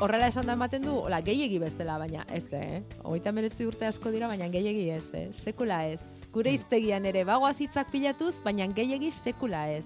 Horrela 0.00 0.30
esan 0.30 0.46
da 0.48 0.54
ematen 0.56 0.86
du, 0.86 0.94
hola, 0.96 1.18
gehiegi 1.20 1.58
bezala, 1.60 1.98
baina 2.00 2.22
ez, 2.32 2.46
eh? 2.56 2.80
Hogeita 3.02 3.34
meretzi 3.36 3.66
urte 3.68 3.84
asko 3.84 4.08
dira, 4.14 4.30
baina 4.30 4.46
gehiegi 4.48 4.86
ez, 4.94 5.04
eh? 5.12 5.26
Sekula 5.36 5.82
ez. 5.90 6.00
Gure 6.32 6.54
iztegian 6.56 7.04
ere, 7.10 7.26
bagoaz 7.28 7.58
hitzak 7.60 7.90
pilatuz, 7.92 8.36
baina 8.46 8.70
gehiegi 8.72 9.10
sekula 9.12 9.66
ez. 9.74 9.84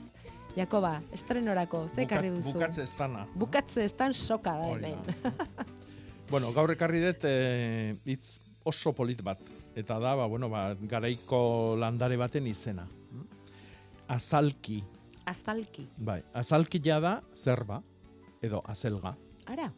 Jakoba, 0.56 1.00
estrenorako, 1.12 1.88
ze 1.94 2.02
ekarri 2.04 2.28
Bukat- 2.30 2.36
duzu? 2.44 2.52
Bukatze 2.54 2.82
estana. 2.82 3.26
Bukatze 3.34 3.84
estan 3.84 4.14
soka 4.14 4.56
da 4.58 4.68
hemen. 4.70 4.98
Bueno, 6.30 6.48
gaur 6.56 6.70
ekarri 6.72 7.02
dut 7.02 7.24
hitz 8.08 8.40
oso 8.64 8.92
polit 8.96 9.20
bat. 9.22 9.38
Eta 9.76 9.98
da, 10.00 10.14
ba, 10.16 10.24
bueno, 10.26 10.48
ba, 10.48 10.70
garaiko 10.74 11.76
landare 11.78 12.16
baten 12.16 12.46
izena. 12.48 12.86
Azalki. 14.08 14.78
Azalki. 15.26 15.84
Bai, 15.98 16.22
azalki 16.34 16.80
ja 16.84 16.96
da 17.00 17.18
zerba, 17.36 17.82
edo 18.42 18.62
azelga. 18.66 19.14
Ara, 19.46 19.68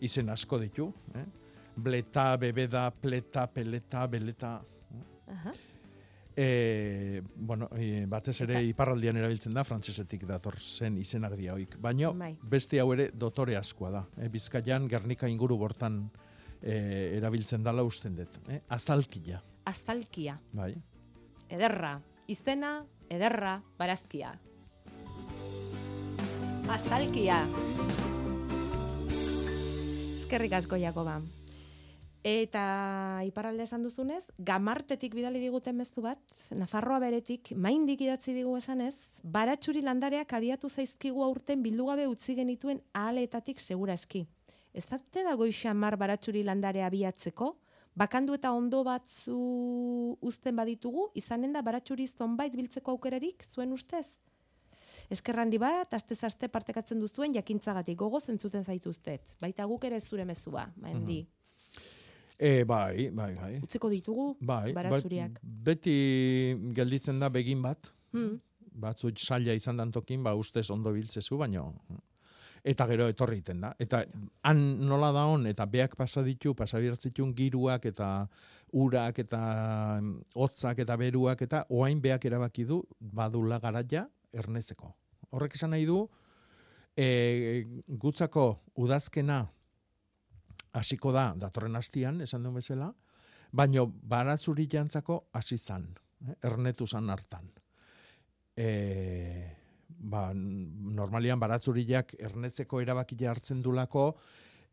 Izen 0.00 0.30
asko 0.30 0.60
ditu. 0.62 0.92
Eh? 1.18 1.24
Bleta, 1.76 2.36
bebeda, 2.36 2.90
pleta, 2.90 3.46
peleta, 3.50 4.06
beleta. 4.06 4.60
aha. 5.28 5.52
E, 6.40 7.20
bueno, 7.34 7.66
e, 7.74 8.04
batez 8.06 8.36
ere 8.44 8.60
iparraldian 8.62 9.16
erabiltzen 9.18 9.56
da, 9.56 9.64
frantsesetik 9.66 10.22
dator 10.28 10.54
zen 10.62 10.94
izenak 11.02 11.32
dira 11.34 11.56
hoik. 11.56 11.72
Baina 11.82 12.12
Bai. 12.14 12.36
beste 12.38 12.78
hau 12.78 12.92
ere 12.94 13.08
dotore 13.10 13.56
askoa 13.58 13.90
da. 13.90 14.02
E, 14.14 14.28
Bizkaian, 14.30 14.86
Gernika 14.88 15.26
inguru 15.26 15.56
bortan 15.58 16.04
e, 16.62 16.76
erabiltzen 17.16 17.64
dala 17.66 17.82
usten 17.82 18.14
dut. 18.14 18.38
E, 18.46 18.60
azalkia, 18.68 19.42
Azalkia. 19.66 20.36
bai. 20.52 20.76
Ederra. 21.50 21.96
Izena, 22.28 22.84
ederra, 23.10 23.56
barazkia. 23.78 24.36
Azalkia. 26.68 27.40
Eskerrik 30.14 30.52
asko, 30.52 30.76
Jakoba. 30.76 31.18
Eta 32.26 33.22
iparralde 33.24 33.62
esan 33.62 33.84
duzunez, 33.86 34.24
gamartetik 34.38 35.14
bidali 35.14 35.38
diguten 35.38 35.76
mezu 35.78 36.02
bat, 36.02 36.18
Nafarroa 36.50 36.98
beretik, 36.98 37.52
maindik 37.54 38.00
idatzi 38.02 38.34
digu 38.34 38.56
esanez, 38.58 38.96
baratxuri 39.22 39.82
landareak 39.86 40.32
abiatu 40.34 40.68
zaizkigu 40.68 41.22
aurten 41.22 41.62
bildugabe 41.62 42.08
utzi 42.10 42.34
genituen 42.34 42.82
ahaletatik 42.92 43.60
segura 43.60 43.94
eski. 43.94 44.26
Ez 44.74 44.86
dute 44.90 45.22
da 45.22 45.34
goixamar 45.34 45.96
baratxuri 45.96 46.42
landarea 46.42 46.86
abiatzeko? 46.86 47.54
Bakandu 47.98 48.34
eta 48.34 48.52
ondo 48.52 48.84
batzu 48.84 49.38
uzten 50.20 50.56
baditugu, 50.56 51.08
izanen 51.14 51.52
da 51.52 51.62
baratxuri 51.62 52.06
zonbait 52.06 52.54
biltzeko 52.54 52.92
aukerarik, 52.92 53.44
zuen 53.54 53.72
ustez? 53.72 54.06
Eskerrandi 55.08 55.58
bat, 55.58 55.94
aste 55.94 56.48
partekatzen 56.48 57.00
duzuen 57.00 57.32
jakintzagatik 57.34 57.96
gogoz 57.98 58.28
entzuten 58.28 58.64
zaituztet. 58.64 59.34
Baita 59.40 59.64
guk 59.64 59.84
ere 59.84 60.00
zure 60.00 60.24
mezua, 60.24 60.68
maendi. 60.76 61.22
E, 62.38 62.64
bai, 62.64 63.10
bai, 63.10 63.32
bai. 63.34 63.54
Utziko 63.62 63.88
ditugu 63.90 64.36
Bai, 64.40 64.72
bai, 64.72 65.00
beti 65.42 65.94
gelditzen 66.74 67.18
da 67.18 67.28
begin 67.34 67.62
bat, 67.62 67.90
Hmm. 68.12 68.38
batzu 68.72 69.10
saila 69.16 69.52
izan 69.52 69.76
dantokin, 69.76 70.22
ba 70.22 70.34
ustez 70.34 70.70
ondo 70.70 70.92
biltzezu, 70.92 71.36
baino 71.36 71.74
eta 72.64 72.86
gero 72.90 73.08
etorri 73.08 73.38
egiten 73.38 73.62
da. 73.62 73.72
Eta 73.78 74.02
han 74.46 74.62
nola 74.88 75.10
da 75.14 75.24
hon, 75.30 75.46
eta 75.50 75.66
beak 75.66 75.96
pasa 75.96 76.22
ditu, 76.22 76.54
pasa 76.54 76.78
giruak 76.80 77.84
eta 77.86 78.28
urak 78.72 79.18
eta 79.18 79.40
mm, 80.00 80.14
hotzak 80.34 80.78
eta 80.78 80.96
beruak 80.96 81.42
eta 81.42 81.64
oain 81.70 82.00
beak 82.00 82.24
erabaki 82.24 82.64
du 82.64 82.82
badula 83.00 83.58
garaia 83.58 84.08
ernezeko. 84.32 84.94
Horrek 85.30 85.54
esan 85.54 85.70
nahi 85.70 85.86
du, 85.86 86.08
e, 86.96 87.64
gutzako 87.88 88.58
udazkena 88.76 89.46
hasiko 90.72 91.12
da 91.12 91.32
datorren 91.36 91.76
hastian, 91.76 92.20
esan 92.20 92.42
duen 92.42 92.58
bezala, 92.60 92.92
baino 93.52 93.86
baratzuri 93.86 94.66
jantzako 94.70 95.28
hasi 95.32 95.58
zan, 95.58 95.88
eh, 96.26 96.34
ernetu 96.42 96.86
zan 96.86 97.10
hartan. 97.10 97.48
E, 98.56 99.54
ba, 99.88 100.32
normalian 100.34 101.40
baratzuriak 101.40 102.14
ernetzeko 102.18 102.80
erabakia 102.82 103.30
hartzen 103.30 103.62
dulako 103.62 104.10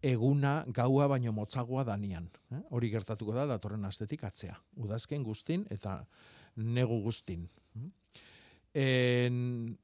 eguna 0.05 0.63
gaua 0.67 1.07
baino 1.07 1.31
motzagoa 1.31 1.83
danian. 1.87 2.27
Eh? 2.51 2.61
Hori 2.71 2.89
gertatuko 2.93 3.33
da 3.33 3.45
datorren 3.49 3.85
astetik 3.85 4.23
atzea. 4.23 4.57
Udazken 4.81 5.23
guztin 5.23 5.65
eta 5.73 5.99
negu 6.55 6.99
guztin. 7.03 7.47
En, 8.75 9.77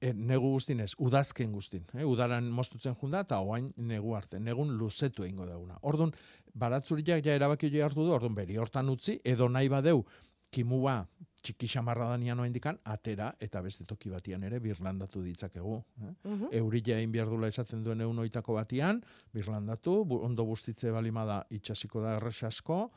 e, 0.00 0.12
negu 0.14 0.50
guztin 0.54 0.80
ez, 0.80 0.94
udazken 0.98 1.52
guztin. 1.52 1.84
Eh? 1.94 2.06
Udaran 2.08 2.48
moztutzen 2.54 2.96
junda 3.00 3.20
eta 3.26 3.40
oain 3.40 3.70
negu 3.76 4.14
arte. 4.16 4.40
Negun 4.40 4.72
luzetu 4.78 5.24
egingo 5.26 5.46
dauna. 5.46 5.78
Orduan, 5.82 6.12
baratzuriak 6.54 7.24
ja 7.24 7.36
erabaki 7.36 7.70
jo 7.72 7.84
hartu 7.84 8.04
du, 8.06 8.12
orduan 8.16 8.34
beri 8.34 8.56
hortan 8.58 8.88
utzi, 8.88 9.20
edo 9.24 9.48
nahi 9.48 9.68
badeu, 9.68 10.04
kimua 10.50 11.04
txiki 11.40 11.68
xamarra 11.70 12.08
danian 12.10 12.40
oendikan, 12.42 12.76
atera 12.84 13.30
eta 13.40 13.62
beste 13.64 13.86
toki 13.88 14.10
batian 14.12 14.42
ere 14.44 14.58
birlandatu 14.60 15.22
ditzakegu. 15.24 15.76
Eh? 16.02 16.10
Mhm. 16.28 16.50
Eurila 16.60 16.98
egin 16.98 17.12
behar 17.12 17.30
dula 17.30 17.48
esaten 17.48 17.84
duen 17.84 18.00
egun 18.00 18.18
oitako 18.18 18.58
batian, 18.58 19.00
birlandatu, 19.32 20.04
bu, 20.04 20.20
ondo 20.26 20.44
bustitze 20.44 20.90
balimada 20.90 21.44
itxasiko 21.50 22.02
da 22.02 22.16
errex 22.18 22.42
asko, 22.50 22.90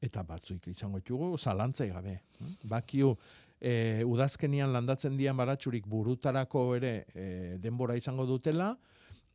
eta 0.00 0.22
batzuik 0.24 0.68
izango 0.68 1.00
ditugu, 1.00 1.36
zalantzai 1.38 1.88
gabe. 1.90 2.20
eh? 2.40 2.52
Bakiu, 2.68 3.16
e, 3.60 4.02
udazkenian 4.06 4.72
landatzen 4.72 5.16
dian 5.18 5.36
baratxurik 5.36 5.86
burutarako 5.86 6.64
ere 6.76 6.94
e, 7.14 7.56
denbora 7.60 7.96
izango 7.96 8.26
dutela, 8.26 8.72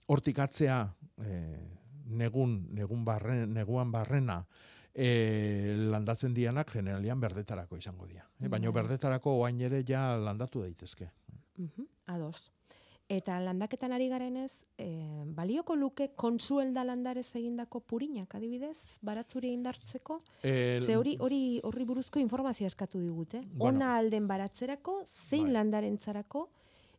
hortik 0.08 0.40
atzea 0.40 0.80
e, 1.22 1.36
negun, 2.06 2.58
negun 2.74 3.06
barren, 3.06 3.54
neguan 3.54 3.92
barrena, 3.94 4.42
e, 4.94 5.76
landatzen 5.92 6.34
dianak 6.34 6.74
generalian 6.74 7.20
berdetarako 7.20 7.78
izango 7.78 8.08
dira. 8.08 8.26
E, 8.40 8.48
baina 8.48 8.72
Bai. 8.72 8.82
berdetarako 8.82 9.38
oain 9.44 9.62
ere 9.62 9.84
ja 9.88 10.16
landatu 10.18 10.66
daitezke. 10.66 11.12
Mhm, 11.58 11.88
ados. 12.08 12.52
Eta 13.08 13.38
landaketan 13.40 13.92
ari 13.94 14.08
garenez, 14.10 14.52
e, 14.82 15.24
balioko 15.38 15.76
luke 15.78 16.08
kontsuelda 16.18 16.82
landarez 16.84 17.28
egindako 17.38 17.80
purinak, 17.86 18.34
adibidez, 18.34 18.98
baratzuri 19.06 19.52
indartzeko? 19.54 20.24
El- 20.42 20.86
Ze 20.88 20.96
hori 20.98 21.16
hori 21.20 21.60
horri 21.64 21.86
buruzko 21.86 22.20
informazioa 22.20 22.66
eskatu 22.68 23.00
digute. 23.00 23.44
Bueno. 23.54 23.78
Ona 23.78 23.96
alden 23.98 24.28
baratzerako, 24.28 25.04
zein 25.06 25.44
Bai. 25.44 25.54
landarentzarako, 25.54 26.50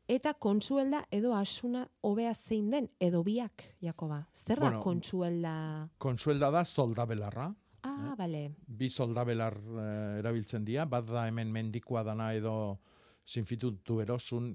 eta 0.06 0.34
kontsuelda 0.34 1.04
edo 1.10 1.34
asuna 1.34 1.88
hobea 2.02 2.34
zein 2.34 2.70
den 2.70 2.88
edo 3.00 3.24
biak, 3.24 3.64
Jakoba. 3.82 4.28
Zer 4.32 4.60
da 4.60 4.66
Bueno, 4.68 4.80
kontsuelda? 4.84 5.88
Konsuelda 5.98 6.50
da 6.52 6.64
soldabelarra. 6.64 7.52
Ah, 7.82 8.14
bale. 8.16 8.52
Bi 8.66 8.88
soldabelar 8.90 9.54
eh, 9.56 10.18
erabiltzen 10.20 10.64
dira, 10.64 10.84
bat 10.86 11.04
da 11.06 11.26
hemen 11.26 11.50
mendikoa 11.50 12.04
dana 12.04 12.32
edo 12.34 12.78
sinfitutu 13.26 14.00
erosun 14.00 14.52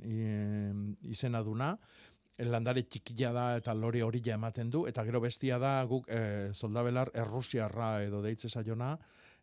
izena 1.12 1.42
duna, 1.44 1.74
landare 2.48 2.84
txikia 2.90 3.32
da 3.36 3.46
eta 3.60 3.74
lore 3.78 4.02
horila 4.04 4.34
ematen 4.34 4.70
du, 4.72 4.86
eta 4.88 5.04
gero 5.06 5.20
bestia 5.22 5.60
da 5.62 5.74
guk 5.86 6.08
eh, 6.10 6.50
soldabelar 6.54 7.12
errusiarra 7.14 8.02
edo 8.06 8.22
deitze 8.24 8.50
saiona, 8.50 8.96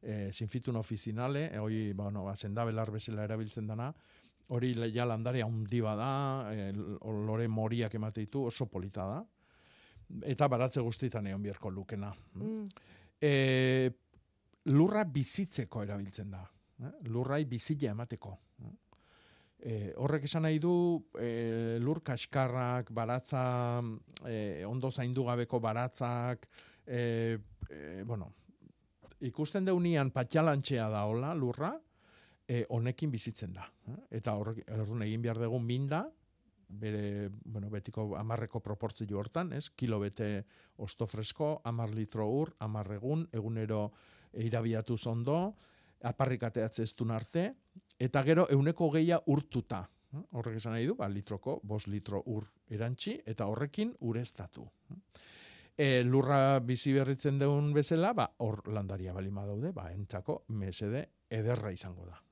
eh, 0.03 0.31
sinfitun 0.33 0.77
ofizinale, 0.77 1.49
eh, 1.53 1.59
hoi, 1.59 1.93
bueno, 1.93 2.25
ba, 2.25 2.35
sendabelar 2.37 2.91
bezala 2.91 3.25
erabiltzen 3.29 3.67
dana, 3.67 3.93
hori 4.49 4.73
ja 4.95 5.05
landare 5.05 5.43
handi 5.43 5.81
bada, 5.81 6.53
eh, 6.53 6.73
lore 6.73 7.49
moriak 7.49 7.95
emate 7.95 8.25
ditu, 8.25 8.47
oso 8.49 8.67
polita 8.67 9.07
da, 9.07 9.23
eta 10.25 10.49
baratze 10.49 10.81
guztietan 10.81 11.27
egon 11.27 11.43
biharko 11.43 11.71
lukena. 11.71 12.13
Mm. 12.35 12.67
E, 13.21 13.91
lurra 14.73 15.05
bizitzeko 15.05 15.83
erabiltzen 15.83 16.31
da. 16.31 16.45
Lurrai 17.11 17.45
bizila 17.51 17.91
emateko. 17.91 18.39
E, 19.59 19.93
horrek 19.99 20.29
esan 20.29 20.45
nahi 20.47 20.61
du 20.63 20.73
e, 21.19 21.79
lur 21.83 22.01
kaskarrak, 22.07 22.93
baratza, 22.95 23.83
e, 24.27 24.65
ondo 24.67 24.91
zaindu 24.91 25.25
gabeko 25.27 25.59
baratzak, 25.61 26.47
e, 26.87 27.39
e, 27.69 28.03
bueno, 28.07 28.31
ikusten 29.27 29.67
deunian 29.67 30.13
patxalantxea 30.15 30.87
da 30.93 31.05
hola 31.11 31.35
lurra, 31.35 31.73
e, 32.47 32.65
honekin 32.71 33.11
bizitzen 33.11 33.53
da. 33.53 33.67
Eta 34.15 34.37
horrek 34.39 34.63
orduan 34.79 35.03
egin 35.09 35.27
behar 35.27 35.43
dugu 35.43 35.59
minda, 35.59 36.05
bere, 36.69 37.31
bueno, 37.45 37.71
betiko 37.71 38.13
amarreko 38.17 38.61
proportzio 38.61 39.19
hortan, 39.19 39.53
ez? 39.53 39.71
Kilo 39.71 39.99
bete 40.01 40.45
osto 40.77 41.07
fresko, 41.07 41.61
amar 41.65 41.91
litro 41.95 42.29
ur, 42.29 42.55
amar 42.61 42.93
egun, 42.93 43.27
egunero 43.33 43.89
irabiatu 44.39 44.97
ondo, 45.07 45.57
aparrik 46.03 46.43
ateatze 46.43 46.83
ez 46.83 46.95
arte, 47.11 47.55
eta 47.99 48.23
gero 48.23 48.47
euneko 48.51 48.91
geia 48.91 49.21
urtuta. 49.27 49.89
Horrek 50.33 50.57
esan 50.57 50.73
nahi 50.73 50.87
du, 50.87 50.95
ba, 50.95 51.09
litroko, 51.09 51.61
bos 51.63 51.87
litro 51.87 52.23
ur 52.27 52.47
erantzi, 52.71 53.21
eta 53.27 53.47
horrekin 53.47 53.95
ureztatu. 54.01 54.67
E, 55.77 56.03
lurra 56.03 56.59
bizi 56.61 56.93
berritzen 56.93 57.39
deun 57.39 57.73
bezala, 57.73 58.13
ba, 58.13 58.31
hor 58.39 58.63
landaria 58.73 59.13
balima 59.13 59.45
daude, 59.47 59.73
ba, 59.73 59.93
entzako 59.93 60.45
mesede 60.49 61.05
ederra 61.31 61.73
izango 61.73 62.07
da. 62.07 62.23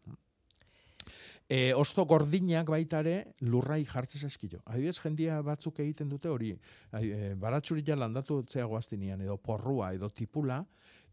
E, 1.47 1.73
osto 1.79 2.03
gordinak 2.11 2.67
baita 2.67 3.05
ere 3.05 3.37
lurrai 3.47 3.85
jartzez 3.87 4.25
eskilo. 4.27 4.65
Adibidez, 4.65 4.97
jendia 4.99 5.39
batzuk 5.47 5.79
egiten 5.85 6.09
dute 6.11 6.33
hori, 6.33 6.51
e, 6.99 7.35
baratxurila 7.39 7.95
landatu 8.01 8.41
zeago 8.51 8.77
aztinian, 8.81 9.23
edo 9.23 9.37
porrua, 9.37 9.93
edo 9.95 10.11
tipula, 10.11 10.65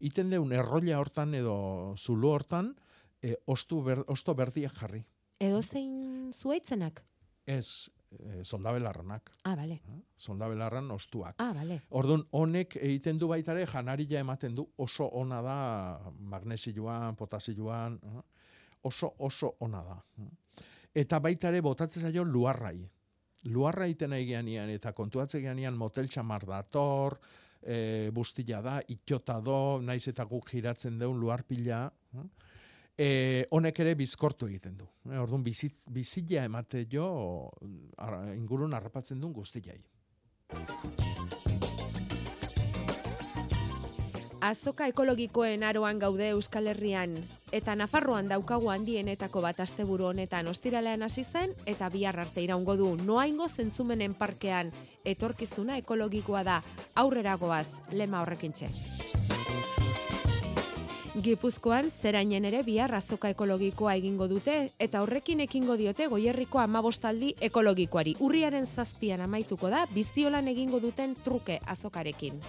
iten 0.04 0.30
deun 0.30 0.52
errolla 0.52 0.98
hortan 1.00 1.34
edo 1.34 1.56
zulu 1.96 2.30
hortan, 2.36 2.74
e, 3.22 3.34
ostu 3.46 3.80
ber, 3.82 4.04
osto 4.12 4.34
berdiak 4.36 4.76
jarri. 4.76 5.02
Edo 5.40 5.62
zein 5.62 6.32
zuaitzenak? 6.32 7.02
Ez, 7.46 7.90
e, 8.12 8.42
soldabelarranak. 8.44 9.30
Ah, 9.44 9.54
bale. 9.56 9.80
Soldabelarran 10.16 10.90
ostuak. 10.94 11.36
Ah, 11.38 11.52
bale. 11.56 11.80
Orduan, 11.90 12.26
honek 12.32 12.76
egiten 12.80 13.18
du 13.18 13.28
baita 13.32 13.52
ere 13.56 13.66
janarila 13.70 14.20
ematen 14.20 14.54
du 14.54 14.66
oso 14.76 15.08
ona 15.20 15.40
da 15.42 15.58
magnesioan, 16.18 17.16
potasioan, 17.16 17.98
eh? 18.02 18.24
oso 18.84 19.14
oso 19.18 19.54
ona 19.64 19.82
da. 19.84 19.98
Eta 20.94 21.18
baita 21.18 21.48
ere 21.48 21.62
botatzen 21.64 22.04
zaio 22.04 22.24
luarrai. 22.24 22.78
Luarra 23.44 23.86
iten 23.88 24.12
egianian 24.16 24.70
eta 24.72 24.92
kontuatzen 24.96 25.40
egianian 25.42 25.76
motel 25.76 26.08
txamar 26.08 26.46
dator, 26.48 27.18
e, 27.64 28.10
bustila 28.14 28.60
da, 28.62 28.78
itxota 28.92 29.40
do, 29.40 29.80
naiz 29.82 30.04
eta 30.08 30.26
guk 30.28 30.50
giratzen 30.52 30.98
deun 31.00 31.18
luarpila, 31.20 31.84
eh? 32.14 32.26
e, 32.96 33.08
honek 33.50 33.80
ere 33.84 33.94
bizkortu 33.98 34.48
egiten 34.50 34.76
du. 34.80 34.88
E, 35.10 35.16
orduan, 35.18 35.44
bizit, 35.46 35.80
bizila 35.90 36.44
emate 36.44 36.86
jo 36.90 37.08
ar, 37.98 38.20
ingurun 38.36 38.76
harrapatzen 38.76 39.20
duen 39.20 39.34
guztilai. 39.40 39.80
Azoka 44.44 44.84
ekologikoen 44.90 45.62
aroan 45.64 45.96
gaude 45.98 46.26
Euskal 46.34 46.66
Herrian 46.68 47.14
eta 47.56 47.72
Nafarroan 47.80 48.26
daukagu 48.28 48.68
handienetako 48.68 49.40
bat 49.40 49.62
asteburu 49.64 50.10
honetan 50.10 50.50
ostiralean 50.52 51.02
hasi 51.06 51.22
zen 51.24 51.54
eta 51.72 51.88
bihar 51.88 52.18
arte 52.20 52.42
iraungo 52.44 52.74
du. 52.76 52.90
Noaingo 53.06 53.48
zentzumenen 53.48 54.12
parkean 54.14 54.72
etorkizuna 55.04 55.78
ekologikoa 55.80 56.42
da. 56.44 56.58
Aurrera 56.94 57.38
goaz, 57.40 57.70
lema 57.92 58.20
horrekintxe. 58.20 58.68
Gipuzkoan 61.24 61.88
zerainen 61.90 62.44
ere 62.44 62.60
bihar 62.66 62.92
azoka 62.98 63.30
ekologikoa 63.32 63.94
egingo 63.96 64.28
dute 64.28 64.58
eta 64.78 65.00
horrekin 65.00 65.40
ekingo 65.40 65.78
diote 65.80 66.10
goierriko 66.12 66.60
amabostaldi 66.60 67.32
ekologikoari. 67.48 68.18
Urriaren 68.20 68.66
zazpian 68.66 69.24
amaituko 69.24 69.72
da 69.72 69.86
biziolan 69.94 70.52
egingo 70.52 70.84
duten 70.84 71.16
truke 71.24 71.62
azokarekin. 71.64 72.42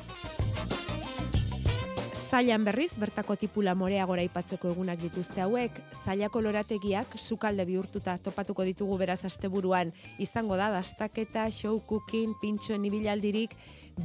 Zailan 2.35 2.65
berriz, 2.67 2.97
bertako 2.99 3.37
tipula 3.39 3.71
morea 3.79 4.03
gora 4.03 4.23
ipatzeko 4.27 4.73
egunak 4.73 4.99
dituzte 4.99 5.39
hauek, 5.39 5.77
zailako 6.03 6.41
lorategiak 6.43 7.15
sukalde 7.15 7.63
bihurtuta 7.69 8.17
topatuko 8.25 8.65
ditugu 8.67 8.97
beraz 8.99 9.21
asteburuan 9.29 9.93
izango 10.19 10.57
da 10.59 10.67
dastaketa, 10.73 11.45
show 11.47 11.79
cooking, 11.87 12.35
pintxoen 12.41 12.89
ibilaldirik, 12.91 13.55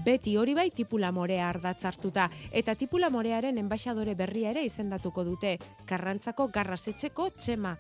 beti 0.07 0.37
hori 0.39 0.55
bai 0.55 0.69
tipula 0.71 1.11
morea 1.11 1.49
ardatzartuta, 1.51 2.31
eta 2.55 2.79
tipula 2.79 3.11
morearen 3.11 3.59
enbaixadore 3.59 4.15
berria 4.15 4.55
ere 4.55 4.63
izendatuko 4.63 5.27
dute, 5.27 5.57
karrantzako 5.91 6.53
garrasetxeko 6.55 7.33
txema. 7.35 7.75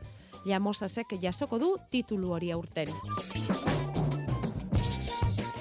Jamosasek 0.51 1.15
jasoko 1.23 1.63
du 1.63 1.77
titulu 1.95 2.35
hori 2.35 2.51
aurten. 2.51 2.91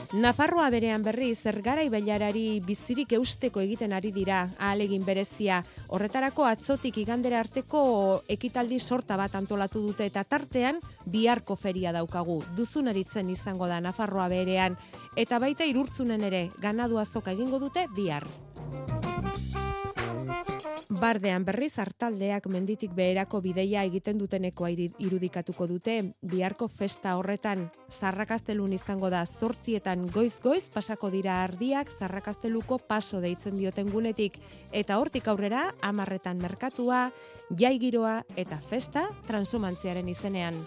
Nafarroa 0.09 0.71
berean 0.73 1.03
berri 1.05 1.35
zergara 1.37 1.83
ibailarari 1.85 2.63
bizirik 2.65 3.11
eusteko 3.13 3.61
egiten 3.61 3.93
ari 3.93 4.09
dira 4.09 4.39
ahalegin 4.57 5.05
berezia. 5.05 5.59
Horretarako 5.93 6.47
atzotik 6.49 6.97
igandera 6.97 7.37
arteko 7.43 7.83
ekitaldi 8.25 8.79
sorta 8.79 9.19
bat 9.21 9.37
antolatu 9.37 9.83
dute 9.85 10.09
eta 10.09 10.23
tartean 10.25 10.81
biharko 11.05 11.55
feria 11.55 11.93
daukagu. 11.93 12.41
Duzunaritzen 12.57 13.29
izango 13.29 13.69
da 13.69 13.77
Nafarroa 13.85 14.27
berean 14.33 14.81
eta 15.15 15.37
baita 15.37 15.69
irurtzunen 15.69 16.25
ere 16.25 16.47
ganadu 16.57 16.97
azoka 16.97 17.37
egingo 17.37 17.61
dute 17.61 17.85
bihar. 17.93 18.25
Bardean 20.89 21.43
berriz 21.45 21.75
hartaldeak 21.77 22.47
menditik 22.49 22.95
beherako 22.97 23.43
bideia 23.45 23.83
egiten 23.85 24.17
dutenekoa 24.17 24.71
iri- 24.73 24.89
irudikatuko 24.97 25.67
dute. 25.69 26.15
Biharko 26.25 26.67
festa 26.67 27.13
horretan 27.19 27.67
Zarrakastelun 27.93 28.73
izango 28.73 29.11
da 29.13 29.21
zortzietan 29.27 30.07
goiz-goiz 30.09 30.63
pasako 30.73 31.11
dira 31.13 31.43
ardiak 31.43 31.93
Zarrakasteluko 31.99 32.79
paso 32.79 33.21
deitzen 33.21 33.53
dioten 33.53 33.91
gunetik. 33.93 34.39
Eta 34.71 34.97
hortik 34.97 35.27
aurrera 35.27 35.75
amarretan 35.81 36.41
merkatua, 36.41 37.11
jai 37.53 37.77
giroa 37.77 38.23
eta 38.35 38.57
festa 38.57 39.11
transumantziaren 39.27 40.09
izenean. 40.09 40.63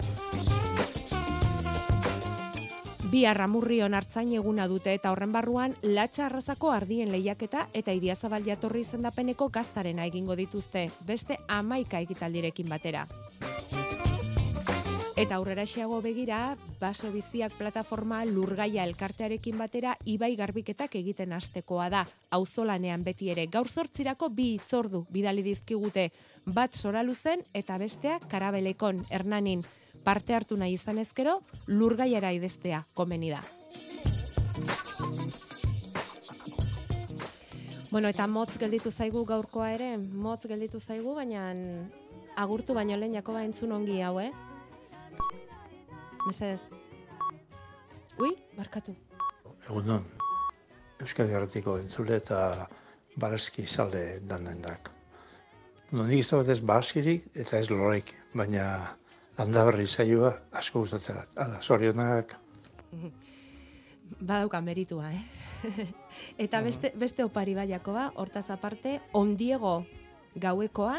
Bi 3.13 3.27
arramurrion 3.29 3.93
hartzain 3.93 4.31
eguna 4.39 4.65
dute 4.71 4.95
eta 4.97 5.11
horren 5.13 5.35
barruan 5.35 5.75
latxa 5.85 6.23
arrazako 6.31 6.71
ardien 6.73 7.11
lehiaketa 7.13 7.67
eta 7.77 7.93
idiazabal 7.93 8.47
jatorri 8.47 8.81
izendapeneko 8.87 9.51
gaztarena 9.53 10.07
egingo 10.09 10.33
dituzte, 10.39 10.87
beste 11.05 11.37
amaika 11.47 12.01
ekitaldirekin 12.01 12.73
batera. 12.73 13.03
Eta 15.13 15.37
aurrera 15.37 15.67
xeago 15.69 15.99
begira, 16.01 16.57
baso 16.81 17.11
biziak 17.13 17.53
plataforma 17.59 18.23
lurgaia 18.25 18.89
elkartearekin 18.89 19.61
batera 19.61 19.93
ibai 20.09 20.33
garbiketak 20.41 20.97
egiten 21.03 21.37
hastekoa 21.37 21.91
da. 21.93 22.07
Auzolanean 22.33 23.05
beti 23.05 23.29
ere 23.29 23.45
gaur 23.53 23.69
zortzirako 23.69 24.31
bi 24.33 24.55
itzordu 24.55 25.05
bidali 25.13 25.45
dizkigute, 25.45 26.09
bat 26.47 26.73
soraluzen 26.73 27.45
eta 27.53 27.77
bestea 27.77 28.19
karabelekon 28.33 29.05
hernanin. 29.11 29.69
Parte 30.05 30.35
hartu 30.35 30.57
nahi 30.59 30.75
izan 30.75 30.99
ezkero, 30.99 31.39
lurgaiara 31.67 32.33
ideztea 32.35 32.83
komeni 32.95 33.31
da. 33.31 33.43
Bueno, 37.93 38.09
eta 38.09 38.27
motz 38.27 38.57
gelditu 38.57 38.91
zaigu 38.91 39.25
gaurkoa 39.29 39.69
ere, 39.75 39.91
motz 39.99 40.47
gelditu 40.49 40.81
zaigu, 40.81 41.13
baina 41.15 41.51
agurtu 42.41 42.75
baino 42.75 42.97
lehen 42.97 43.19
Jakoba 43.19 43.43
entzun 43.45 43.75
ongi 43.77 44.01
hau, 44.01 44.17
eh? 44.19 44.31
Mesedez. 46.25 46.63
Ui, 48.19 48.33
barkatu. 48.57 48.95
Egunon, 49.69 50.07
Euskadi 51.03 51.37
Arratiko 51.37 51.77
entzule 51.83 52.17
eta 52.17 52.67
barazki 53.21 53.67
zalde 53.67 54.21
dandendak. 54.25 54.91
No, 55.93 56.07
nik 56.09 56.23
ez 56.23 56.31
dagoetez 56.31 56.61
barazkirik 56.65 57.29
eta 57.37 57.61
ez 57.61 57.69
lorek, 57.69 58.15
baina 58.33 58.65
landa 59.43 59.65
berri 59.67 59.87
zaioa 59.87 60.33
asko 60.55 60.85
gustatzen 60.85 61.19
da. 61.19 61.27
Hala, 61.43 61.61
sorionak. 61.63 62.37
Badauka 64.21 64.61
meritua, 64.63 65.11
eh? 65.11 65.23
Eta 66.45 66.61
beste, 66.63 66.93
beste 66.99 67.25
opari 67.25 67.55
bai, 67.59 67.67
Jakoba, 67.71 68.11
hortaz 68.15 68.49
aparte, 68.55 69.01
ondiego 69.13 69.83
gauekoa 70.37 70.95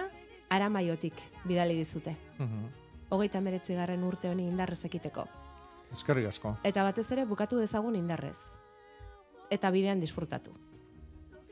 aramaiotik 0.52 1.22
bidali 1.46 1.78
dizute. 1.80 2.18
Mhm. 2.40 2.68
Hogeita 3.14 3.42
meretzi 3.46 3.78
garren 3.78 4.04
urte 4.04 4.30
honi 4.32 4.48
indarrez 4.50 4.82
ekiteko. 4.86 5.28
Eskerrik 5.94 6.28
asko. 6.28 6.58
Eta 6.66 6.84
batez 6.84 7.06
ere 7.14 7.26
bukatu 7.30 7.60
dezagun 7.62 7.96
indarrez. 7.96 8.38
Eta 9.54 9.70
bidean 9.72 10.02
disfrutatu. 10.02 10.52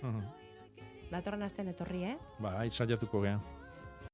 Mhm. 0.02 0.22
Datorren 1.12 1.44
astean 1.44 1.68
etorri, 1.68 2.04
eh? 2.16 2.18
Ba, 2.40 2.64
saiatuko 2.72 3.22
gean. 3.22 3.42